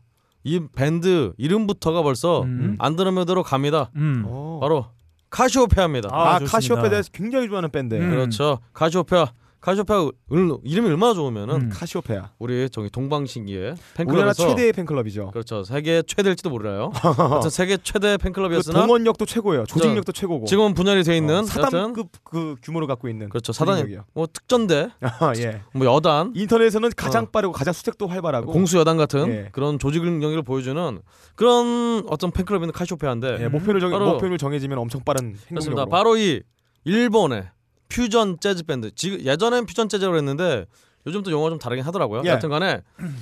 이 0.46 0.62
밴드 0.76 1.34
이름부터가 1.38 2.02
벌써 2.02 2.42
음. 2.42 2.76
안드로메다로 2.80 3.44
갑니다. 3.44 3.92
음. 3.96 4.24
어. 4.26 4.58
바로 4.62 4.88
카시오페아입니다. 5.30 6.10
아, 6.12 6.36
아. 6.36 6.40
카시오페에 6.40 6.90
대해서 6.90 7.10
굉장히 7.14 7.48
좋아하는 7.48 7.70
밴드. 7.70 7.94
음. 7.94 8.10
그렇죠. 8.10 8.58
카시오페아. 8.74 9.32
카시오페아 9.64 10.10
을- 10.34 10.58
이름이 10.66 10.90
얼마나 10.90 11.14
좋으면은 11.14 11.56
음. 11.56 11.70
카시오페아. 11.72 12.32
우리 12.38 12.70
저기 12.70 12.90
동방신기의 12.90 13.62
우리나라 13.62 14.34
팬클럽에서 14.34 14.48
최대의 14.50 14.74
팬클럽이죠. 14.74 15.32
그렇죠. 15.32 15.64
세계 15.64 16.02
최대일지도 16.06 16.50
몰라요. 16.50 16.92
하여튼 17.02 17.50
세계 17.50 17.78
최대 17.82 18.18
그 18.18 18.24
팬클럽이었으나 18.24 18.82
동원력도 18.82 19.26
최고예요. 19.26 19.66
조직력도 19.66 20.12
최고고. 20.12 20.48
지금은 20.48 20.74
분열이 20.74 21.04
돼 21.04 21.16
있는 21.16 21.36
어, 21.40 21.44
사단급 21.44 22.10
그 22.26 22.58
규모를 22.62 22.88
갖고 22.90 23.08
있는. 23.08 23.30
그렇죠. 23.30 23.54
사단 23.54 23.76
조직력이요. 23.76 24.04
뭐 24.14 24.28
특전대, 24.28 24.90
아, 25.00 25.32
예. 25.38 25.62
뭐 25.74 25.88
여단, 25.96 26.34
인터넷에서는 26.36 26.90
가장 26.98 27.24
어. 27.24 27.28
빠르고 27.32 27.54
가장 27.54 27.74
수색도 27.74 28.08
활발하고 28.08 28.52
공수 28.52 28.78
여단 28.78 28.98
같은 28.98 29.30
예. 29.30 29.50
그런 29.54 29.80
조직 29.80 30.04
능력을 30.04 30.42
보여주는 30.44 31.00
그런 31.36 32.04
어떤 32.10 32.32
팬클럽인 32.32 32.74
카시오페아인데 32.74 33.38
예, 33.40 33.48
목표를 33.48 33.80
정 33.80 33.92
바로- 33.92 34.12
목표를 34.12 34.38
정해지면 34.38 34.78
엄청 34.78 35.02
빠른 35.06 35.34
그렇습니다. 35.48 35.56
행동력으로. 35.56 35.90
바로 35.90 36.18
이 36.18 36.42
일본의 36.84 37.46
퓨전 37.94 38.40
재즈 38.40 38.64
밴드. 38.64 38.94
지금 38.96 39.22
예전엔 39.22 39.66
퓨전 39.66 39.88
재즈라고 39.88 40.18
했는데 40.18 40.66
요즘 41.06 41.22
또 41.22 41.32
용어가 41.32 41.50
좀 41.52 41.60
다르긴 41.60 41.86
하더라고요. 41.86 42.24
예. 42.26 42.30
여튼간에 42.30 42.82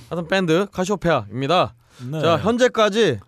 하여튼 0.10 0.28
밴드 0.30 0.68
카시오페아입니다. 0.72 1.76
네. 2.10 2.22
자 2.22 2.38
현재까지 2.38 3.20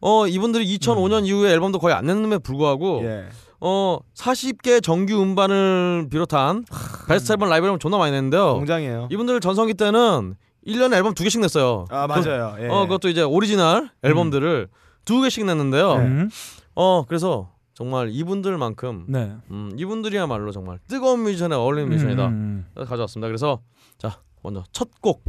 어 0.00 0.26
이분들이 0.26 0.78
2005년 0.78 1.26
이후에 1.26 1.52
앨범도 1.52 1.78
거의 1.78 1.94
안 1.94 2.06
냈음에 2.06 2.38
불구하고 2.38 3.02
예. 3.04 3.26
어 3.60 3.98
40개 4.14 4.82
정규 4.82 5.20
음반을 5.22 6.08
비롯한 6.10 6.64
베스트 7.08 7.32
앨범 7.32 7.48
라이브 7.48 7.66
앨범 7.66 7.78
존나 7.78 7.96
많이 7.98 8.12
냈는데요. 8.12 8.54
공장이에요. 8.54 9.08
이분들 9.10 9.40
전성기 9.40 9.74
때는 9.74 10.34
1년에 10.66 10.94
앨범 10.94 11.14
두 11.14 11.22
개씩 11.22 11.40
냈어요. 11.40 11.86
아 11.90 12.06
맞아요. 12.06 12.56
예. 12.60 12.68
어 12.68 12.82
그것도 12.82 13.08
이제 13.08 13.22
오리지널 13.22 13.90
앨범들을 14.02 14.68
두 15.04 15.20
개씩 15.22 15.44
냈는데요. 15.46 15.92
음. 15.94 16.30
어 16.74 17.04
그래서 17.06 17.50
정말 17.78 18.10
이분들만큼 18.10 19.04
네. 19.06 19.36
음, 19.52 19.70
이분들이야말로 19.76 20.50
정말 20.50 20.80
뜨거운 20.88 21.22
뮤지션에 21.22 21.52
어울리는 21.52 21.88
뮤지션이다. 21.88 22.26
음. 22.26 22.66
그래서 22.74 22.88
가져왔습니다. 22.90 23.28
그래서 23.28 23.62
자 23.98 24.20
먼저 24.42 24.64
첫 24.72 24.90
곡 25.00 25.22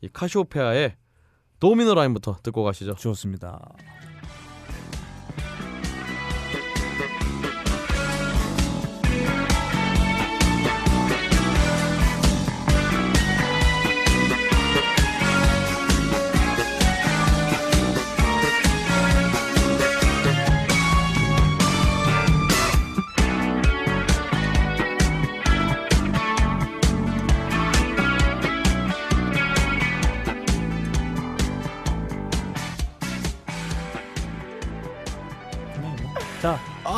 이 0.00 0.08
카시오페아의 0.12 0.94
Domino 1.58 1.92
Line부터 1.96 2.36
듣고 2.44 2.62
가시죠. 2.62 2.94
좋습니다. 2.94 3.58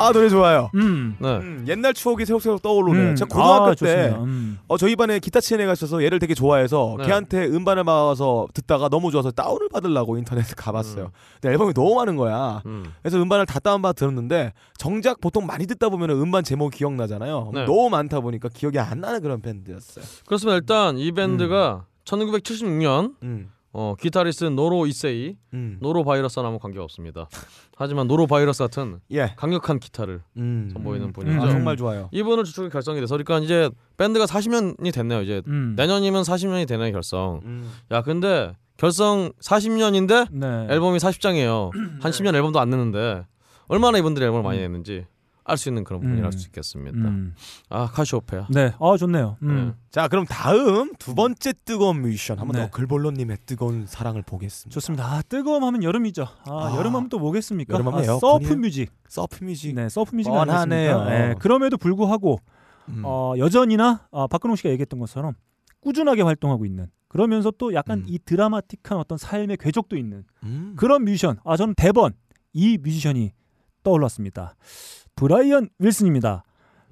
아 0.00 0.12
노래 0.12 0.28
좋아요. 0.28 0.70
음. 0.74 1.16
네. 1.18 1.36
음, 1.36 1.64
옛날 1.68 1.92
추억이 1.92 2.24
새록새록 2.24 2.62
떠오르네요. 2.62 3.10
음. 3.10 3.16
제가 3.16 3.28
고등학교 3.28 3.64
아, 3.64 3.70
때 3.70 3.76
좋습니다. 3.76 4.22
음. 4.22 4.58
어, 4.66 4.76
저희 4.78 4.96
반에 4.96 5.18
기타 5.18 5.40
치는 5.40 5.62
애가 5.64 5.74
있어서 5.74 6.02
얘를 6.02 6.18
되게 6.18 6.34
좋아해서 6.34 6.96
네. 6.98 7.06
걔한테 7.06 7.46
음반을 7.46 7.84
막아서 7.84 8.46
듣다가 8.54 8.88
너무 8.88 9.10
좋아서 9.10 9.30
다운을 9.30 9.68
받으려고 9.68 10.16
인터넷에 10.16 10.54
가봤어요. 10.56 11.04
음. 11.04 11.10
근데 11.40 11.52
앨범이 11.52 11.74
너무 11.74 11.94
많은 11.96 12.16
거야. 12.16 12.62
음. 12.66 12.84
그래서 13.02 13.20
음반을 13.20 13.46
다 13.46 13.60
다운받아 13.60 13.92
들었는데 13.92 14.52
정작 14.78 15.20
보통 15.20 15.46
많이 15.46 15.66
듣다 15.66 15.88
보면 15.88 16.10
음반 16.10 16.42
제목 16.44 16.70
기억나잖아요. 16.72 17.50
네. 17.52 17.64
너무 17.66 17.90
많다 17.90 18.20
보니까 18.20 18.48
기억이 18.48 18.78
안 18.78 19.00
나는 19.00 19.20
그런 19.20 19.42
밴드였어요. 19.42 20.04
그렇습니다. 20.26 20.56
일단 20.56 20.98
이 20.98 21.12
밴드가 21.12 21.84
1976년 22.04 23.14
음, 23.22 23.50
어, 23.72 23.94
기타리스트 23.98 24.44
노로 24.46 24.86
이세이, 24.86 25.36
음, 25.54 25.78
노로 25.80 26.02
바이러스와는 26.04 26.58
관계가 26.58 26.82
없습니다. 26.84 27.28
하지만 27.76 28.08
노로 28.08 28.26
바이러스 28.26 28.64
같은 28.64 29.00
예, 29.12 29.32
강력한 29.36 29.78
기타를 29.78 30.22
음. 30.36 30.70
선보이는 30.72 31.08
음. 31.08 31.12
분이죠. 31.12 31.40
아, 31.40 31.44
음. 31.44 31.50
정말 31.50 31.76
좋아요. 31.76 32.08
이분을 32.10 32.44
주축이 32.44 32.68
결성이 32.70 33.00
돼서 33.00 33.16
그러니까 33.16 33.38
이제 33.38 33.70
밴드가 33.96 34.26
40년이 34.26 34.92
됐네요. 34.92 35.22
이제 35.22 35.42
음. 35.46 35.74
내년이면 35.76 36.22
40년이 36.22 36.66
되네요 36.66 36.90
결성. 36.92 37.40
음. 37.44 37.70
야 37.92 38.02
근데 38.02 38.52
결성 38.76 39.30
40년인데 39.40 40.28
네. 40.32 40.66
앨범이 40.68 40.98
40장이에요. 40.98 41.70
한 42.02 42.10
10년 42.10 42.34
앨범도 42.34 42.58
안 42.58 42.70
내는데 42.70 43.24
얼마나 43.68 43.98
이분들이 43.98 44.24
앨범을 44.24 44.42
많이 44.42 44.58
냈는지 44.58 45.06
알 45.50 45.56
수 45.56 45.68
있는 45.68 45.84
그런 45.84 46.00
분이라 46.00 46.20
음. 46.20 46.24
할수 46.24 46.46
있겠습니다. 46.48 46.96
음. 46.98 47.34
아 47.68 47.86
카시오페아. 47.86 48.46
네. 48.50 48.72
아, 48.80 48.96
좋네요. 48.96 49.36
음. 49.42 49.74
자, 49.90 50.08
그럼 50.08 50.24
다음 50.26 50.94
두 50.98 51.14
번째 51.14 51.52
뜨거운 51.64 52.00
뮤지션 52.02 52.38
한번 52.38 52.56
네. 52.56 52.64
더 52.64 52.70
글볼로님의 52.70 53.38
뜨거운 53.46 53.86
사랑을 53.86 54.22
보겠습니다. 54.22 54.72
좋습니다. 54.72 55.04
아, 55.04 55.22
뜨거움 55.22 55.64
하면 55.64 55.82
여름이죠. 55.82 56.22
아, 56.22 56.68
아, 56.68 56.76
여름 56.76 56.94
하면 56.96 57.08
또 57.08 57.18
뭐겠습니까? 57.18 57.74
여름 57.74 57.88
하면 57.88 58.00
아, 58.00 58.04
에어컨이에요. 58.04 58.48
surf 58.48 58.54
music. 58.60 58.92
surf 59.08 59.44
music. 59.44 59.74
네, 59.74 59.88
surf 59.88 60.14
music. 60.14 60.30
아니겠습니까? 60.30 61.04
네, 61.10 61.34
그럼에도 61.38 61.76
불구하고 61.76 62.38
음. 62.88 63.02
어, 63.04 63.34
여전히나 63.36 64.06
아, 64.10 64.26
박근홍 64.26 64.56
씨가 64.56 64.70
얘기했던 64.70 64.98
것처럼 65.00 65.34
꾸준하게 65.80 66.22
활동하고 66.22 66.64
있는 66.64 66.88
그러면서 67.08 67.50
또 67.50 67.74
약간 67.74 67.98
음. 68.00 68.04
이 68.06 68.18
드라마틱한 68.24 68.98
어떤 68.98 69.18
삶의 69.18 69.56
궤적도 69.58 69.96
있는 69.96 70.24
음. 70.44 70.74
그런 70.76 71.04
뮤지션. 71.04 71.38
아 71.44 71.56
저는 71.56 71.74
대번 71.74 72.12
이 72.52 72.78
뮤지션이 72.78 73.32
떠올랐습니다. 73.82 74.54
브라이언 75.16 75.68
윌슨입니다. 75.78 76.44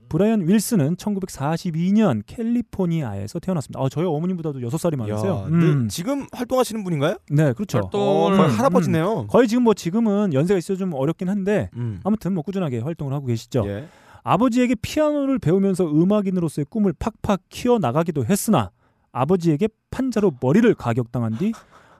브라이언 0.09 0.49
윌슨은 0.49 0.97
1942년 0.97 2.23
캘리포니아에서 2.27 3.39
태어났습니다. 3.41 3.79
아, 3.81 3.89
저희 3.91 4.07
어머님보다도 4.07 4.61
6살이 4.61 4.97
많으세요. 4.97 5.43
야, 5.45 5.47
음. 5.49 5.83
네, 5.83 5.89
지금 5.89 6.27
활동하시는 6.33 6.83
분인가요? 6.83 7.17
네, 7.31 7.53
그렇죠. 7.53 7.79
활동- 7.79 8.01
어, 8.01 8.29
음, 8.31 8.37
거의 8.39 8.51
할아버지네요. 8.51 9.27
거의 9.27 9.49
지금 9.49 9.65
뭐 9.65 9.75
지금은 9.75 10.33
연세가 10.33 10.57
있어 10.59 10.77
좀 10.77 10.95
어렵긴 10.95 11.29
한데 11.29 11.69
음. 11.77 12.01
아무튼 12.05 12.33
뭐 12.33 12.43
꾸준하게 12.43 12.79
활동을 12.81 13.13
하고 13.13 13.27
계시죠. 13.27 13.65
예. 13.67 13.87
아버지에게 14.25 14.77
피아노를 14.77 15.39
배우면서 15.39 15.85
음악인으로서의 15.91 16.67
꿈을 16.71 16.95
팍팍 16.99 17.43
키워 17.51 17.79
나가기도 17.79 18.25
했으나 18.25 18.71
아버지에게 19.13 19.69
판자로 19.91 20.33
머리를 20.41 20.73
가격당한 20.75 21.37
뒤 21.39 21.53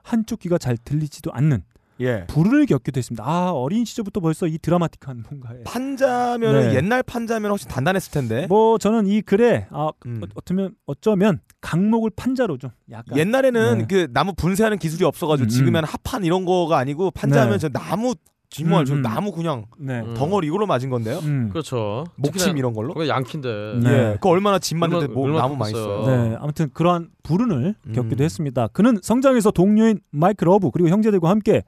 한쪽 0.03 0.39
귀가 0.39 0.57
잘 0.57 0.77
들리지도 0.77 1.31
않는 1.31 1.63
예. 2.01 2.25
불을 2.27 2.65
겪기도 2.65 2.97
했습니다. 2.97 3.23
아 3.27 3.51
어린 3.51 3.85
시절부터 3.85 4.19
벌써 4.19 4.47
이 4.47 4.57
드라마틱한 4.57 5.23
뭔가에 5.29 5.63
판자면은 5.63 6.69
네. 6.69 6.75
옛날 6.75 7.03
판자면 7.03 7.51
훨씬 7.51 7.67
단단했을 7.69 8.11
텐데. 8.11 8.47
뭐 8.47 8.77
저는 8.77 9.07
이 9.07 9.21
글에 9.21 9.67
아 9.71 9.89
음. 10.05 10.21
어, 10.23 10.27
어쩌면 10.35 10.75
어쩌면 10.85 11.39
강목을 11.61 12.11
판자로 12.15 12.57
좀 12.57 12.71
약간 12.91 13.17
옛날에는 13.17 13.77
네. 13.79 13.85
그 13.89 14.07
나무 14.13 14.33
분쇄하는 14.33 14.77
기술이 14.77 15.03
없어가지고 15.05 15.47
음, 15.47 15.49
지금은 15.49 15.83
합판 15.83 16.23
이런 16.23 16.45
거가 16.45 16.77
아니고 16.77 17.11
판자하면 17.11 17.53
네. 17.53 17.57
저 17.59 17.69
나무 17.69 18.15
저 18.51 18.63
음, 18.63 18.73
음. 18.73 19.01
나무 19.03 19.31
그냥 19.31 19.65
네. 19.77 19.99
음. 19.99 20.15
덩어리 20.15 20.47
이걸로 20.47 20.65
맞은 20.65 20.89
건데요. 20.89 21.19
음. 21.19 21.49
그렇죠. 21.51 22.05
목침 22.15 22.57
이런 22.57 22.73
걸로. 22.73 22.95
그게 22.95 23.07
양키인데. 23.07 23.79
네. 23.83 23.89
예. 23.91 24.17
그 24.19 24.27
얼마나 24.27 24.57
집때 24.57 24.83
얼마- 24.85 25.05
뭐 25.13 25.25
얼마나 25.25 25.43
나무 25.43 25.55
많이. 25.55 25.71
써요. 25.73 26.05
네, 26.07 26.35
아무튼 26.39 26.69
그러한 26.73 27.09
불운을 27.21 27.75
음. 27.85 27.93
겪기도 27.93 28.23
했습니다. 28.23 28.67
그는 28.69 28.97
성장에서 29.03 29.51
동료인 29.51 29.99
마이크 30.09 30.45
러브 30.45 30.71
그리고 30.71 30.89
형제들과 30.89 31.29
함께 31.29 31.63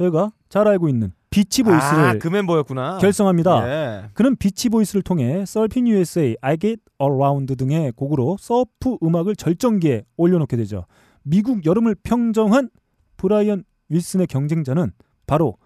저희가 0.00 0.32
잘 0.48 0.66
알고 0.66 0.88
있는 0.88 1.12
비치 1.28 1.62
보이스를 1.62 1.98
아, 2.04 2.14
그 2.18 2.28
멤버였구나. 2.28 2.98
결성합니다. 2.98 3.68
예. 3.68 4.08
그는 4.14 4.34
비치 4.36 4.68
보이스를 4.68 5.02
통해 5.02 5.44
Surfin' 5.46 5.86
USA, 5.86 6.36
I 6.40 6.56
Get 6.58 6.82
Around 7.00 7.54
등의 7.56 7.92
곡으로 7.92 8.36
surf 8.40 8.96
음악을 9.02 9.36
절정기에 9.36 10.04
올려놓게 10.16 10.56
되죠. 10.56 10.86
미국 11.22 11.66
여름을 11.66 11.96
평정한 12.02 12.70
브라이언 13.18 13.64
윌슨의 13.90 14.26
경쟁자는 14.26 14.92
바로 15.26 15.56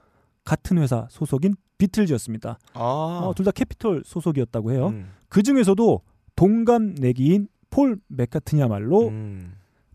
같은 0.45 0.79
회사 0.79 1.07
소속인 1.11 1.55
비틀즈였습니다. 1.79 2.59
아. 2.75 2.81
어, 2.81 3.33
둘다 3.35 3.53
캐피톨 3.53 4.03
소속이었다고 4.05 4.73
해요. 4.73 4.89
음. 4.89 5.11
그 5.29 5.43
중에서도 5.43 6.01
동갑 6.37 6.83
내기인 7.01 7.49
폴 7.71 7.99
맥카트니야말로 8.09 9.09
음. 9.09 9.55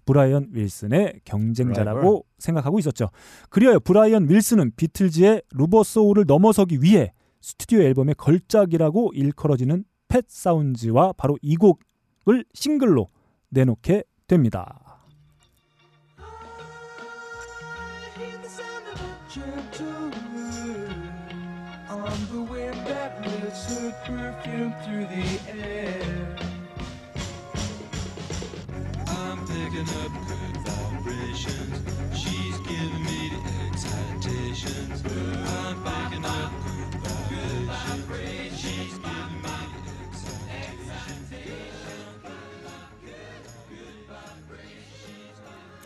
브라이언 0.10 0.48
윌슨의 0.54 1.22
경쟁자라고 1.24 2.26
생각하고 2.40 2.80
있었죠. 2.80 3.12
그리하여 3.52 3.78
브라이언 3.78 4.28
윌슨은 4.28 4.72
비틀즈의 4.76 5.44
Rubber 5.52 5.84
Soul을 5.84 6.24
넘어서기 6.26 6.80
위해 6.82 7.14
스튜디오 7.42 7.82
앨범의 7.82 8.16
걸작이라고 8.16 9.12
일컬어지는 9.14 9.84
Pet 10.08 10.26
Sounds와 10.28 11.14
바로 11.14 11.38
이 11.44 11.56
곡을 11.56 12.44
싱글로 12.56 13.10
내놓게 13.50 14.04
됩니다. 14.26 14.80
Perfume 24.06 24.74
through 24.84 25.06
the 25.08 25.24
air. 25.54 26.09
Picking 29.80 29.96
up 29.98 30.12
good 30.28 30.58
vibrations. 30.66 32.18
She's 32.18 32.58
giving 32.68 33.04
me 33.04 33.30
the 33.30 33.40
excitations. 33.68 35.04
I'm 35.06 35.84
picking 35.84 36.26
up 36.26 36.52
good 37.30 37.68
vibrations. 37.68 38.60
She's 38.60 38.98
giving 38.98 39.42
me 39.42 39.56
the 39.86 40.00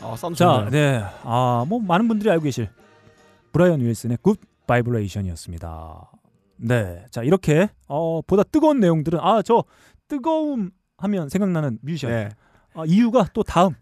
아, 0.01 0.15
썸 0.17 0.33
자. 0.33 0.67
네. 0.69 1.01
아, 1.23 1.65
뭐 1.67 1.79
많은 1.79 2.07
분들이 2.07 2.29
알고 2.29 2.43
계실 2.43 2.69
브라이언 3.53 3.79
윌슨의 3.81 4.17
Good 4.21 4.39
Vibrations이었습니다. 4.67 6.11
네. 6.57 7.05
자, 7.09 7.23
이렇게 7.23 7.69
어, 7.87 8.21
보다 8.21 8.43
뜨거운 8.43 8.79
내용들은 8.81 9.19
아, 9.21 9.41
저 9.41 9.63
뜨거움 10.09 10.71
하면 10.97 11.29
생각나는 11.29 11.79
뮤지션. 11.81 12.11
네. 12.11 12.29
아, 12.73 12.83
이유가 12.85 13.27
또 13.33 13.43
다음 13.43 13.75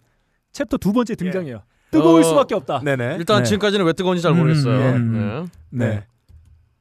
챕터 0.52 0.78
두 0.78 0.94
번째 0.94 1.16
등장이에요. 1.16 1.62
뜨거울 1.92 2.22
어, 2.22 2.24
수밖에 2.24 2.56
없다. 2.56 2.80
네네. 2.80 3.18
일단 3.20 3.40
네. 3.40 3.44
지금까지는 3.44 3.86
왜 3.86 3.94
뜨거운지 3.94 4.22
잘 4.22 4.32
음, 4.32 4.40
모르겠어요. 4.40 4.80
예. 4.80 4.92
네. 4.98 5.46
네. 5.70 5.86
네. 5.88 6.06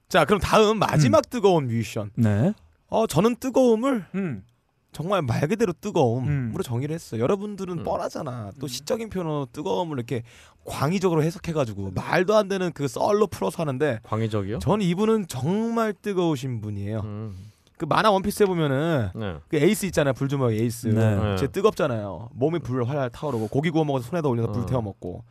자, 0.08 0.24
그럼 0.24 0.40
다음 0.40 0.78
마지막 0.78 1.28
뜨거운 1.28 1.66
뮤지션. 1.66 2.10
네. 2.14 2.52
어, 2.88 3.06
저는 3.06 3.36
뜨거움을 3.36 4.04
음. 4.14 4.44
정말 4.92 5.22
말 5.22 5.46
그대로 5.46 5.72
뜨거움으로 5.72 6.30
음. 6.30 6.54
정의를 6.64 6.94
했어요. 6.94 7.22
여러분들은 7.22 7.78
음. 7.78 7.84
뻔하잖아. 7.84 8.50
또 8.58 8.66
시적인 8.66 9.10
표현으로 9.10 9.46
뜨거움을 9.52 9.98
이렇게 9.98 10.22
광의적으로 10.64 11.22
해석해가지고 11.22 11.92
말도 11.94 12.36
안 12.36 12.48
되는 12.48 12.72
그 12.72 12.88
썰로 12.88 13.28
풀어서 13.28 13.62
하는데 13.62 14.00
광의적이요? 14.02 14.58
전 14.58 14.82
이분은 14.82 15.26
정말 15.28 15.92
뜨거우신 15.92 16.60
분이에요. 16.60 17.32
음. 17.80 17.80
그 17.80 17.86
만화 17.86 18.10
원피스에 18.10 18.44
보면은 18.46 19.08
네. 19.14 19.36
그 19.48 19.56
에이스 19.56 19.86
있잖아요. 19.86 20.12
불주먹 20.12 20.52
에이스. 20.52 20.88
네. 20.88 21.36
쟤 21.36 21.46
뜨겁잖아요. 21.46 22.28
몸이 22.34 22.58
불 22.58 22.84
활활 22.84 23.08
타오르고 23.08 23.48
고기 23.48 23.70
구워 23.70 23.84
먹어서 23.86 24.06
손에다 24.10 24.28
올려서 24.28 24.52
불 24.52 24.62
어. 24.62 24.66
태워 24.66 24.82
먹고. 24.82 25.24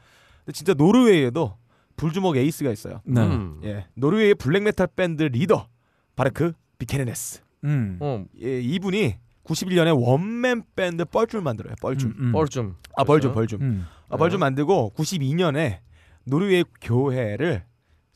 근데 0.45 0.54
진짜 0.54 0.74
노르웨이에도 0.74 1.56
불주먹 1.95 2.38
에이스가 2.38 2.72
있어요. 2.72 3.02
네. 3.06 3.22
음. 3.22 3.32
음. 3.32 3.62
예, 3.66 3.86
노르웨이의 3.93 4.36
블랙메탈 4.36 4.88
밴드 4.95 5.24
리더 5.24 5.68
바르그 6.16 6.54
비케르네스. 6.80 7.42
음. 7.66 7.97
어, 8.00 8.26
예, 8.41 8.60
이분이 8.60 9.18
91년에 9.43 9.95
원맨 9.95 10.64
밴드 10.76 11.06
버줌을 11.06 11.42
만들어요. 11.41 11.76
버줌. 11.82 12.16
음. 12.18 12.32
버줌. 12.32 12.78
아 12.95 13.04
버줌 13.04 13.34
버줌. 13.34 13.62
음. 13.62 13.86
아 14.10 14.18
버줌 14.18 14.40
만들고 14.39 14.93
92년에 14.95 15.80
노르웨이 16.24 16.64
교회를 16.82 17.64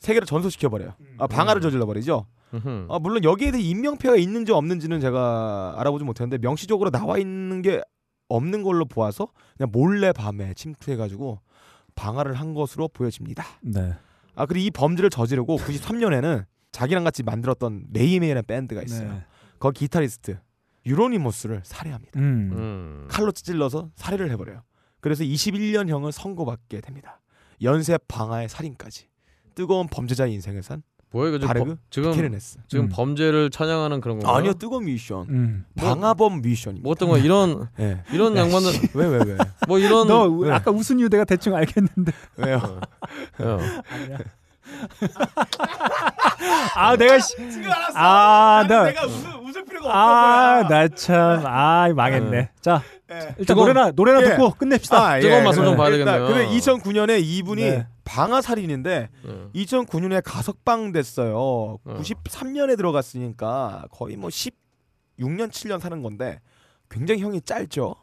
세 0.00 0.06
개를 0.06 0.26
전소시켜 0.26 0.68
버려요. 0.68 0.94
아 1.18 1.26
방화를 1.28 1.60
저질러 1.60 1.86
버리죠. 1.86 2.26
아 2.90 2.98
물론 2.98 3.24
여기에 3.24 3.52
대해 3.52 3.62
인명피해가 3.62 4.16
있는지 4.16 4.52
없는지는 4.52 5.00
제가 5.00 5.74
알아보지 5.78 6.04
못했는데 6.04 6.38
명시적으로 6.38 6.90
나와 6.90 7.18
있는 7.18 7.62
게 7.62 7.80
없는 8.28 8.62
걸로 8.62 8.84
보아서 8.84 9.28
그냥 9.56 9.70
몰래 9.72 10.12
밤에 10.12 10.54
침투해가지고 10.54 11.40
방화를 11.94 12.34
한 12.34 12.54
것으로 12.54 12.88
보여집니다. 12.88 13.44
네. 13.62 13.94
아 14.34 14.46
그리고 14.46 14.66
이 14.66 14.70
범죄를 14.70 15.10
저지르고 15.10 15.56
93년에는 15.58 16.44
자기랑 16.72 17.04
같이 17.04 17.22
만들었던 17.22 17.84
메이헴이라는 17.90 18.42
밴드가 18.46 18.82
있어요. 18.82 19.12
네. 19.12 19.24
거기 19.58 19.80
기타리스트 19.80 20.38
유로니모스를 20.86 21.62
살해합니다. 21.64 22.20
음. 22.20 22.50
음. 22.52 23.06
칼로 23.08 23.32
찔러서 23.32 23.90
살해를 23.96 24.30
해버려요. 24.32 24.62
그래서 25.00 25.22
21년형을 25.22 26.12
선고받게 26.12 26.80
됩니다. 26.80 27.20
연쇄 27.62 27.98
방화의 28.08 28.48
살인까지 28.48 29.08
뜨거운 29.54 29.86
범죄자의 29.86 30.32
인생을 30.34 30.62
산 30.62 30.82
뭐야 31.14 31.28
이거 31.28 31.38
지금, 31.38 31.54
범- 31.54 31.76
지금 31.90 32.12
케르네스. 32.12 32.58
지금 32.66 32.86
음. 32.86 32.88
범죄를 32.88 33.48
찬양하는 33.50 34.00
그런 34.00 34.18
건가요? 34.18 34.36
아니요 34.36 34.54
뜨거운 34.54 34.84
뮤지션. 34.84 35.26
음. 35.30 35.64
방화범 35.76 36.42
미션입니다. 36.42 36.82
뭐 36.82 36.90
어떤 36.92 37.08
거 37.08 37.18
이런 37.18 37.68
예. 37.78 38.02
이런 38.12 38.36
양반은 38.36 38.68
왜 38.94 39.06
왜 39.06 39.18
왜? 39.24 39.36
뭐 39.68 39.78
이런 39.78 40.08
너 40.08 40.24
왜? 40.24 40.50
아까 40.52 40.72
웃은 40.72 40.98
이유 40.98 41.08
내가 41.08 41.24
대충 41.24 41.54
알겠는데. 41.54 42.12
왜요? 42.38 42.80
어. 43.38 43.58
아니야. 43.90 44.18
아 46.74 46.96
내가 46.96 47.18
씨. 47.20 47.34
아, 47.94 48.64
나 48.68 48.82
웃을, 48.82 49.30
웃을 49.44 49.64
필요가 49.64 49.90
아, 50.58 50.68
나 50.68 50.88
참, 50.88 51.42
아, 51.46 51.88
망했네. 51.94 52.50
자, 52.60 52.82
일단 53.38 53.44
뜨거운- 53.46 53.68
노래나 53.68 53.90
노래나 53.94 54.20
예. 54.22 54.24
듣고 54.30 54.50
끝냅시다. 54.54 55.20
뜨거운 55.20 55.44
맛을 55.44 55.64
좀 55.64 55.76
봐야 55.76 55.90
되겠네요. 55.90 56.26
근데 56.26 56.46
2009년에 56.48 57.22
이분이 57.22 57.62
네. 57.62 57.86
방화 58.14 58.40
살인인데 58.42 59.08
네. 59.24 59.48
2009년에 59.54 60.22
가석방 60.24 60.92
됐어요. 60.92 61.36
어. 61.36 61.78
93년에 61.84 62.76
들어갔으니까 62.76 63.86
거의 63.90 64.16
뭐 64.16 64.30
16년 64.30 65.50
7년 65.50 65.80
사는 65.80 66.00
건데 66.00 66.40
굉장히 66.88 67.22
형이 67.22 67.40
짧죠. 67.40 67.96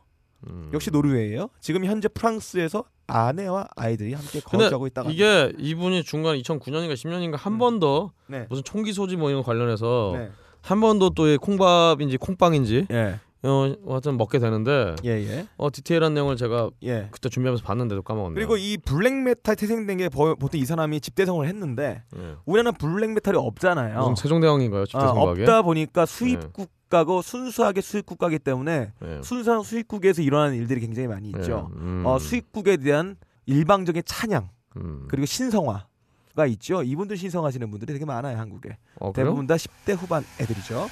음. 0.48 0.70
역시 0.74 0.92
노르웨이예요. 0.92 1.48
지금 1.62 1.86
현재 1.86 2.10
프랑스에서 2.10 2.84
아내와 3.08 3.70
아이들이 3.78 4.14
함께 4.14 4.42
거주하고 4.42 4.88
있다가 4.88 5.10
이게 5.12 5.54
이분이 5.58 6.04
중간 6.04 6.36
2009년인가 6.38 6.94
10년인가 6.94 7.38
한 7.38 7.58
번더 7.58 8.12
네. 8.28 8.48
무슨 8.50 8.66
총기 8.66 8.92
소지 8.92 9.16
뭐 9.16 9.30
이런 9.30 9.44
거 9.44 9.48
관련해서 9.48 10.14
네. 10.18 10.32
한 10.62 10.82
번도 10.82 11.12
또이 11.12 11.38
콩밥인지 11.38 12.18
콩빵인지 12.18 12.88
예. 12.92 13.20
어, 13.44 13.74
하여튼 13.88 14.18
먹게 14.18 14.38
되는데 14.40 14.96
예, 15.04 15.10
예. 15.10 15.48
어 15.58 15.72
디테일한 15.72 16.14
내용을 16.14 16.36
제가 16.38 16.70
예. 16.84 17.08
그때 17.12 17.28
준비하면서 17.30 17.64
봤는데도 17.64 18.04
까먹었네요. 18.04 18.36
그리고 18.36 18.56
이 18.58 18.78
블랙메탈 18.78 19.56
태생된 19.56 19.98
게 19.98 20.10
보- 20.10 20.36
보통 20.36 20.60
이 20.60 20.66
사람이 20.66 21.02
집대성을 21.02 21.46
했는데 21.48 22.04
예. 22.18 22.36
우리나라는 22.46 22.78
블랙메탈이 22.78 23.38
없잖아요. 23.38 23.98
무슨 24.00 24.16
세종대왕인가요? 24.16 24.86
집대 24.86 25.00
아? 25.00 25.10
없다 25.10 25.64
보니까 25.64 26.06
수입 26.06 26.40
네. 26.40 26.48
국가고 26.54 27.22
순수하게 27.24 27.82
수입 27.82 28.06
국가기 28.06 28.38
때문에 28.40 28.92
예. 29.04 29.22
순수한 29.24 29.64
수입국에서 29.64 30.22
일어나는 30.22 30.56
일들이 30.56 30.80
굉장히 30.80 31.08
많이 31.08 31.30
있죠. 31.30 31.72
예. 31.76 31.80
음. 31.80 32.04
어, 32.06 32.20
수입국에 32.20 32.78
대한 32.78 33.16
일방적인 33.48 34.04
찬양 34.06 34.50
음. 34.78 35.06
그리고 35.10 35.26
신성화 35.26 35.88
가 36.34 36.46
있죠. 36.46 36.82
이분들 36.82 37.18
신성하시는 37.18 37.70
분들이 37.72 37.92
되게 37.92 38.06
많아요 38.06 38.38
한국에. 38.38 38.78
어? 39.02 39.12
대부분 39.14 39.48
다 39.48 39.56
10대 39.56 39.98
후반 39.98 40.24
애들이죠. 40.40 40.88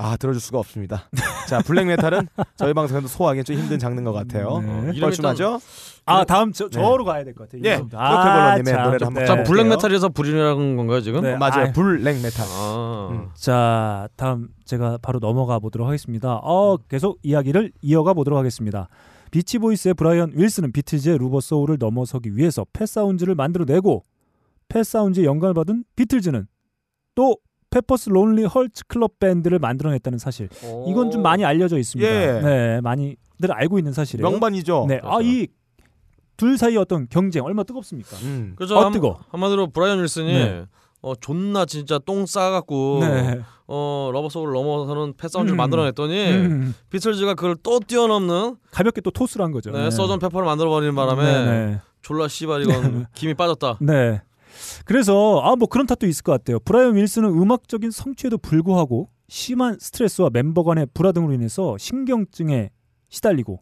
아 0.00 0.16
들어줄 0.16 0.40
수가 0.40 0.60
없습니다. 0.60 1.08
자 1.48 1.60
블랙메탈은 1.60 2.28
저희 2.54 2.72
방송에도 2.72 3.08
소화하기 3.08 3.42
좀 3.42 3.56
힘든 3.56 3.80
장르인 3.80 4.04
것 4.04 4.12
같아요. 4.12 4.60
네. 4.60 4.90
어, 4.90 4.92
뻘쭘하죠? 5.00 5.60
아, 6.06 6.24
다음 6.24 6.52
저, 6.52 6.70
저로 6.70 7.04
가야 7.04 7.24
될 7.24 7.34
것 7.34 7.48
같아요. 7.48 7.62
예, 7.64 7.74
이분. 7.74 7.88
프로테볼러님의 7.88 8.64
참, 8.64 8.82
노래를 8.84 8.98
좀, 9.00 9.06
한번 9.08 9.22
네. 9.22 9.26
자. 9.26 9.42
블랙메탈에서 9.42 10.08
불이라는 10.10 10.76
건가요 10.76 11.00
지금? 11.00 11.20
네. 11.22 11.34
어, 11.34 11.36
맞아요. 11.36 11.66
아, 11.68 11.72
블랙메탈. 11.72 12.46
아. 12.48 13.08
음. 13.10 13.28
자, 13.34 14.08
다음 14.16 14.48
제가 14.64 14.98
바로 15.02 15.18
넘어가 15.18 15.58
보도록 15.58 15.86
하겠습니다. 15.88 16.36
어, 16.44 16.76
계속 16.88 17.18
이야기를 17.22 17.72
이어가 17.82 18.14
보도록 18.14 18.38
하겠습니다. 18.38 18.88
비치보이스의 19.32 19.94
브라이언 19.94 20.32
윌슨은 20.36 20.72
비틀즈의 20.72 21.18
Rubber 21.18 21.40
Soul을 21.40 21.76
넘어서기 21.78 22.36
위해서 22.36 22.64
펫사운즈를 22.72 23.34
만들어내고 23.34 24.04
펫사운즈의 24.68 25.26
영감을 25.26 25.54
받은 25.54 25.84
비틀즈는 25.96 26.46
또 27.14 27.36
Pepper's 27.70 28.08
Lonely 28.10 28.44
Hearts 28.44 28.84
Club 28.86 29.18
Band를 29.18 29.58
만들어냈다는 29.58 30.18
사실. 30.18 30.48
이건 30.88 31.10
좀 31.10 31.22
많이 31.22 31.44
알려져 31.44 31.78
있습니다. 31.78 32.10
예. 32.10 32.40
네, 32.40 32.80
많이들 32.80 33.50
알고 33.50 33.78
있는 33.78 33.92
사실이에요. 33.92 34.28
명반이죠. 34.30 34.86
네, 34.88 35.00
아, 35.02 35.18
이 35.22 35.46
둘 36.38 36.56
사이 36.56 36.76
어떤 36.76 37.08
경쟁 37.10 37.44
얼마 37.44 37.62
나 37.62 37.64
뜨겁습니까? 37.64 38.16
음. 38.22 38.52
그죠 38.56 38.76
어, 38.78 38.84
한, 38.84 38.92
뜨거. 38.92 39.18
한마디로 39.30 39.70
브라이언 39.70 40.00
윌슨이 40.02 40.32
네. 40.32 40.64
어 41.02 41.14
존나 41.16 41.64
진짜 41.66 41.98
똥 41.98 42.26
싸갖고 42.26 42.98
네. 43.02 43.40
어 43.66 44.10
Rubber 44.12 44.28
Soul 44.28 44.52
넘어서는 44.52 45.14
Pet 45.16 45.25
Sounds를 45.25 45.56
음. 45.56 45.58
만들어냈더니 45.58 46.30
음, 46.30 46.74
비틀즈가 46.90 47.34
그걸 47.34 47.56
또 47.62 47.80
뛰어넘는 47.80 48.56
가볍게 48.70 49.00
또 49.00 49.10
토스를 49.10 49.44
한 49.44 49.50
거죠. 49.52 49.72
네, 49.72 49.90
서전 49.90 50.20
Pepper를 50.20 50.46
만들어버리는 50.46 50.94
바람에 50.94 51.22
네, 51.24 51.44
네. 51.44 51.80
졸라 52.02 52.28
씨발 52.28 52.62
이건 52.62 53.06
김이 53.14 53.34
빠졌다. 53.34 53.78
네. 53.80 54.22
그래서 54.84 55.40
아 55.44 55.56
뭐 55.56 55.68
그런 55.68 55.86
탓도 55.86 56.06
있을 56.06 56.22
것 56.22 56.32
같아요. 56.32 56.60
브라이언 56.60 56.96
윌슨은 56.96 57.28
음악적인 57.30 57.90
성취에도 57.90 58.38
불구하고 58.38 59.08
심한 59.28 59.76
스트레스와 59.80 60.30
멤버 60.32 60.62
간의 60.62 60.86
불화 60.94 61.12
등으로 61.12 61.32
인해서 61.32 61.76
신경증에 61.78 62.70
시달리고 63.08 63.60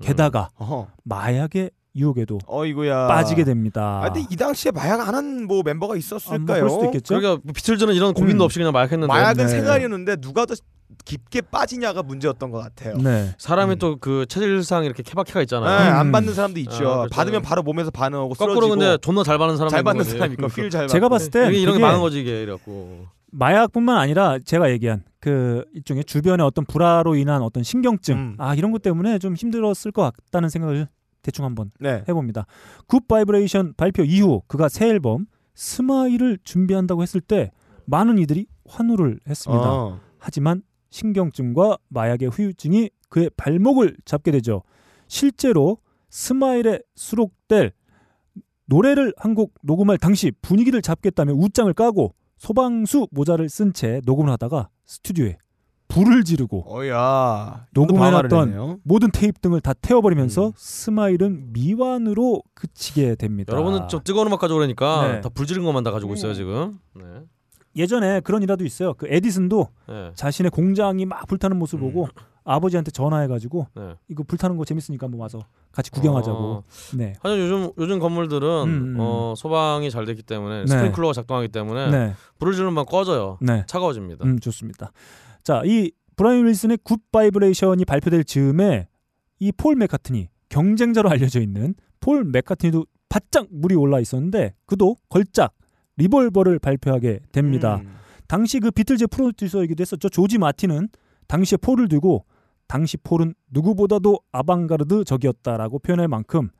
게다가 0.00 0.48
어허. 0.56 0.88
마약의 1.04 1.70
유혹에도 1.98 2.38
어이구야. 2.46 3.08
빠지게 3.08 3.44
됩니다. 3.44 4.00
아, 4.02 4.10
근데 4.10 4.26
이 4.30 4.36
당시에 4.36 4.70
마약 4.72 5.00
안 5.06 5.14
한 5.14 5.44
뭐 5.46 5.62
멤버가 5.64 5.92
아, 5.92 5.94
뭐 5.94 5.96
있었을까요? 5.96 6.44
그럴 6.46 6.70
수도 6.70 6.84
있겠죠. 6.86 7.18
그러니까 7.18 7.52
비틀즈는 7.52 7.94
이런 7.94 8.14
고민도 8.14 8.44
음. 8.44 8.46
없이 8.46 8.58
그냥 8.58 8.72
마약했는데 8.72 9.06
마약은 9.06 9.46
네. 9.46 9.48
생활이었는데 9.48 10.16
누가 10.16 10.46
더 10.46 10.54
깊게 11.04 11.42
빠지냐가 11.42 12.02
문제였던 12.02 12.50
것 12.50 12.58
같아요. 12.58 12.96
네. 12.98 13.34
사람이 13.38 13.74
음. 13.74 13.78
또그 13.78 14.26
체질상 14.28 14.84
이렇게 14.84 15.02
케바케가 15.02 15.40
네, 15.40 15.42
있잖아요. 15.44 15.90
음. 15.92 15.96
안 15.96 16.12
받는 16.12 16.34
사람도 16.34 16.60
있죠. 16.60 16.88
아, 16.88 16.96
그렇죠. 17.00 17.14
받으면 17.14 17.42
바로 17.42 17.62
몸에서 17.62 17.90
반응하고 17.90 18.30
거꾸로 18.30 18.54
쓰러지고 18.54 18.68
근데 18.78 18.98
존나 19.00 19.22
잘 19.22 19.38
받는 19.38 19.56
사람 19.56 19.70
잘 19.70 19.82
받는. 19.82 20.04
사람 20.04 20.32
있고 20.32 20.48
필 20.54 20.70
잘. 20.70 20.88
제가 20.88 21.08
봤을 21.08 21.30
때 21.30 21.48
이게 21.48 21.58
이런 21.58 21.76
게 21.76 21.80
많은 21.82 22.00
거지 22.00 22.20
이게 22.20 22.42
이래갖고 22.42 23.06
마약뿐만 23.30 23.96
아니라 23.98 24.38
제가 24.44 24.70
얘기한 24.70 25.02
그 25.20 25.64
일종의 25.74 26.04
주변의 26.04 26.44
어떤 26.46 26.64
불화로 26.64 27.14
인한 27.16 27.42
어떤 27.42 27.62
신경증 27.62 28.16
음. 28.16 28.34
아 28.38 28.54
이런 28.54 28.72
것 28.72 28.80
때문에 28.82 29.18
좀 29.18 29.34
힘들었을 29.34 29.92
것 29.92 30.12
같다는 30.26 30.48
생각을 30.48 30.88
대충 31.22 31.44
한번 31.44 31.70
네. 31.80 32.04
해봅니다. 32.08 32.46
Good 32.86 33.06
Vibration 33.08 33.74
발표 33.76 34.02
이후 34.04 34.42
그가 34.46 34.68
새 34.68 34.88
앨범 34.88 35.26
Smile을 35.54 36.38
준비한다고 36.44 37.02
했을 37.02 37.20
때 37.20 37.50
많은 37.86 38.18
이들이 38.18 38.46
환호를 38.66 39.20
했습니다. 39.28 39.72
어. 39.72 40.00
하지만 40.18 40.62
신경증과 40.90 41.78
마약의 41.88 42.28
후유증이 42.30 42.90
그의 43.08 43.30
발목을 43.36 43.96
잡게 44.04 44.30
되죠. 44.30 44.62
실제로 45.08 45.78
Smile에 46.10 46.80
수록될 46.94 47.72
노래를 48.66 49.14
한 49.16 49.34
곡 49.34 49.54
녹음할 49.62 49.98
당시 49.98 50.30
분위기를 50.42 50.82
잡겠다며 50.82 51.32
웃장을 51.32 51.72
까고 51.72 52.14
소방수 52.36 53.08
모자를 53.10 53.48
쓴 53.48 53.72
채 53.72 54.00
녹음을 54.04 54.30
하다가 54.32 54.68
스튜디오에 54.84 55.38
불을 55.88 56.24
지르고 56.24 56.64
어야. 56.68 57.66
녹음해놨던. 57.72 58.80
모든 58.84 59.10
테이프 59.10 59.40
등을 59.40 59.60
다 59.60 59.72
태워버리면서 59.72 60.48
음. 60.48 60.52
스마일은 60.56 61.52
미완으로 61.52 62.42
그치게 62.54 63.14
됩니다. 63.16 63.52
여러분은 63.52 63.88
좀 63.88 64.00
뜨거운 64.04 64.26
음악 64.26 64.40
가져오려니까 64.40 65.08
네. 65.08 65.20
다 65.20 65.28
불 65.30 65.46
지른 65.46 65.64
것만 65.64 65.84
다 65.84 65.90
가지고 65.90 66.14
있어요 66.14 66.34
지금. 66.34 66.78
네. 66.94 67.02
예전에 67.76 68.20
그런 68.20 68.42
일화도 68.42 68.64
있어요. 68.64 68.94
그 68.94 69.06
에디슨도 69.08 69.68
네. 69.88 70.10
자신의 70.14 70.50
공장이 70.50 71.06
막 71.06 71.26
불타는 71.26 71.56
모습을 71.58 71.84
음. 71.86 71.92
보고 71.92 72.08
아버지한테 72.44 72.90
전화해가지고 72.90 73.66
네. 73.76 73.94
이거 74.08 74.24
불타는 74.24 74.56
거 74.56 74.64
재밌으니까 74.64 75.04
한번 75.06 75.20
와서 75.20 75.38
같이 75.70 75.90
구경하자고. 75.90 76.38
어, 76.38 76.62
네. 76.96 77.12
하여튼 77.22 77.42
요즘 77.44 77.70
요즘 77.78 77.98
건물들은 77.98 78.48
음, 78.48 78.68
음. 78.68 78.96
어, 78.98 79.34
소방이 79.36 79.90
잘 79.90 80.06
됐기 80.06 80.22
때문에 80.22 80.60
네. 80.60 80.66
스프링클러가 80.66 81.12
작동하기 81.12 81.48
때문에 81.48 81.90
네. 81.90 82.14
불을 82.38 82.54
지르면 82.54 82.86
꺼져요. 82.86 83.38
네. 83.40 83.64
차가워집니다. 83.66 84.24
음, 84.24 84.38
좋습니다. 84.40 84.92
자, 85.42 85.62
이 85.64 85.90
브라이언 86.16 86.46
윌슨의 86.46 86.78
Good 86.82 87.00
Vibration이 87.12 87.84
발표될 87.84 88.24
즈음에 88.24 88.88
이 89.40 89.52
폴 89.52 89.76
맥카트니 89.76 90.28
경쟁자로 90.48 91.08
알려져 91.10 91.40
있는 91.40 91.74
폴 92.00 92.24
맥카트니도 92.24 92.86
바짝 93.08 93.46
물이 93.50 93.74
올라 93.76 94.00
있었는데 94.00 94.54
그도 94.66 94.96
걸작 95.08 95.54
Revolver를 95.96 96.58
발표하게 96.58 97.20
됩니다. 97.32 97.76
음. 97.82 97.94
당시 98.26 98.60
그 98.60 98.70
비틀즈 98.70 99.06
프로듀서이기도 99.08 99.80
했었죠. 99.80 100.08
조지 100.08 100.38
마틴은 100.38 100.88
당시에 101.28 101.56
폴을 101.56 101.88
두고 101.88 102.24
당시 102.66 102.96
폴은 102.98 103.34
누구보다도 103.50 104.20
아방가르드적이었다라고 104.32 105.78
표현할 105.78 106.08
만큼 106.08 106.50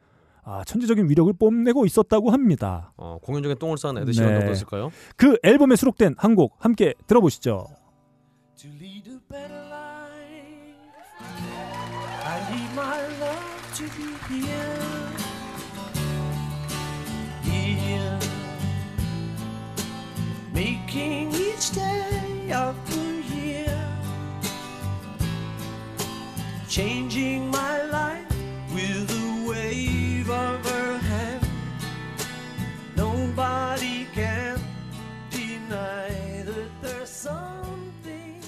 아, 0.42 0.64
천재적인 0.64 1.10
위력을 1.10 1.30
뽐내고 1.34 1.84
있었다고 1.84 2.30
합니다. 2.30 2.92
어, 2.96 3.18
공연 3.22 3.42
중에 3.42 3.54
똥을 3.54 3.76
싼 3.76 3.98
에드 3.98 4.12
시런 4.12 4.30
네. 4.30 4.38
정도였을까요? 4.38 4.90
그 5.16 5.36
앨범에 5.42 5.76
수록된 5.76 6.14
한 6.16 6.34
곡 6.34 6.54
함께 6.58 6.94
들어보시죠. 7.06 7.66
To 8.58 8.66
lead 8.80 9.06
a 9.06 9.32
better 9.32 9.54
life, 9.70 10.74
I 11.20 12.36
need 12.50 12.74
my 12.74 13.06
love 13.20 13.74
to 13.76 13.84
be 13.84 14.34
here. 14.34 15.07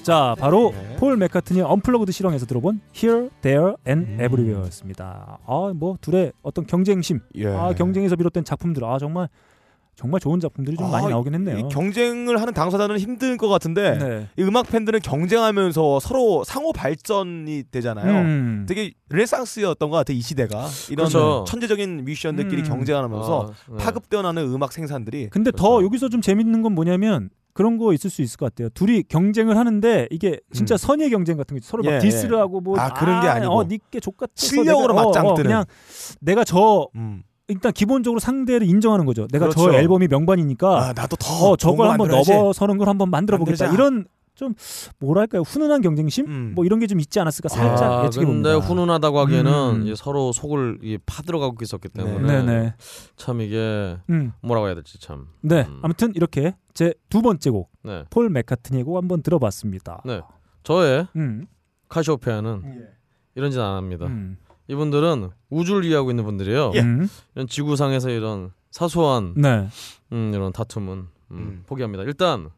자, 0.03 0.35
바로 0.39 0.71
네. 0.71 0.95
폴 0.97 1.15
맥카트니의 1.17 1.63
언플러그드 1.65 2.11
실황에서 2.11 2.45
들어본 2.45 2.81
Here, 2.95 3.29
There 3.41 3.73
and 3.87 4.07
음. 4.09 4.21
Everywhere였습니다. 4.21 5.39
아, 5.45 5.73
뭐 5.75 5.97
둘의 6.01 6.31
어떤 6.41 6.65
경쟁심, 6.65 7.19
예. 7.35 7.47
아 7.47 7.73
경쟁에서 7.73 8.15
비롯된 8.15 8.43
작품들, 8.43 8.83
아 8.83 8.97
정말 8.97 9.29
정말 9.95 10.19
좋은 10.19 10.39
작품들이 10.39 10.77
좀 10.77 10.89
많이 10.89 11.05
아, 11.05 11.09
나오긴 11.09 11.35
했네요. 11.35 11.59
이 11.59 11.63
경쟁을 11.69 12.41
하는 12.41 12.53
당사자는 12.53 12.97
힘든 12.97 13.37
것 13.37 13.49
같은데 13.49 13.97
네. 13.99 14.27
이 14.37 14.41
음악 14.43 14.67
팬들은 14.69 15.01
경쟁하면서 15.01 15.99
서로 15.99 16.43
상호 16.43 16.73
발전이 16.73 17.65
되잖아요. 17.69 18.21
음. 18.21 18.65
되게 18.67 18.93
르네상스였던 19.09 19.89
것 19.91 19.97
같아 19.97 20.13
이 20.13 20.21
시대가 20.21 20.67
이런 20.89 21.09
그렇죠. 21.09 21.43
천재적인 21.47 22.05
뮤지션들끼리 22.05 22.63
음. 22.63 22.67
경쟁하면서 22.67 23.41
아, 23.43 23.71
네. 23.71 23.77
파급되어나는 23.77 24.43
음악 24.51 24.71
생산들이 24.71 25.29
근데 25.29 25.51
더 25.51 25.75
그렇죠. 25.75 25.85
여기서 25.85 26.09
좀 26.09 26.21
재밌는 26.21 26.63
건 26.63 26.73
뭐냐면 26.73 27.29
그런 27.53 27.77
거 27.77 27.93
있을 27.93 28.09
수 28.09 28.21
있을 28.21 28.37
것 28.37 28.45
같아요. 28.53 28.69
둘이 28.69 29.03
경쟁을 29.03 29.57
하는데 29.57 30.07
이게 30.11 30.39
진짜 30.53 30.75
음. 30.75 30.77
선의 30.77 31.09
경쟁 31.09 31.37
같은 31.37 31.57
거. 31.57 31.61
서로 31.63 31.83
막 31.83 31.93
예, 31.93 31.99
디스를 31.99 32.35
예. 32.37 32.39
하고 32.39 32.61
뭐 32.61 32.77
아, 32.79 32.93
그런 32.93 33.21
게 33.21 33.27
아니고 33.27 33.53
어, 33.53 33.63
니께 33.63 33.99
족같아. 33.99 34.31
실력으로 34.35 34.93
맞짱 34.93 35.35
뜨는. 35.35 35.43
그냥 35.43 35.65
내가 36.19 36.43
저 36.43 36.87
음. 36.95 37.23
일단 37.47 37.73
기본적으로 37.73 38.19
상대를 38.19 38.65
인정하는 38.67 39.05
거죠. 39.05 39.27
내가 39.31 39.49
저 39.49 39.61
그렇죠. 39.63 39.77
앨범이 39.77 40.07
명반이니까 40.07 40.87
아 40.89 40.93
나도 40.93 41.17
더 41.17 41.51
어 41.51 41.55
저걸 41.57 41.87
거 41.87 41.91
한번. 41.91 42.07
넘어서는 42.09 42.77
걸 42.77 42.87
한번 42.87 43.09
만들어 43.09 43.37
보겠다. 43.37 43.67
이런 43.73 44.05
좀 44.35 44.53
뭐랄까요 44.99 45.41
훈훈한 45.41 45.81
경쟁심 45.81 46.25
음. 46.27 46.51
뭐 46.55 46.65
이런 46.65 46.79
게 46.79 46.87
좀 46.87 46.99
있지 46.99 47.19
않았을까 47.19 47.49
살짝 47.49 47.83
아, 47.91 48.05
예측해 48.05 48.25
근데 48.25 48.53
봅니다. 48.53 48.67
훈훈하다고 48.67 49.19
하기에는 49.19 49.87
음. 49.87 49.95
서로 49.95 50.31
속을 50.31 50.79
이 50.81 50.97
파들어가고 51.05 51.57
있었기 51.61 51.89
때문에 51.89 52.27
네네. 52.43 52.73
참 53.17 53.41
이게 53.41 53.97
음. 54.09 54.31
뭐라고 54.41 54.67
해야 54.67 54.75
될지 54.75 54.99
참. 54.99 55.27
네. 55.41 55.65
음. 55.67 55.79
아무튼 55.83 56.13
이렇게 56.15 56.55
제 56.73 56.93
두 57.09 57.21
번째 57.21 57.49
곡 57.49 57.69
네. 57.83 58.05
폴 58.09 58.29
맥카트니의 58.29 58.83
곡 58.83 58.97
한번 58.97 59.21
들어봤습니다. 59.21 60.01
네. 60.05 60.21
저의 60.63 61.07
음. 61.15 61.45
카시오페아는 61.89 62.87
이런 63.35 63.51
짓 63.51 63.59
안 63.59 63.75
합니다. 63.75 64.07
음. 64.07 64.37
이분들은 64.67 65.29
우주를 65.49 65.83
이해하고 65.85 66.09
있는 66.11 66.23
분들이에요. 66.23 66.71
음. 66.75 67.07
이런 67.35 67.47
지구상에서 67.47 68.09
이런 68.09 68.51
사소한 68.71 69.33
네. 69.35 69.67
음, 70.13 70.31
이런 70.33 70.53
다툼은 70.53 70.93
음, 70.93 71.07
음. 71.31 71.63
포기합니다. 71.67 72.03
일단 72.03 72.49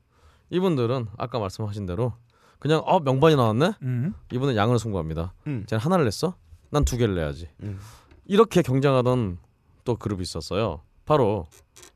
이분들은 0.53 1.07
아까 1.17 1.39
말씀하신 1.39 1.85
대로 1.87 2.13
그냥 2.59 2.81
어 2.85 2.99
명반이 2.99 3.35
나왔네. 3.35 3.73
음. 3.81 4.13
이분은 4.31 4.55
양을 4.55 4.77
승부합니다. 4.79 5.33
음. 5.47 5.65
쟤는 5.67 5.81
하나를 5.81 6.05
냈어? 6.05 6.35
난 6.69 6.85
두 6.85 6.95
개를 6.97 7.15
내야지. 7.15 7.49
음. 7.63 7.79
이렇게 8.25 8.61
경쟁하던 8.61 9.39
또 9.83 9.95
그룹이 9.95 10.21
있었어요. 10.21 10.81
바로 11.05 11.45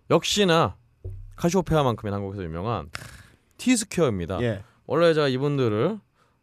역시나 0.09 0.75
카시오페아만큼의 1.35 2.11
한국에서 2.11 2.43
유명한 2.43 2.89
티스퀘어입니다. 3.57 4.41
예. 4.41 4.63
원래 4.87 5.13
제가 5.13 5.27
이분들을 5.27 5.99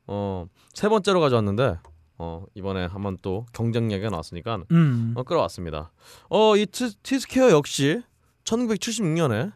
어, 0.07 0.47
세 0.73 0.89
번째로 0.89 1.21
가져왔는데 1.21 1.79
어, 2.19 2.45
이번에 2.55 2.87
한번 2.87 3.19
또 3.23 3.45
경쟁 3.53 3.91
얘기가 3.91 4.09
나왔으니까 4.11 4.63
음. 4.71 5.15
어, 5.17 5.25
끌어왔습니다. 5.25 5.91
어, 6.31 6.57
이 6.57 6.65
티, 6.67 6.95
티스퀘어 7.03 7.51
역시 7.51 8.03
1976년에 8.45 9.53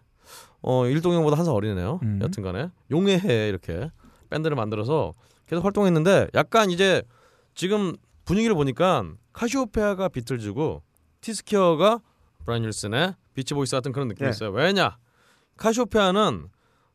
어, 0.63 0.87
일동형보다 0.87 1.37
한 1.39 1.45
살 1.45 1.55
어리네요. 1.55 2.01
음. 2.03 2.19
여튼간에 2.23 2.71
용의 2.91 3.21
해 3.21 3.49
이렇게 3.49 3.91
밴드를 4.31 4.57
만들어서 4.57 5.13
계속 5.47 5.65
활동했는데 5.65 6.29
약간 6.35 6.71
이제 6.71 7.03
지금 7.55 7.95
분위기를 8.25 8.55
보니까 8.55 9.05
카시오페아가 9.33 10.09
비틀즈고 10.09 10.83
티스퀘어가 11.21 12.01
브라이언 12.45 12.67
윌슨의 12.67 13.15
비치보이스 13.35 13.77
같은 13.77 13.93
그런 13.93 14.09
느낌이 14.09 14.27
예. 14.27 14.31
있어요. 14.31 14.51
왜냐? 14.51 14.99
카시오페아는 15.57 16.49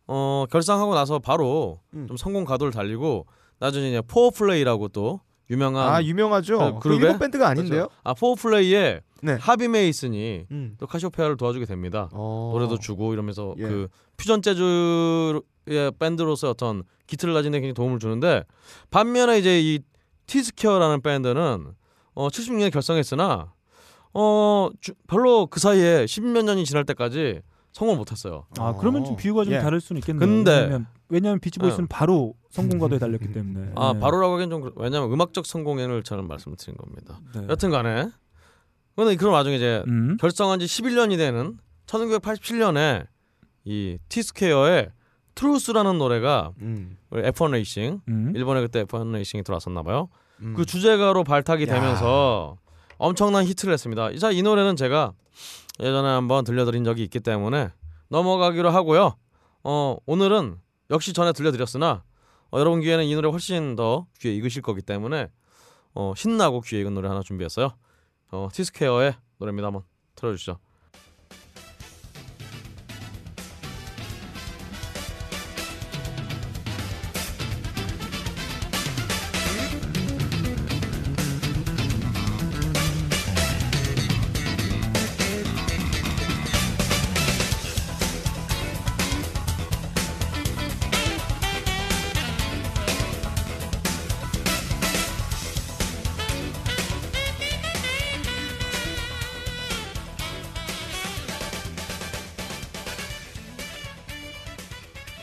어, 0.08 0.46
결성하고 0.52 0.94
나서 0.94 1.20
바로 1.20 1.80
음. 1.94 2.08
좀 2.08 2.18
성공 2.18 2.44
가도를 2.46 2.72
달리고 2.74 3.26
나중에 3.60 3.90
이제 3.90 4.02
포어플레이라고 4.02 4.90
또 4.90 5.22
유명한 5.50 5.94
아 5.94 6.04
유명하죠. 6.04 6.80
그? 6.80 6.94
일본 6.94 7.20
밴드가 7.20 7.48
아닌데요? 7.50 7.88
그렇죠. 7.88 7.94
아 8.04 8.14
포어플레이에 8.14 9.02
네. 9.24 9.34
하비 9.40 9.68
메이슨이 9.68 10.46
음. 10.52 10.76
또 10.80 10.88
카시오페아를 10.88 11.38
도와주게 11.38 11.66
됩니다. 11.66 12.10
어. 12.14 12.52
노래도 12.54 12.78
주고 12.80 13.14
이러면서 13.14 13.54
예. 13.58 13.64
그 13.64 13.88
퓨전 14.18 14.42
재즈의 14.42 15.92
밴드로서 16.00 16.50
어떤 16.50 16.84
기틀을 17.08 17.34
가진 17.34 17.52
데 17.52 17.60
굉장히 17.60 17.74
도움을 17.74 18.00
주는데 18.00 18.44
반면에 18.90 19.40
이제 19.40 19.60
이 19.62 19.80
티스퀘어라는 20.28 21.02
밴드는 21.02 21.74
어 22.16 22.28
76년에 22.30 22.72
결성했으나 22.72 23.52
어 24.14 24.70
주- 24.80 24.94
별로 25.08 25.48
그 25.48 25.60
사이에 25.60 26.06
십몇 26.08 26.46
년이 26.46 26.66
지날 26.66 26.86
때까지 26.86 27.42
성공을 27.74 27.98
못했어요. 27.98 28.46
아 28.60 28.76
그러면 28.80 29.04
좀 29.04 29.16
비유가 29.18 29.44
좀 29.44 29.54
예. 29.54 29.60
다를 29.60 29.82
수는 29.82 30.00
있겠네요. 30.00 30.20
근데- 30.28 30.52
왜냐면, 30.62 30.88
왜냐면 31.10 31.40
비치보이스는 31.40 31.88
바로 31.88 32.36
성공과도에 32.52 33.00
달렸기 33.00 33.32
때문에. 33.34 33.72
아 33.76 33.94
네. 33.94 34.00
바로라고 34.00 34.34
하기엔 34.36 34.50
좀 34.52 34.62
그렇- 34.62 34.74
왜냐면 34.78 35.12
음악적 35.12 35.46
성공을 35.46 36.04
저는 36.04 36.28
말씀드린 36.28 36.78
겁니다. 36.78 37.20
네. 37.36 37.48
여튼간에 37.50 38.10
근데 38.96 39.16
그런 39.16 39.34
와중에 39.34 39.56
이제 39.56 39.84
음. 39.88 40.18
결성한 40.20 40.60
지 40.60 40.66
11년이 40.68 41.18
되는 41.18 41.58
1987년에 41.88 43.08
이 43.66 43.98
티스퀘어의 44.10 44.90
Truth라는 45.36 45.98
노래가 45.98 46.52
음. 46.62 46.98
F1 47.12 47.52
레이싱 47.52 48.02
음. 48.08 48.34
일본에 48.36 48.62
그때 48.62 48.84
F1 48.84 49.12
레이싱이 49.12 49.44
들어왔었나 49.44 49.82
봐요. 49.82 50.10
음. 50.42 50.54
그 50.56 50.66
주제가로 50.66 51.24
발탁이 51.24 51.64
야. 51.64 51.74
되면서 51.74 52.58
엄청난 52.98 53.46
히트를 53.46 53.74
했습니다. 53.74 54.16
자, 54.18 54.30
이 54.32 54.44
노래는 54.44 54.76
제가 54.76 55.14
예전에 55.80 56.08
한번 56.08 56.44
들려드린 56.44 56.84
적이 56.84 57.04
있기 57.04 57.20
때문에 57.20 57.70
넘어가기로 58.10 58.70
하고요. 58.70 59.16
어, 59.64 59.98
오늘은 60.06 60.60
역시 60.92 61.14
전에 61.14 61.32
들려드렸으나 61.34 62.04
어, 62.52 62.60
여러분 62.60 62.82
귀에는 62.82 63.06
이 63.06 63.16
노래 63.16 63.30
훨씬 63.30 63.76
더 63.76 64.06
귀에 64.20 64.34
익으실 64.36 64.62
거기 64.62 64.82
때문에 64.82 65.30
어, 65.96 66.14
신나고 66.16 66.62
귀에 66.62 66.82
익은 66.82 66.94
노래 66.94 67.08
하나 67.08 67.22
준비했어요. 67.22 67.74
어, 68.32 68.50
티스퀘어의 68.52 69.16
노래입니다. 69.40 69.68
한번 69.68 69.84
틀어주시죠. 70.16 70.60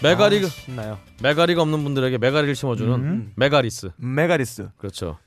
메가리그 0.03 0.47
아, 0.47 0.49
신나요. 0.49 0.99
메가리가 1.23 1.63
없는 1.63 1.83
분들에게 1.85 2.19
메가리를 2.19 2.55
심어주는 2.55 2.93
음. 2.95 3.33
메가리스. 3.37 3.91
메가리스. 3.97 4.69
그렇죠. 4.79 5.19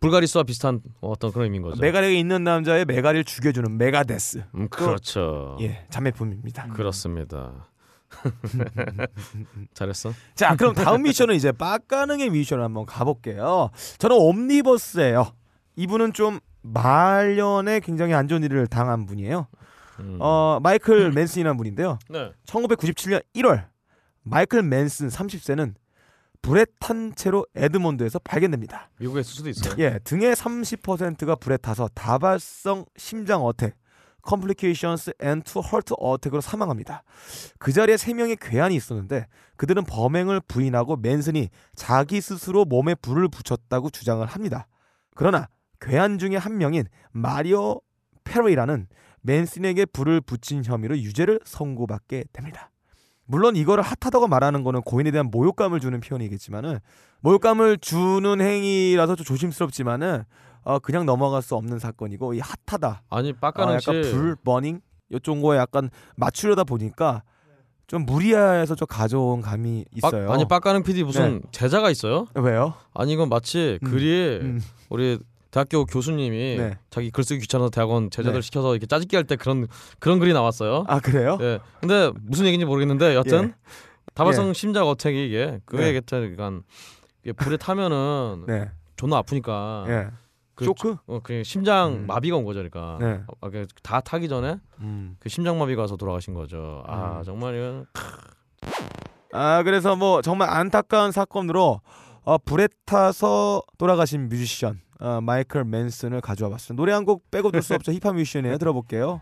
불가리스와 0.00 0.44
비슷한 0.44 0.80
어떤 1.00 1.32
그런 1.32 1.44
의미인 1.44 1.62
거죠. 1.62 1.80
메가리에 1.80 2.14
있는 2.14 2.44
남자의 2.44 2.84
메가리를 2.84 3.24
죽여주는 3.24 3.76
메가데스. 3.78 4.44
음, 4.54 4.68
그렇죠. 4.68 5.56
예, 5.60 5.86
자매품입니다. 5.90 6.68
그렇습니다. 6.68 7.68
잘했어. 9.74 10.12
자, 10.34 10.56
그럼 10.56 10.74
다음 10.74 11.02
미션은 11.02 11.34
이제 11.34 11.52
빡가능의 11.52 12.30
뮤지션을 12.30 12.62
한번 12.62 12.84
가볼게요. 12.86 13.70
저는 13.98 14.16
옴니버스예요. 14.16 15.32
이분은 15.76 16.12
좀 16.12 16.38
말년에 16.62 17.80
굉장히 17.80 18.14
안 18.14 18.28
좋은 18.28 18.42
일을 18.42 18.66
당한 18.66 19.06
분이에요. 19.06 19.46
음. 20.00 20.18
어, 20.20 20.58
마이클 20.62 21.12
맨슨이라는 21.12 21.56
분인데요. 21.56 21.98
네. 22.10 22.32
1997년 22.46 23.22
1월 23.36 23.64
마이클 24.24 24.62
맨슨 24.62 25.08
30세는 25.08 25.74
불에 26.42 26.66
탄 26.78 27.14
채로 27.14 27.46
에드몬드에서 27.54 28.18
발견됩니다. 28.18 28.90
미국에 28.98 29.20
있을 29.20 29.32
수도 29.34 29.48
있어요. 29.48 29.74
예, 29.78 29.98
등의 30.04 30.34
30%가 30.34 31.36
불에 31.36 31.56
타서 31.56 31.88
다발성 31.94 32.84
심장 32.96 33.44
어택, 33.44 33.76
complications 34.28 35.12
and 35.22 35.50
to 35.50 35.62
heart 35.62 35.94
attack으로 35.98 36.40
사망합니다. 36.40 37.02
그 37.58 37.72
자리에 37.72 37.96
세 37.96 38.12
명의 38.12 38.36
괴한이 38.36 38.74
있었는데 38.76 39.26
그들은 39.56 39.84
범행을 39.84 40.40
부인하고 40.40 40.96
맨슨이 40.96 41.48
자기 41.74 42.20
스스로 42.20 42.64
몸에 42.64 42.94
불을 42.94 43.28
붙였다고 43.28 43.90
주장을 43.90 44.24
합니다. 44.26 44.66
그러나 45.14 45.48
괴한 45.80 46.18
중에 46.18 46.36
한 46.36 46.58
명인 46.58 46.84
마리오 47.12 47.80
페로이라는 48.24 48.88
맨슨에게 49.22 49.86
불을 49.86 50.20
붙인 50.20 50.62
혐의로 50.62 50.98
유죄를 50.98 51.40
선고받게 51.44 52.24
됩니다. 52.32 52.70
물론 53.26 53.56
이거를 53.56 53.82
핫하다고 53.82 54.28
말하는 54.28 54.64
거는 54.64 54.82
고인에 54.82 55.10
대한 55.10 55.30
모욕감을 55.30 55.80
주는 55.80 55.98
표현이겠지만은 56.00 56.78
모욕감을 57.20 57.78
주는 57.78 58.40
행위라서 58.40 59.16
좀 59.16 59.24
조심스럽지만은 59.24 60.24
어 60.62 60.78
그냥 60.78 61.06
넘어갈 61.06 61.42
수 61.42 61.54
없는 61.56 61.78
사건이고 61.78 62.34
이 62.34 62.40
핫하다. 62.66 63.02
아니 63.10 63.30
어, 63.30 63.34
빡가는 63.40 63.74
약간 63.74 64.02
씨불 64.02 64.36
버닝 64.44 64.80
이쪽 65.10 65.40
거에 65.40 65.58
약간 65.58 65.90
맞추려다 66.16 66.64
보니까 66.64 67.22
좀 67.86 68.06
무리해서 68.06 68.74
좀 68.74 68.86
가져온 68.88 69.42
감이 69.42 69.84
빡- 70.00 70.08
있어요. 70.08 70.30
아니 70.32 70.46
빡가는 70.48 70.82
PD 70.82 71.04
무슨 71.04 71.42
제자가 71.50 71.90
있어요? 71.90 72.26
왜요? 72.34 72.74
아니 72.94 73.12
이건 73.12 73.28
마치 73.28 73.78
음, 73.82 73.90
글이 73.90 74.38
음. 74.42 74.60
우리 74.88 75.18
대학교 75.54 75.84
교수님이 75.84 76.56
네. 76.56 76.78
자기 76.90 77.12
글쓰기 77.12 77.38
귀찮아서 77.42 77.70
대학원 77.70 78.10
제자들 78.10 78.40
네. 78.40 78.44
시켜서 78.44 78.72
이렇게 78.74 78.86
짜집기 78.86 79.14
할 79.14 79.24
때 79.24 79.36
그런 79.36 79.68
그런 80.00 80.18
글이 80.18 80.32
나왔어요. 80.32 80.84
아 80.88 80.98
그래요? 80.98 81.38
예. 81.40 81.60
근데 81.80 82.10
무슨 82.22 82.46
얘기인지 82.46 82.66
모르겠는데 82.66 83.14
여튼 83.14 83.54
다발성 84.14 84.48
예. 84.48 84.52
심장 84.52 84.88
어택이 84.88 85.28
이게 85.28 85.60
그에 85.64 85.92
네. 85.92 86.00
이게 87.22 87.32
불에 87.32 87.56
타면은 87.56 88.46
네. 88.48 88.68
존나 88.96 89.18
아프니까 89.18 89.84
예. 89.86 90.08
그, 90.56 90.64
쇼크? 90.64 90.96
어, 91.06 91.20
그 91.22 91.44
심장 91.44 91.92
음. 91.92 92.06
마비가 92.08 92.36
온 92.36 92.44
거죠, 92.44 92.58
그러니까 92.58 92.98
네. 93.00 93.20
어, 93.40 93.48
그다 93.48 94.00
타기 94.00 94.28
전에 94.28 94.56
음. 94.80 95.14
그 95.20 95.28
심장 95.28 95.56
마비가 95.56 95.82
와서 95.82 95.96
돌아가신 95.96 96.34
거죠. 96.34 96.82
아 96.88 97.18
음. 97.18 97.22
정말 97.22 97.54
이건 97.54 97.86
아 99.32 99.62
그래서 99.62 99.94
뭐 99.94 100.20
정말 100.20 100.50
안타까운 100.50 101.12
사건으로 101.12 101.80
어, 102.24 102.38
불에 102.38 102.66
타서 102.86 103.62
돌아가신 103.78 104.28
뮤지션 104.28 104.80
어, 105.00 105.20
마이클 105.20 105.64
맨슨을 105.64 106.20
가져와 106.20 106.50
봤습니다. 106.52 106.80
노래 106.80 106.92
한 106.92 107.04
곡 107.04 107.30
빼고 107.30 107.50
둘 107.50 107.62
수 107.62 107.74
없죠. 107.74 107.92
힙합 107.94 108.14
뮤지션이에요. 108.14 108.58
들어볼게요. 108.58 109.20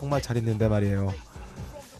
정말 0.00 0.22
잘했는데 0.22 0.66
말이에요. 0.68 1.12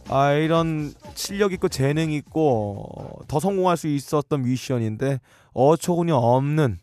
아 0.08 0.32
이런 0.32 0.94
실력 1.14 1.52
있고 1.52 1.68
재능 1.68 2.10
있고 2.10 2.86
어, 2.96 3.18
더 3.28 3.38
성공할 3.38 3.76
수 3.76 3.88
있었던 3.88 4.40
뮤지션인데 4.40 5.20
어처구니 5.52 6.10
없는 6.10 6.78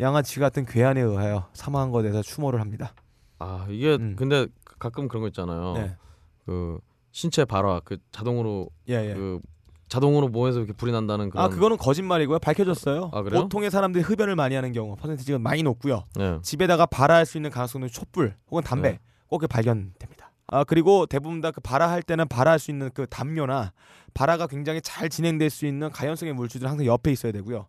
양아치 0.00 0.40
같은 0.40 0.66
괴한에 0.66 1.00
의하여 1.00 1.48
사망한 1.52 1.92
것에 1.92 2.10
대해서 2.10 2.20
추모를 2.20 2.60
합니다. 2.60 2.94
아 3.38 3.66
이게 3.70 3.94
음. 3.94 4.16
근데 4.18 4.48
가끔 4.80 5.06
그런 5.06 5.22
거 5.22 5.28
있잖아요. 5.28 5.74
네. 5.74 5.96
그 6.44 6.80
신체 7.12 7.44
발화 7.44 7.80
그 7.84 7.98
자동으로 8.10 8.68
예, 8.88 9.10
예. 9.10 9.14
그 9.14 9.38
자동으로 9.86 10.28
몸에서 10.28 10.58
이렇게 10.58 10.72
불이 10.72 10.90
난다는 10.90 11.30
그런 11.30 11.44
아 11.44 11.48
그거는 11.48 11.76
거짓말이고요. 11.76 12.40
밝혀졌어요. 12.40 13.10
아, 13.12 13.22
그래요? 13.22 13.42
보통의 13.42 13.70
사람들이 13.70 14.02
흡연을 14.02 14.34
많이 14.34 14.56
하는 14.56 14.72
경우 14.72 14.96
퍼센티지가 14.96 15.38
많이 15.38 15.62
높고요. 15.62 16.02
네. 16.16 16.40
집에다가 16.42 16.86
발화할 16.86 17.24
수 17.24 17.38
있는 17.38 17.50
가능성은 17.50 17.86
촛불 17.88 18.34
혹은 18.50 18.64
담배 18.64 18.90
네. 18.90 18.98
꼭 19.28 19.42
이렇게 19.42 19.52
발견됩니다. 19.52 20.15
아 20.48 20.64
그리고 20.64 21.06
대부분 21.06 21.40
다 21.40 21.50
그 21.50 21.60
발화할 21.60 22.02
때는 22.02 22.28
발화할 22.28 22.58
수 22.58 22.70
있는 22.70 22.90
그 22.94 23.06
담요나 23.08 23.72
발화가 24.14 24.46
굉장히 24.46 24.80
잘 24.80 25.08
진행될 25.08 25.50
수 25.50 25.66
있는 25.66 25.90
가연성의 25.90 26.34
물질들 26.34 26.68
항상 26.68 26.86
옆에 26.86 27.10
있어야 27.12 27.32
되고요. 27.32 27.66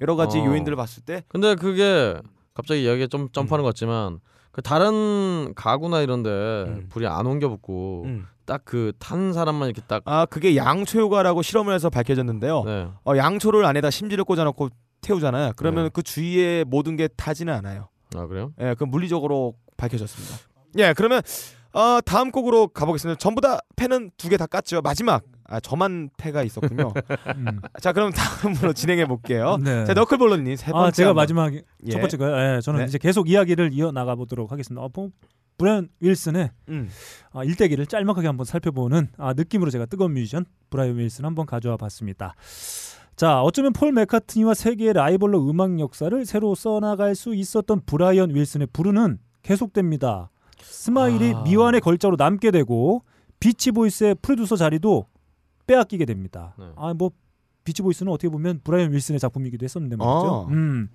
여러 0.00 0.16
가지 0.16 0.38
어. 0.38 0.44
요인들을 0.44 0.76
봤을 0.76 1.02
때 1.04 1.22
근데 1.28 1.54
그게 1.54 2.16
갑자기 2.54 2.84
이야기가 2.84 3.06
좀 3.08 3.28
점프하는 3.30 3.62
음. 3.62 3.64
것 3.64 3.68
같지만 3.68 4.20
그 4.52 4.62
다른 4.62 5.52
가구나 5.54 6.00
이런데 6.00 6.30
음. 6.30 6.86
불이 6.88 7.06
안 7.06 7.26
옮겨 7.26 7.48
붙고 7.48 8.02
음. 8.06 8.26
딱그 8.46 8.92
탄 8.98 9.32
사람만 9.32 9.68
이렇게 9.68 9.82
딱 9.86 10.02
아 10.06 10.24
그게 10.26 10.56
양초 10.56 11.00
효과라고 11.00 11.42
실험을 11.42 11.74
해서 11.74 11.90
밝혀졌는데요. 11.90 12.62
네. 12.64 12.88
어, 13.04 13.16
양초를 13.16 13.64
안에다 13.64 13.90
심지를 13.90 14.24
꽂아놓고 14.24 14.68
태우잖아요. 15.02 15.52
그러면 15.56 15.84
네. 15.84 15.90
그 15.92 16.02
주위에 16.02 16.64
모든 16.64 16.96
게 16.96 17.08
타지는 17.08 17.52
않아요. 17.54 17.88
아 18.14 18.26
그래요? 18.26 18.52
예, 18.60 18.74
그 18.78 18.84
물리적으로 18.84 19.54
밝혀졌습니다. 19.76 20.36
예, 20.78 20.92
그러면 20.96 21.22
어, 21.78 22.00
다음 22.00 22.30
곡으로 22.30 22.68
가보겠습니다. 22.68 23.18
전부 23.18 23.40
다 23.40 23.58
패는 23.76 24.10
두 24.16 24.28
개 24.30 24.36
다 24.36 24.46
깠죠. 24.46 24.82
마지막 24.82 25.22
아 25.48 25.60
저만 25.60 26.10
패가 26.16 26.42
있었군요. 26.42 26.92
음. 27.36 27.60
자, 27.80 27.92
그럼 27.92 28.12
다음으로 28.12 28.72
진행해 28.72 29.06
볼게요. 29.06 29.58
네. 29.62 29.84
자, 29.84 29.92
너클볼러님 29.94 30.56
세 30.56 30.72
번째. 30.72 30.86
아 30.88 30.90
제가. 30.90 31.12
마지막 31.14 31.52
예. 31.54 31.90
첫 31.90 32.00
번째가 32.00 32.56
예, 32.56 32.60
저는 32.60 32.80
네. 32.80 32.86
이제 32.86 32.98
계속 32.98 33.28
이야기를 33.28 33.70
이어 33.74 33.92
나가 33.92 34.14
보도록 34.14 34.50
하겠습니다. 34.52 34.82
어, 34.82 34.88
뭐, 34.92 35.10
브라이언 35.58 35.88
윌슨의 36.00 36.50
음. 36.68 36.88
아, 37.32 37.44
일대기를 37.44 37.86
짤막하게 37.86 38.26
한번 38.26 38.44
살펴보는 38.44 39.08
아, 39.18 39.32
느낌으로 39.34 39.70
제가 39.70 39.86
뜨거운 39.86 40.14
뮤지션 40.14 40.44
브라이언 40.70 40.98
윌슨 40.98 41.24
한번 41.24 41.46
가져와 41.46 41.76
봤습니다. 41.76 42.34
자, 43.16 43.40
어쩌면 43.42 43.72
폴 43.72 43.92
맥카트니와 43.92 44.52
세기의 44.54 44.92
라이벌로 44.94 45.48
음악 45.48 45.78
역사를 45.80 46.26
새로 46.26 46.54
써나갈 46.54 47.14
수 47.14 47.34
있었던 47.34 47.82
브라이언 47.86 48.34
윌슨의 48.34 48.68
불운은 48.72 49.18
계속됩니다. 49.42 50.30
Smile이 50.60 51.32
아. 51.34 51.42
미완의 51.42 51.80
걸작으로 51.80 52.16
남게 52.16 52.50
되고 52.50 53.02
비치 53.40 53.70
보이스의 53.70 54.16
프로듀서 54.22 54.56
자리도 54.56 55.06
빼앗기게 55.66 56.04
됩니다. 56.04 56.54
네. 56.58 56.66
아, 56.76 56.94
뭐 56.94 57.10
비치 57.64 57.82
보이스는 57.82 58.10
어떻게 58.12 58.28
보면 58.28 58.60
브라이언 58.64 58.92
윌슨의 58.92 59.18
작품이기도 59.18 59.64
했었는데 59.64 59.96
말이죠. 59.96 60.12
어. 60.12 60.46
음, 60.48 60.88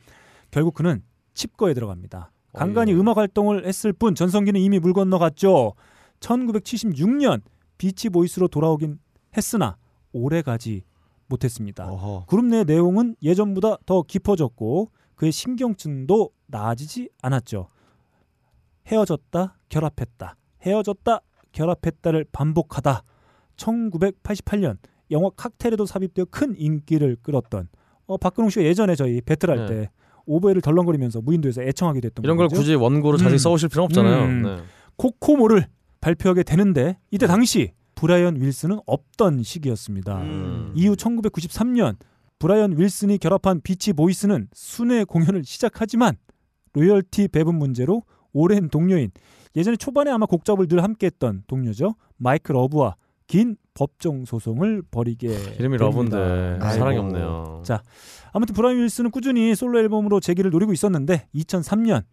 결국 0.50 0.74
그는 0.74 1.04
칩거에 1.34 1.74
들어갑니다. 1.74 2.32
간간히 2.54 2.94
어, 2.94 2.96
예. 2.96 3.00
음악 3.00 3.18
활동을 3.18 3.66
했을 3.66 3.94
뿐 3.94 4.16
전성기는 4.16 4.60
이미 4.60 4.80
물 4.80 4.94
건너갔죠. 4.94 5.74
1976년 6.20 7.42
비치 7.78 8.10
보이스로 8.10 8.48
돌아오긴 8.48 9.00
했으나 9.36 9.78
오래가지 10.12 10.84
못했습니다. 11.28 11.90
어허. 11.90 12.26
그룹 12.28 12.46
내 12.46 12.64
내홍은 12.64 13.16
예전보다 13.22 13.78
더 13.86 14.04
깊어졌고 14.04 14.92
그의 15.16 15.32
신경증도 15.32 16.30
나아지지 16.48 17.10
않았죠. 17.22 17.70
헤어졌다 18.88 19.58
결합했다 19.70 20.36
헤어졌다 20.62 21.20
결합했다를 21.52 22.26
반복하다 22.32 23.04
1988년 23.58 24.78
영화 25.12 25.30
칵테일에도 25.36 25.86
삽입되어 25.86 26.26
큰 26.32 26.56
인기를 26.58 27.18
끌었던 27.22 27.68
어, 28.08 28.18
박근홍 28.18 28.50
씨가 28.50 28.66
예전에 28.66 28.96
저희 28.96 29.22
배틀할 29.22 29.66
네. 29.66 29.66
때 29.66 29.90
오버웨이를 30.26 30.62
덜렁거리면서 30.62 31.22
무인도에서 31.22 31.64
애청하게 31.64 32.02
됐던 32.02 32.24
이런 32.24 32.38
걸 32.38 32.48
곡이죠. 32.48 32.62
굳이 32.62 32.76
원고로 32.76 33.18
자세히 33.18 33.36
음. 33.36 33.38
써오실 33.38 33.70
필요 33.70 33.84
없잖아요. 33.84 34.24
음. 34.24 34.42
네. 34.44 34.58
Kokomo를 34.98 35.68
발표하게 36.00 36.44
되는데 36.44 36.98
이때 37.12 37.28
당시 37.28 37.74
브라이언 37.96 38.42
윌슨은 38.42 38.80
없던 38.86 39.44
시기였습니다. 39.44 40.22
음. 40.22 40.74
이후 40.76 40.96
1993년 40.96 41.96
브라이언 42.40 42.78
윌슨이 42.78 43.18
결합한 43.20 43.62
비치 43.62 43.94
보이스는 43.94 44.48
순회 44.54 45.04
공연을 45.04 45.44
시작하지만 45.44 46.16
로열티 46.74 47.28
배분 47.28 47.56
문제로 47.56 48.04
오랜 48.34 48.70
동료인 48.70 49.12
예전에 49.56 49.76
초반에 49.78 50.12
아마 50.12 50.26
곡 50.26 50.46
작업을 50.46 50.68
늘 50.68 50.84
함께했던 50.84 51.44
동료죠 51.48 51.96
마이크 52.18 52.52
러브와 52.52 52.96
긴 53.28 53.56
법정 53.74 54.26
소송을 54.26 54.82
벌이게 54.92 55.28
이름이 55.30 55.78
됩니다. 55.78 55.86
러브인데 55.86 56.58
아이고. 56.62 56.78
사랑이 56.80 56.98
없네요. 56.98 57.62
자, 57.64 57.82
아무튼 58.34 58.54
브라이언 58.56 58.84
윌슨은 58.84 59.10
꾸준히 59.12 59.56
솔로 59.56 59.80
앨범으로 59.80 60.20
재기를 60.20 60.52
노리고 60.52 60.74
있었는데 60.74 61.28
2003년 61.36 62.04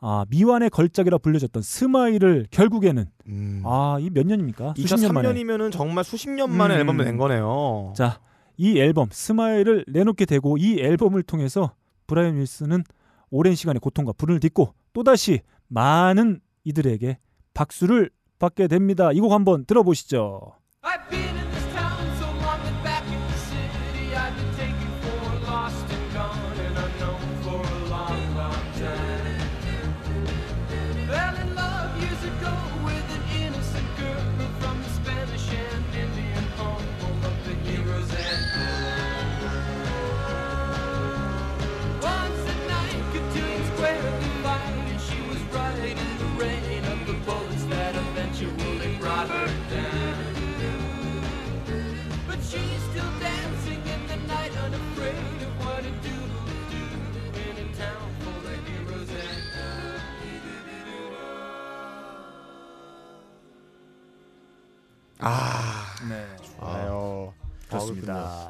아, 0.00 0.24
미완의 0.28 0.70
걸작이라 0.70 1.18
불려졌던 1.18 1.62
Smile을 1.62 2.46
결국에는 2.50 3.06
음. 3.28 3.62
아 3.64 3.96
이 4.00 4.10
몇 4.10 4.26
년입니까? 4.26 4.74
수십 4.76 4.96
년 5.00 5.14
만에 5.14 5.28
2003년이면은 5.32 5.70
정말 5.72 6.02
수십 6.04 6.28
년 6.30 6.50
만에 6.50 6.74
음. 6.74 6.80
앨범을 6.80 7.04
낸 7.04 7.16
거네요. 7.16 7.92
자, 7.96 8.20
이 8.56 8.78
앨범 8.80 9.08
Smile을 9.12 9.84
내놓게 9.88 10.24
되고 10.24 10.56
이 10.58 10.80
앨범을 10.80 11.22
통해서 11.22 11.72
브라이언 12.08 12.38
윌슨은 12.38 12.82
오랜 13.30 13.54
시간의 13.54 13.78
고통과 13.80 14.12
불운을 14.12 14.40
딛고 14.40 14.74
또다시 14.92 15.40
많은 15.68 16.40
이들에게 16.64 17.18
박수를 17.54 18.10
받게 18.38 18.68
됩니다. 18.68 19.12
이 19.12 19.20
곡 19.20 19.32
한번 19.32 19.64
들어보시죠. 19.64 20.54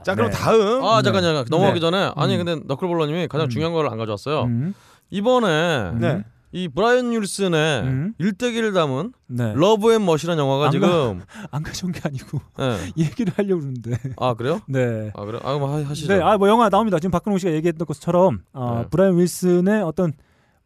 자, 0.06 0.14
그럼 0.14 0.30
네. 0.30 0.36
다음 0.36 0.84
아 0.84 1.02
잠깐 1.02 1.22
잠깐 1.22 1.44
넘어가기 1.50 1.74
네. 1.74 1.80
전에 1.80 2.12
아니 2.14 2.36
음. 2.38 2.44
근데 2.44 2.64
너클볼러님이 2.66 3.26
가장 3.26 3.46
음. 3.46 3.48
중요한 3.50 3.72
걸 3.74 3.86
안 3.88 3.98
가져왔어요. 3.98 4.42
음, 4.44 4.72
이번에 5.10 5.92
네. 5.98 6.24
이 6.52 6.68
브라이언 6.68 7.10
윌슨의 7.20 7.82
음. 7.82 8.14
일대기를 8.18 8.72
담은 8.72 9.12
네. 9.26 9.52
Love 9.56 9.92
and 9.92 10.04
Mercy라는 10.04 10.38
영화가 10.38 10.66
안 10.66 10.70
지금 10.70 11.20
안 11.50 11.62
가져온 11.64 11.92
게 11.92 12.00
아니고 12.04 12.40
예. 12.60 12.76
얘기를 13.02 13.32
하려고 13.36 13.60
그러는데. 13.62 13.98
아 14.16 14.34
그래요? 14.34 14.60
네. 14.68 15.10
아 15.14 15.24
그래? 15.24 15.38
아 15.42 15.54
그럼 15.54 15.70
하- 15.70 15.88
하시죠. 15.90 16.12
네, 16.14 16.20
아뭐 16.22 16.48
영화 16.48 16.68
나옵니다. 16.70 16.98
지금 17.00 17.10
박근홍 17.10 17.38
씨가 17.38 17.52
얘기했던 17.52 17.84
것처럼 17.86 18.42
어, 18.52 18.82
네. 18.84 18.88
브라이언 18.90 19.18
윌슨의 19.18 19.82
어떤 19.82 20.12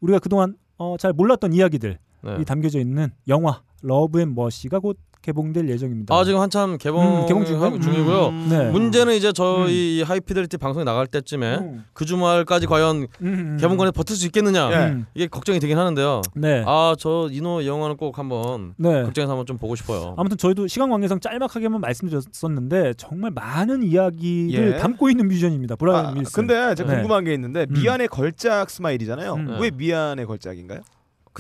우리가 0.01 0.19
그동안 0.19 0.55
어, 0.77 0.97
잘 0.99 1.13
몰랐던 1.15 1.55
이야기들이 1.55 1.97
네. 2.23 2.45
담겨져 2.45 2.79
있는 2.79 3.11
영화 3.29 3.63
Love 3.83 4.21
and 4.21 4.35
Mercy가 4.35 4.79
곧 4.81 4.99
개봉될 5.23 5.69
예정입니다. 5.69 6.15
아 6.15 6.25
지금 6.25 6.41
한참 6.41 6.79
개봉 6.79 7.23
음, 7.23 7.27
개봉? 7.27 7.45
중이고요. 7.81 8.29
음. 8.29 8.47
네. 8.49 8.71
문제는 8.71 9.15
이제 9.15 9.33
저희 9.33 9.99
이 9.99 10.03
High 10.03 10.21
Fidelity 10.21 10.57
방송이 10.57 10.85
나갈 10.85 11.07
때쯤에 11.07 11.59
음. 11.59 11.85
그 11.93 12.05
주말까지 12.05 12.67
과연 12.67 12.97
음, 13.03 13.07
음. 13.23 13.59
개봉관에 13.61 13.91
버틸 13.91 14.17
수 14.17 14.25
있겠느냐 14.27 14.71
예. 14.73 14.91
음. 14.91 15.07
이게 15.15 15.27
걱정이 15.27 15.61
되긴 15.61 15.79
하는데요. 15.79 16.23
네. 16.35 16.65
아저 16.67 17.29
이노 17.31 17.67
영화는 17.67 17.97
꼭 17.97 18.19
한번 18.19 18.75
네. 18.79 19.03
극장에서 19.05 19.33
한번 19.33 19.47
좀 19.47 19.59
보고 19.59 19.77
싶어요. 19.77 20.15
아무튼 20.17 20.39
저희도 20.39 20.67
시간 20.69 20.89
관계상 20.91 21.21
짤막하게만 21.21 21.81
말씀드렸었는데 21.81 22.95
정말 22.97 23.31
많은 23.31 23.83
이야기를 23.83 24.75
예. 24.75 24.77
담고 24.79 25.11
있는 25.11 25.29
뮤지션입니다. 25.29 25.77
브라이언 25.77 26.07
아, 26.07 26.11
윌슨. 26.19 26.33
근데 26.33 26.75
제가 26.75 26.91
네. 26.91 26.97
궁금한 26.97 27.25
게 27.25 27.35
있는데 27.35 27.67
음. 27.69 27.75
미완의 27.75 28.09
걸작 28.09 28.71
Smile이잖아요. 28.71 29.35
음. 29.35 29.59
왜 29.61 29.71
미완의 29.71 30.25
걸작인가요? 30.27 30.81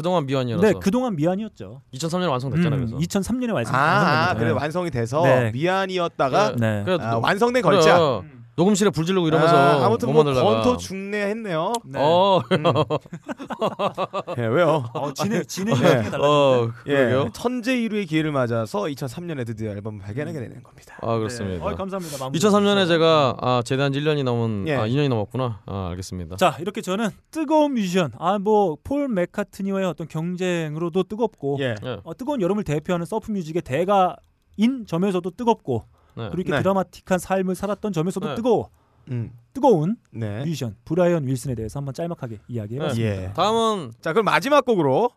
그동안 0.00 0.24
미완이라서 0.24 0.62
네, 0.66 0.72
그동안 0.80 1.14
미안이었죠. 1.14 1.82
2003년에 1.92 2.30
완성됐잖아요. 2.30 2.80
음, 2.80 2.86
그래서 2.86 2.96
2003년에 2.96 3.52
완성. 3.52 3.74
아, 3.74 3.78
완성됩니다. 3.78 4.34
그래 4.38 4.50
완성이 4.52 4.90
돼서 4.90 5.22
네. 5.22 5.50
미안이었다가 5.52 6.56
네. 6.56 6.84
네. 6.84 6.96
아, 6.98 7.10
노- 7.10 7.20
완성된 7.20 7.62
그래, 7.62 7.76
걸작. 7.76 8.22
녹음실에 8.60 8.90
불 8.90 9.06
지르고 9.06 9.26
이러면서 9.26 9.56
아, 9.56 9.86
아무튼 9.86 10.08
못뭐 10.12 10.22
만들다가. 10.22 10.54
건토 10.62 10.76
중내했네요. 10.76 11.72
네. 11.86 11.98
어, 11.98 12.42
예, 14.36 14.42
왜요? 14.46 14.84
어, 14.92 15.12
진행 15.14 15.42
진행이 15.46 15.80
네. 15.80 15.86
어떻게 15.86 16.10
달라졌네. 16.10 16.26
어, 16.26 16.72
예. 16.88 17.30
천재 17.32 17.74
1위의 17.74 18.06
기회를 18.06 18.32
맞아서 18.32 18.82
2003년에 18.82 19.46
드디어 19.46 19.70
앨범을 19.70 20.00
발견하게 20.00 20.38
되는 20.38 20.62
겁니다. 20.62 20.98
아 21.00 21.16
그렇습니다. 21.16 21.64
어, 21.64 21.74
감사합니다. 21.74 22.18
마무리 22.18 22.38
2003년에 22.38 22.80
해주셔서. 22.82 22.86
제가 22.90 23.36
아, 23.40 23.62
제대한 23.64 23.92
지 23.92 24.00
1년이 24.00 24.24
넘은 24.24 24.68
예. 24.68 24.74
아 24.76 24.86
2년이 24.86 25.08
넘었구나. 25.08 25.62
아 25.64 25.88
알겠습니다. 25.90 26.36
자 26.36 26.56
이렇게 26.60 26.82
저는 26.82 27.08
뜨거운 27.30 27.72
뮤지션 27.74 28.12
아뭐폴 28.18 29.08
맥카트니와의 29.08 29.86
어떤 29.86 30.06
경쟁으로도 30.06 31.04
뜨겁고 31.04 31.56
예. 31.60 31.76
예. 31.82 31.98
어, 32.04 32.14
뜨거운 32.14 32.42
여름을 32.42 32.64
대표하는 32.64 33.06
surf 33.06 33.30
music의 33.32 33.62
대가인 33.62 34.84
점에서도 34.86 35.30
뜨겁고 35.30 35.84
네. 36.16 36.28
그리고 36.30 36.40
이렇게 36.40 36.52
네. 36.52 36.62
드라마틱한 36.62 37.18
삶을 37.18 37.54
살았던 37.54 37.92
점에서도 37.92 38.28
네. 38.28 38.34
뜨거워 38.34 38.70
음. 39.10 39.32
뜨거운 39.52 39.96
네. 40.10 40.44
뮤지션 40.44 40.76
브라이언 40.84 41.26
윌슨에 41.26 41.54
대해서 41.54 41.78
한번 41.78 41.94
짤막하게 41.94 42.40
이야기해봤습니다. 42.48 43.22
예. 43.22 43.32
다음은 43.34 43.92
자, 44.00 44.12
그럼 44.12 44.24
마지막 44.24 44.64
곡으로 44.64 45.10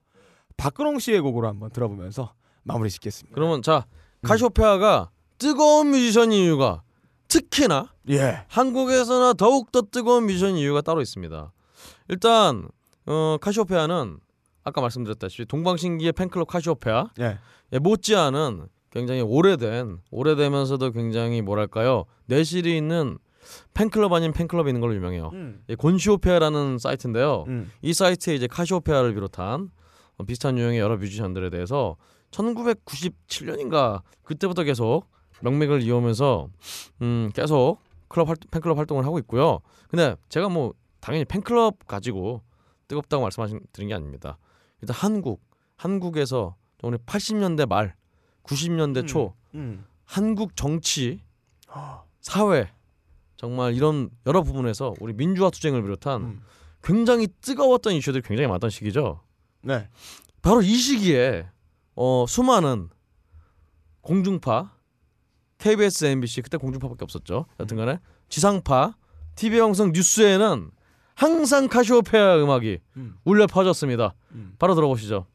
박근홍 0.57 0.99
씨의 0.99 1.21
곡으로 1.21 1.47
한번 1.47 1.69
들어보면서 1.71 2.33
마무리 2.63 2.89
짓겠습니다. 2.89 3.35
그러면 3.35 3.61
자 3.61 3.85
음. 4.21 4.27
카시오페아가 4.27 5.09
뜨거운 5.37 5.91
뮤지션인 5.91 6.43
이유가 6.43 6.83
특히나 7.27 7.91
예. 8.09 8.45
한국에서나 8.47 9.33
더욱 9.33 9.71
더 9.71 9.81
뜨거운 9.81 10.25
뮤지션 10.25 10.55
이유가 10.55 10.81
따로 10.81 11.01
있습니다. 11.01 11.51
일단 12.09 12.67
어, 13.05 13.37
카시오페아는 13.41 14.19
아까 14.63 14.81
말씀드렸다시피 14.81 15.45
동방신기의 15.45 16.13
팬클럽 16.13 16.47
카시오페아 16.47 17.09
예. 17.19 17.39
예, 17.73 17.79
못지않은 17.79 18.67
굉장히 18.93 19.21
오래된 19.21 19.97
오래되면서도 20.11 20.91
굉장히 20.91 21.41
뭐랄까요 21.41 22.05
내실이 22.27 22.77
있는 22.77 23.17
팬클럽 23.73 24.13
아닌 24.13 24.31
팬클럽이 24.31 24.69
있는 24.69 24.81
걸로 24.81 24.95
유명해요. 24.95 25.31
음. 25.33 25.63
예, 25.67 25.75
곤시오페아라는 25.75 26.77
사이트인데요. 26.77 27.45
음. 27.47 27.71
이 27.81 27.91
사이트에 27.91 28.35
이제 28.35 28.45
카시오페아를 28.47 29.15
비롯한 29.15 29.71
어, 30.17 30.23
비슷한 30.23 30.57
유형의 30.59 30.79
여러 30.79 30.95
뮤지션들에 30.97 31.49
대해서 31.49 31.97
1997년인가 32.29 34.03
그때부터 34.21 34.63
계속 34.63 35.07
명맥을 35.41 35.81
이어오면서 35.81 36.49
음, 37.01 37.31
계속 37.33 37.79
클럽 38.07 38.29
활, 38.29 38.37
팬클럽 38.51 38.77
활동을 38.77 39.05
하고 39.05 39.17
있고요. 39.19 39.59
근데 39.89 40.15
제가 40.29 40.49
뭐 40.49 40.73
당연히 40.99 41.25
팬클럽 41.25 41.87
가지고 41.87 42.43
뜨겁다고 42.87 43.23
말씀드린 43.23 43.89
게 43.89 43.95
아닙니다. 43.95 44.37
일단 44.81 44.95
한국 44.95 45.41
한국에서 45.77 46.55
우리 46.83 46.97
80년대 46.97 47.67
말 47.67 47.95
90년대 48.43 49.07
초 49.07 49.33
음. 49.55 49.85
한국 50.05 50.55
정치 50.55 51.21
사회 52.21 52.71
정말 53.35 53.73
이런 53.73 54.09
여러 54.25 54.41
부분에서 54.41 54.93
우리 54.99 55.13
민주화 55.13 55.49
투쟁을 55.49 55.81
비롯한 55.81 56.21
음. 56.21 56.41
굉장히 56.83 57.27
뜨거웠던 57.41 57.93
이슈들이 57.93 58.21
굉장히 58.23 58.47
많았던 58.47 58.69
시기죠. 58.69 59.21
네. 59.61 59.89
바로 60.41 60.61
이 60.61 60.75
시기에 60.75 61.47
어, 61.95 62.25
수많은 62.27 62.89
공중파, 64.01 64.73
KBS, 65.57 66.05
MBC 66.05 66.41
그때 66.41 66.57
공중파밖에 66.57 67.03
없었죠. 67.03 67.45
여튼간에 67.59 67.99
지상파, 68.27 68.95
TV 69.35 69.59
방송 69.59 69.91
뉴스에는 69.93 70.71
항상 71.15 71.67
카시오페아 71.67 72.43
음악이 72.43 72.79
음. 72.97 73.15
울려 73.23 73.47
퍼졌습니다. 73.47 74.13
음. 74.31 74.55
바로 74.59 74.75
들어보시죠. 74.75 75.27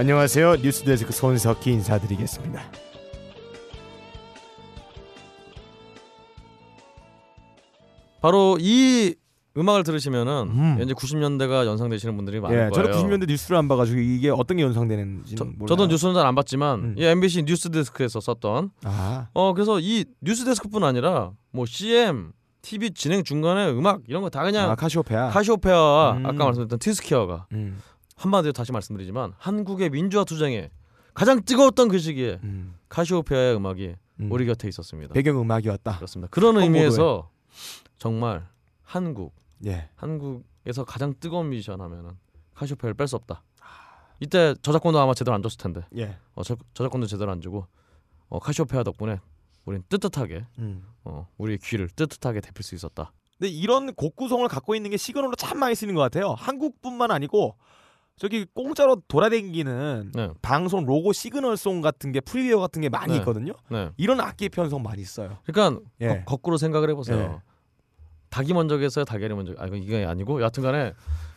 안녕하세요. 0.00 0.56
뉴스데스크 0.62 1.12
손석희 1.12 1.70
인사드리겠습니다. 1.72 2.62
바로 8.20 8.56
이 8.58 9.14
음악을 9.58 9.82
들으시면은 9.82 10.32
음. 10.48 10.78
이제 10.82 10.94
90년대가 10.94 11.66
연상되시는 11.66 12.16
분들이 12.16 12.40
많을 12.40 12.56
예, 12.56 12.70
거예요. 12.70 12.72
저는 12.72 12.90
90년대 13.20 13.28
뉴스를 13.28 13.56
안 13.58 13.66
봐가지고 13.68 13.98
이게 14.00 14.30
어떤 14.30 14.56
게 14.56 14.62
연상되는지 14.62 15.34
저. 15.34 15.46
저도 15.68 15.86
뉴스는 15.86 16.14
잘 16.14 16.24
안 16.24 16.34
봤지만 16.34 16.80
음. 16.80 16.94
이 16.96 17.04
MBC 17.04 17.42
뉴스데스크에서 17.42 18.20
썼던 18.20 18.70
아, 18.84 19.28
어 19.34 19.52
그래서 19.52 19.80
이 19.80 20.06
뉴스데스크뿐 20.22 20.82
아니라 20.84 21.32
뭐 21.52 21.66
CM, 21.66 22.32
TV 22.62 22.92
진행 22.92 23.22
중간에 23.24 23.68
음악 23.70 24.00
이런 24.06 24.22
거 24.22 24.30
다 24.30 24.42
그냥 24.44 24.70
아 24.70 24.74
카시오페아. 24.76 25.28
카시오페아와 25.30 26.12
음. 26.12 26.26
아까 26.26 26.44
말씀드렸던 26.44 26.78
티스케어가 26.78 27.46
음, 27.52 27.78
한마디로 28.20 28.52
다시 28.52 28.70
말씀드리지만 28.70 29.32
한국의 29.38 29.88
민주화 29.90 30.24
투쟁에 30.24 30.70
가장 31.14 31.42
뜨거웠던 31.42 31.88
그 31.88 31.98
시기에 31.98 32.38
음, 32.42 32.74
카시오페아의 32.90 33.56
음악이 33.56 33.96
음. 34.20 34.32
우리 34.32 34.44
곁에 34.44 34.68
있었습니다. 34.68 35.14
배경 35.14 35.40
음악이었다. 35.40 35.96
그렇습니다. 35.96 36.28
그런. 36.30 36.58
의미에서 36.58 37.30
정말 37.98 38.46
한국 38.82 39.34
예. 39.64 39.88
한국에서 39.96 40.84
가장 40.84 41.14
뜨거운 41.18 41.48
뮤지션 41.48 41.80
하면은 41.80 42.10
카시오페아를 42.54 42.94
뺄 42.94 43.08
수 43.08 43.16
없다. 43.16 43.42
이때 44.20 44.54
저작권도 44.60 44.98
아마 45.00 45.14
제대로 45.14 45.34
안 45.34 45.42
줬을 45.42 45.56
텐데 45.56 45.86
예. 45.96 46.18
어, 46.34 46.42
저, 46.42 46.56
저작권도 46.74 47.06
제대로 47.06 47.30
안 47.32 47.40
주고 47.40 47.66
어, 48.28 48.38
카시오페아 48.38 48.82
덕분에 48.82 49.18
우린 49.64 49.82
뜨뜻하게 49.88 50.44
음. 50.58 50.84
어, 51.04 51.26
우리의 51.38 51.58
귀를 51.62 51.88
뜨뜻하게 51.88 52.42
데필 52.42 52.62
수 52.62 52.74
있었다. 52.74 53.12
근데 53.38 53.48
이런 53.48 53.94
곡 53.94 54.16
구성을 54.16 54.46
갖고 54.48 54.74
있는 54.74 54.90
게 54.90 54.98
시그널로 54.98 55.36
참 55.36 55.58
많이 55.58 55.74
쓰이는 55.74 55.94
것 55.94 56.02
같아요. 56.02 56.34
한국뿐만 56.34 57.10
아니고 57.10 57.56
저기 58.20 58.44
공짜로 58.54 59.00
돌아다니는 59.08 60.12
네, 60.14 60.28
방송 60.42 60.84
로고 60.84 61.14
시그널송 61.14 61.80
같은 61.80 62.12
게 62.12 62.20
프리웨어 62.20 62.60
같은 62.60 62.82
게 62.82 62.90
많이 62.90 63.14
네. 63.14 63.18
있거든요. 63.20 63.54
네. 63.70 63.88
이런 63.96 64.20
악기 64.20 64.50
편성 64.50 64.82
많이 64.82 65.02
써요. 65.04 65.38
그러니까 65.46 65.80
예. 66.02 66.22
거, 66.26 66.36
꾸로 66.36 66.58
생각을 66.58 66.90
해보세요. 66.90 67.18
예. 67.18 67.50
닭이 68.28 68.52
먼저겠어요, 68.52 69.06
달걀이 69.06 69.32
먼저. 69.32 69.54
아 69.56 69.66
이거 69.66 69.76
이게 69.76 70.04
아니고 70.04 70.42
여하튼간에 70.42 70.92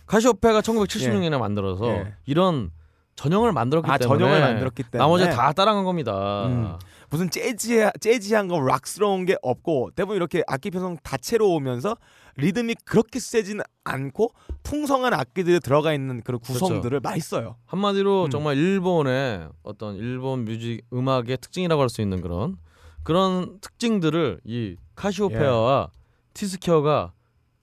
카시오페아가 0.07 0.59
1976년에 0.59 1.39
만들어서 1.39 1.87
예. 1.87 2.15
이런 2.25 2.69
전형을 3.15 3.53
만들었기 3.53 3.89
아 3.89 3.97
때문에 3.97 4.19
전형을 4.19 4.41
만들었기 4.41 4.83
때문에 4.83 4.97
나머지 4.97 5.29
다 5.29 5.53
따라간 5.53 5.85
겁니다. 5.85 6.47
음. 6.47 6.75
무슨 7.09 7.29
재즈 7.29 7.91
재즈한 8.01 8.49
거 8.49 8.59
락스러운 8.59 9.25
게 9.25 9.37
없고 9.41 9.91
대부분 9.95 10.17
이렇게 10.17 10.43
악기 10.47 10.69
편성 10.69 10.97
다채로 11.01 11.49
오면서 11.49 11.95
리듬이 12.35 12.75
그렇게 12.85 13.19
세진 13.19 13.61
않고 13.83 14.31
풍성한 14.63 15.13
악기들이 15.13 15.59
들어가 15.59 15.93
있는 15.93 16.21
그런 16.21 16.39
구성들을 16.39 16.99
많이 17.01 17.19
써요. 17.19 17.57
한마디로 17.65 18.25
음. 18.25 18.29
정말 18.29 18.57
일본의 18.57 19.49
어떤 19.63 19.95
일본 19.95 20.45
뮤직 20.45 20.81
음악의 20.93 21.37
특징이라고 21.41 21.81
할 21.81 21.89
수 21.89 22.01
있는 22.01 22.21
그런 22.21 22.57
그런 23.03 23.59
특징들을 23.59 24.39
이 24.45 24.77
카시오페아와 24.95 25.89
티스케어가 26.33 27.13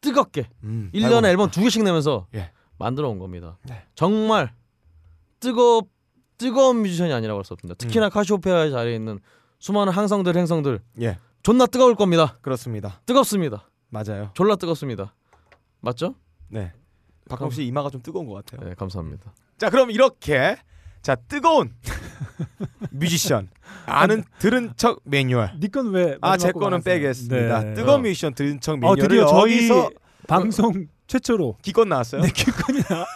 뜨겁게 0.00 0.48
음, 0.64 0.90
1년에 0.94 1.14
아이고. 1.24 1.28
앨범 1.28 1.50
두 1.50 1.60
개씩 1.62 1.82
내면서 1.82 2.26
예. 2.34 2.50
만들어 2.78 3.08
온 3.08 3.18
겁니다. 3.18 3.58
네. 3.64 3.82
정말 3.94 4.52
뜨거 5.40 5.82
뜨거운 6.38 6.82
뮤지션이 6.82 7.12
아니라고 7.12 7.38
할 7.38 7.44
수 7.44 7.52
없습니다. 7.54 7.76
특히나 7.76 8.06
음. 8.06 8.10
카시오페아의 8.10 8.70
자리에 8.70 8.94
있는 8.94 9.18
수많은 9.58 9.92
항성들 9.92 10.36
행성들 10.36 10.80
예 11.02 11.18
존나 11.42 11.66
뜨거울 11.66 11.94
겁니다. 11.94 12.38
그렇습니다. 12.42 13.00
뜨겁습니다. 13.06 13.68
맞아요. 13.90 14.30
졸라 14.34 14.56
뜨겁습니다. 14.56 15.14
맞죠? 15.80 16.14
네. 16.48 16.72
박광 17.28 17.50
씨 17.50 17.64
이마가 17.64 17.90
좀 17.90 18.02
뜨거운 18.02 18.26
것 18.26 18.34
같아요. 18.44 18.68
네, 18.68 18.74
감사합니다. 18.74 19.32
자 19.58 19.70
그럼 19.70 19.90
이렇게 19.90 20.56
자 21.02 21.14
뜨거운 21.14 21.74
뮤지션 22.90 23.48
아는 23.86 24.24
들은 24.38 24.72
척 24.76 25.00
매뉴얼 25.04 25.52
니건 25.60 25.90
왜? 25.92 26.18
아제 26.20 26.46
마지막 26.48 26.52
거 26.54 26.60
거는? 26.60 26.82
빼겠습니다. 26.82 27.62
네. 27.62 27.74
뜨거운 27.74 28.00
어. 28.00 28.02
뮤지션 28.02 28.34
들은 28.34 28.60
척 28.60 28.72
어, 28.72 28.76
매뉴얼을 28.76 29.08
드디어 29.08 29.26
저희 29.26 29.56
여기서 29.56 29.90
방송 30.26 30.86
최초로 31.06 31.56
기권 31.62 31.88
나왔어요. 31.88 32.22
네 32.22 32.30
기건이나 32.30 33.06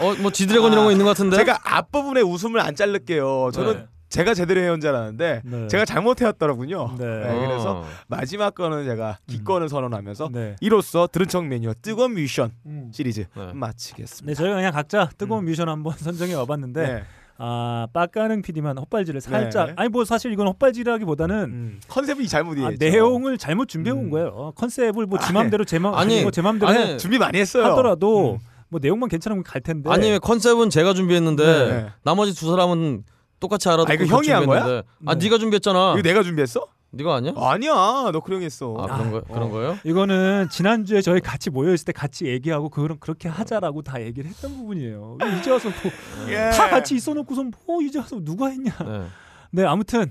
어, 0.00 0.14
뭐 0.20 0.30
지드래곤 0.30 0.72
이런 0.72 0.84
거 0.86 0.90
있는 0.92 1.04
것 1.04 1.10
같은데. 1.10 1.36
제가 1.36 1.58
앞부분에 1.62 2.20
웃음을 2.22 2.60
안 2.60 2.74
자를게요. 2.74 3.50
저는 3.52 3.74
네. 3.74 3.86
제가 4.10 4.34
제대로 4.34 4.60
해온 4.60 4.80
줄 4.80 4.90
알았는데 4.90 5.42
네. 5.44 5.68
제가 5.68 5.84
잘못 5.84 6.20
해왔더라군요. 6.20 6.96
네. 6.98 7.04
네, 7.06 7.46
그래서 7.46 7.78
어. 7.78 7.86
마지막 8.08 8.54
거는 8.54 8.84
제가 8.84 9.18
기권을 9.28 9.68
선언하면서 9.68 10.30
네. 10.32 10.56
이로써 10.60 11.06
들은 11.06 11.28
척 11.28 11.46
매뉴얼 11.46 11.76
뜨거운 11.80 12.14
뮤지션 12.14 12.50
음. 12.66 12.90
시리즈 12.92 13.26
네. 13.36 13.52
마치겠습니다. 13.54 14.26
네, 14.26 14.34
저희가 14.34 14.56
그냥 14.56 14.72
각자 14.72 15.08
뜨거운 15.16 15.44
뮤지션 15.44 15.68
한번 15.68 15.94
선정해 15.96 16.34
와봤는데 16.34 16.82
네. 16.82 17.02
아 17.38 17.86
빡가는 17.92 18.42
PD만 18.42 18.76
헛발질을 18.78 19.20
살짝 19.20 19.68
네. 19.68 19.72
아니 19.76 19.88
뭐 19.88 20.04
사실 20.04 20.32
이건 20.32 20.48
헛발질이라기보다는 20.48 21.36
음, 21.44 21.80
컨셉이 21.88 22.26
잘못이에요. 22.28 22.66
아, 22.68 22.72
내용을 22.78 23.38
잘못 23.38 23.68
준비해 23.68 23.96
온 23.96 24.06
음. 24.06 24.10
거예요. 24.10 24.28
어, 24.34 24.50
컨셉을 24.50 25.06
뭐 25.06 25.18
아, 25.20 25.26
지맘대로 25.26 25.64
제맘 25.64 25.94
아니 25.94 26.20
뭐제 26.22 26.42
맘대로 26.42 26.70
아니, 26.70 26.98
준비 26.98 27.16
많이 27.16 27.38
했어요. 27.38 27.64
하더라도 27.66 28.34
음. 28.34 28.38
뭐 28.68 28.80
내용만 28.82 29.08
괜찮으면 29.08 29.44
갈 29.44 29.60
텐데. 29.60 29.88
아니 29.88 30.18
컨셉은 30.18 30.68
제가 30.68 30.94
준비했는데 30.94 31.44
네. 31.44 31.86
나머지 32.02 32.34
두 32.34 32.50
사람은 32.50 33.04
똑같이 33.40 33.68
알아듣고 33.68 33.90
아, 33.90 33.94
이거 33.94 34.04
그렇게 34.04 34.14
형이 34.14 34.28
한 34.38 34.46
거야? 34.46 34.60
준비했는데. 34.60 34.88
아 35.06 35.14
네. 35.14 35.24
네가 35.24 35.38
준비했잖아. 35.38 35.92
이거 35.94 36.02
내가 36.02 36.22
준비했어? 36.22 36.66
네가 36.92 37.14
아니야? 37.16 37.32
아니야, 37.36 37.72
너 38.12 38.20
그런 38.20 38.40
게 38.40 38.46
했어. 38.46 38.74
아 38.78 38.82
그런 38.96 39.10
거 39.12 39.18
어. 39.18 39.22
그런 39.32 39.50
거예요? 39.50 39.78
이거는 39.84 40.48
지난주에 40.50 41.00
저희 41.02 41.20
같이 41.20 41.48
모여 41.48 41.72
있을 41.72 41.84
때 41.86 41.92
같이 41.92 42.26
얘기하고 42.26 42.68
그런 42.68 42.98
그렇게 42.98 43.28
하자라고 43.28 43.82
다 43.82 44.02
얘기를 44.02 44.28
했던 44.28 44.56
부분이에요. 44.56 45.18
왜 45.22 45.38
이제 45.38 45.50
와서 45.50 45.68
뭐 45.70 45.92
예. 46.30 46.50
다 46.50 46.68
같이 46.68 46.96
있어 46.96 47.14
놓고서 47.14 47.44
뭐 47.66 47.80
이제 47.82 47.98
와서 47.98 48.18
누가 48.22 48.48
했냐. 48.48 48.72
네. 48.84 49.06
네, 49.52 49.64
아무튼 49.64 50.10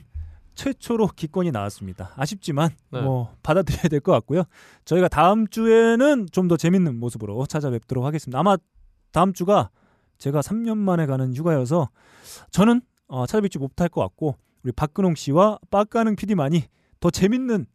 최초로 0.55 1.07
기권이 1.15 1.51
나왔습니다. 1.51 2.11
아쉽지만 2.17 2.69
네. 2.91 3.01
뭐 3.01 3.33
받아들여야 3.43 3.83
될 3.89 3.99
것 3.99 4.11
같고요. 4.13 4.43
저희가 4.85 5.07
다음 5.09 5.47
주에는 5.47 6.27
좀 6.31 6.47
더 6.47 6.55
재밌는 6.57 6.99
모습으로 6.99 7.45
찾아뵙도록 7.45 8.03
하겠습니다. 8.05 8.39
아마 8.39 8.57
다음 9.11 9.33
주가 9.33 9.69
제가 10.17 10.39
3년 10.41 10.77
만에 10.77 11.05
가는 11.05 11.33
휴가여서 11.35 11.89
저는 12.51 12.81
어, 13.09 13.25
찾아뵙지 13.25 13.59
못할 13.59 13.89
것 13.89 14.01
같고 14.01 14.37
우리 14.63 14.71
박근홍 14.71 15.15
씨와 15.15 15.59
빡가능 15.69 16.15
PD만이 16.15 16.63
더 16.99 17.09
재밌는 17.09 17.65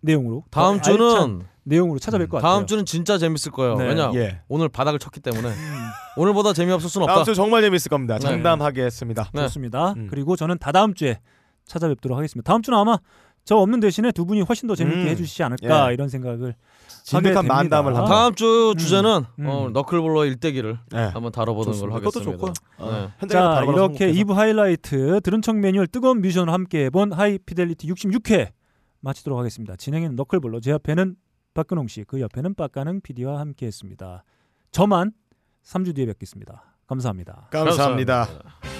내용으로 0.00 0.44
더 0.50 0.60
다음 0.60 0.82
주는 0.82 1.46
내용으로 1.64 1.98
찾아뵐 1.98 2.28
것 2.28 2.36
같아요. 2.36 2.42
다음 2.42 2.66
주는 2.66 2.84
진짜 2.84 3.16
재밌을 3.16 3.50
거예요. 3.52 3.76
네. 3.76 3.88
왜냐 3.88 4.10
예. 4.14 4.40
오늘 4.48 4.68
바닥을 4.68 4.98
쳤기 4.98 5.20
때문에 5.20 5.48
음, 5.48 5.88
오늘보다 6.16 6.52
재미없을 6.52 6.90
순 6.90 7.02
없다. 7.02 7.14
다음 7.14 7.24
주 7.24 7.34
정말 7.34 7.62
재밌을 7.62 7.88
겁니다. 7.88 8.18
네. 8.18 8.20
장담하겠습니다. 8.20 9.30
네. 9.32 9.42
좋습니다. 9.42 9.92
음. 9.92 10.08
그리고 10.10 10.36
저는 10.36 10.58
다다음 10.58 10.92
주에 10.92 11.20
찾아뵙도록 11.64 12.18
하겠습니다. 12.18 12.50
다음 12.50 12.60
주는 12.60 12.78
아마 12.78 12.98
저 13.44 13.56
없는 13.56 13.80
대신에 13.80 14.12
두 14.12 14.26
분이 14.26 14.42
훨씬 14.42 14.66
더 14.66 14.74
재밌게 14.74 15.02
음. 15.02 15.08
해주시지 15.08 15.42
않을까 15.42 15.88
예. 15.90 15.94
이런 15.94 16.08
생각을 16.08 16.54
진득한. 17.04 17.46
만담을 17.46 17.94
한번. 17.94 18.08
다음 18.10 18.34
주 18.34 18.72
음. 18.74 18.78
주제는 18.78 19.24
음. 19.38 19.46
어, 19.46 19.68
너클볼러의 19.70 20.30
일대기를 20.30 20.78
네. 20.90 20.98
한번 20.98 21.30
다뤄보는 21.32 21.78
걸로 21.78 22.00
좋습니다. 22.00 22.00
그것도 22.00 22.20
하겠습니다. 22.20 22.54
좋고요. 22.78 22.90
네. 22.90 23.12
현장에서 23.18 23.54
자 23.54 23.62
이렇게 23.62 24.06
성공해서. 24.06 24.24
2부 24.24 24.32
하이라이트 24.32 25.20
들은 25.20 25.42
척 25.42 25.56
매뉴얼 25.58 25.86
뜨거운 25.86 26.22
뮤지션과 26.22 26.52
함께 26.52 26.86
해본 26.86 27.12
하이피델리티 27.12 27.86
66회 27.92 28.52
마치도록 29.00 29.38
하겠습니다. 29.38 29.76
진행에는 29.76 30.16
너클볼러 30.16 30.60
제 30.60 30.70
옆에는 30.70 31.14
박근홍 31.52 31.88
씨, 31.88 32.04
그 32.04 32.20
옆에는 32.22 32.54
빡가능 32.54 33.02
PD와 33.02 33.38
함께했습니다. 33.38 34.24
저만 34.72 35.12
3주 35.62 35.94
뒤에 35.94 36.06
뵙겠습니다. 36.06 36.74
감사합니다. 36.86 37.48
감사합니다. 37.50 38.26
감사합니다. 38.26 38.73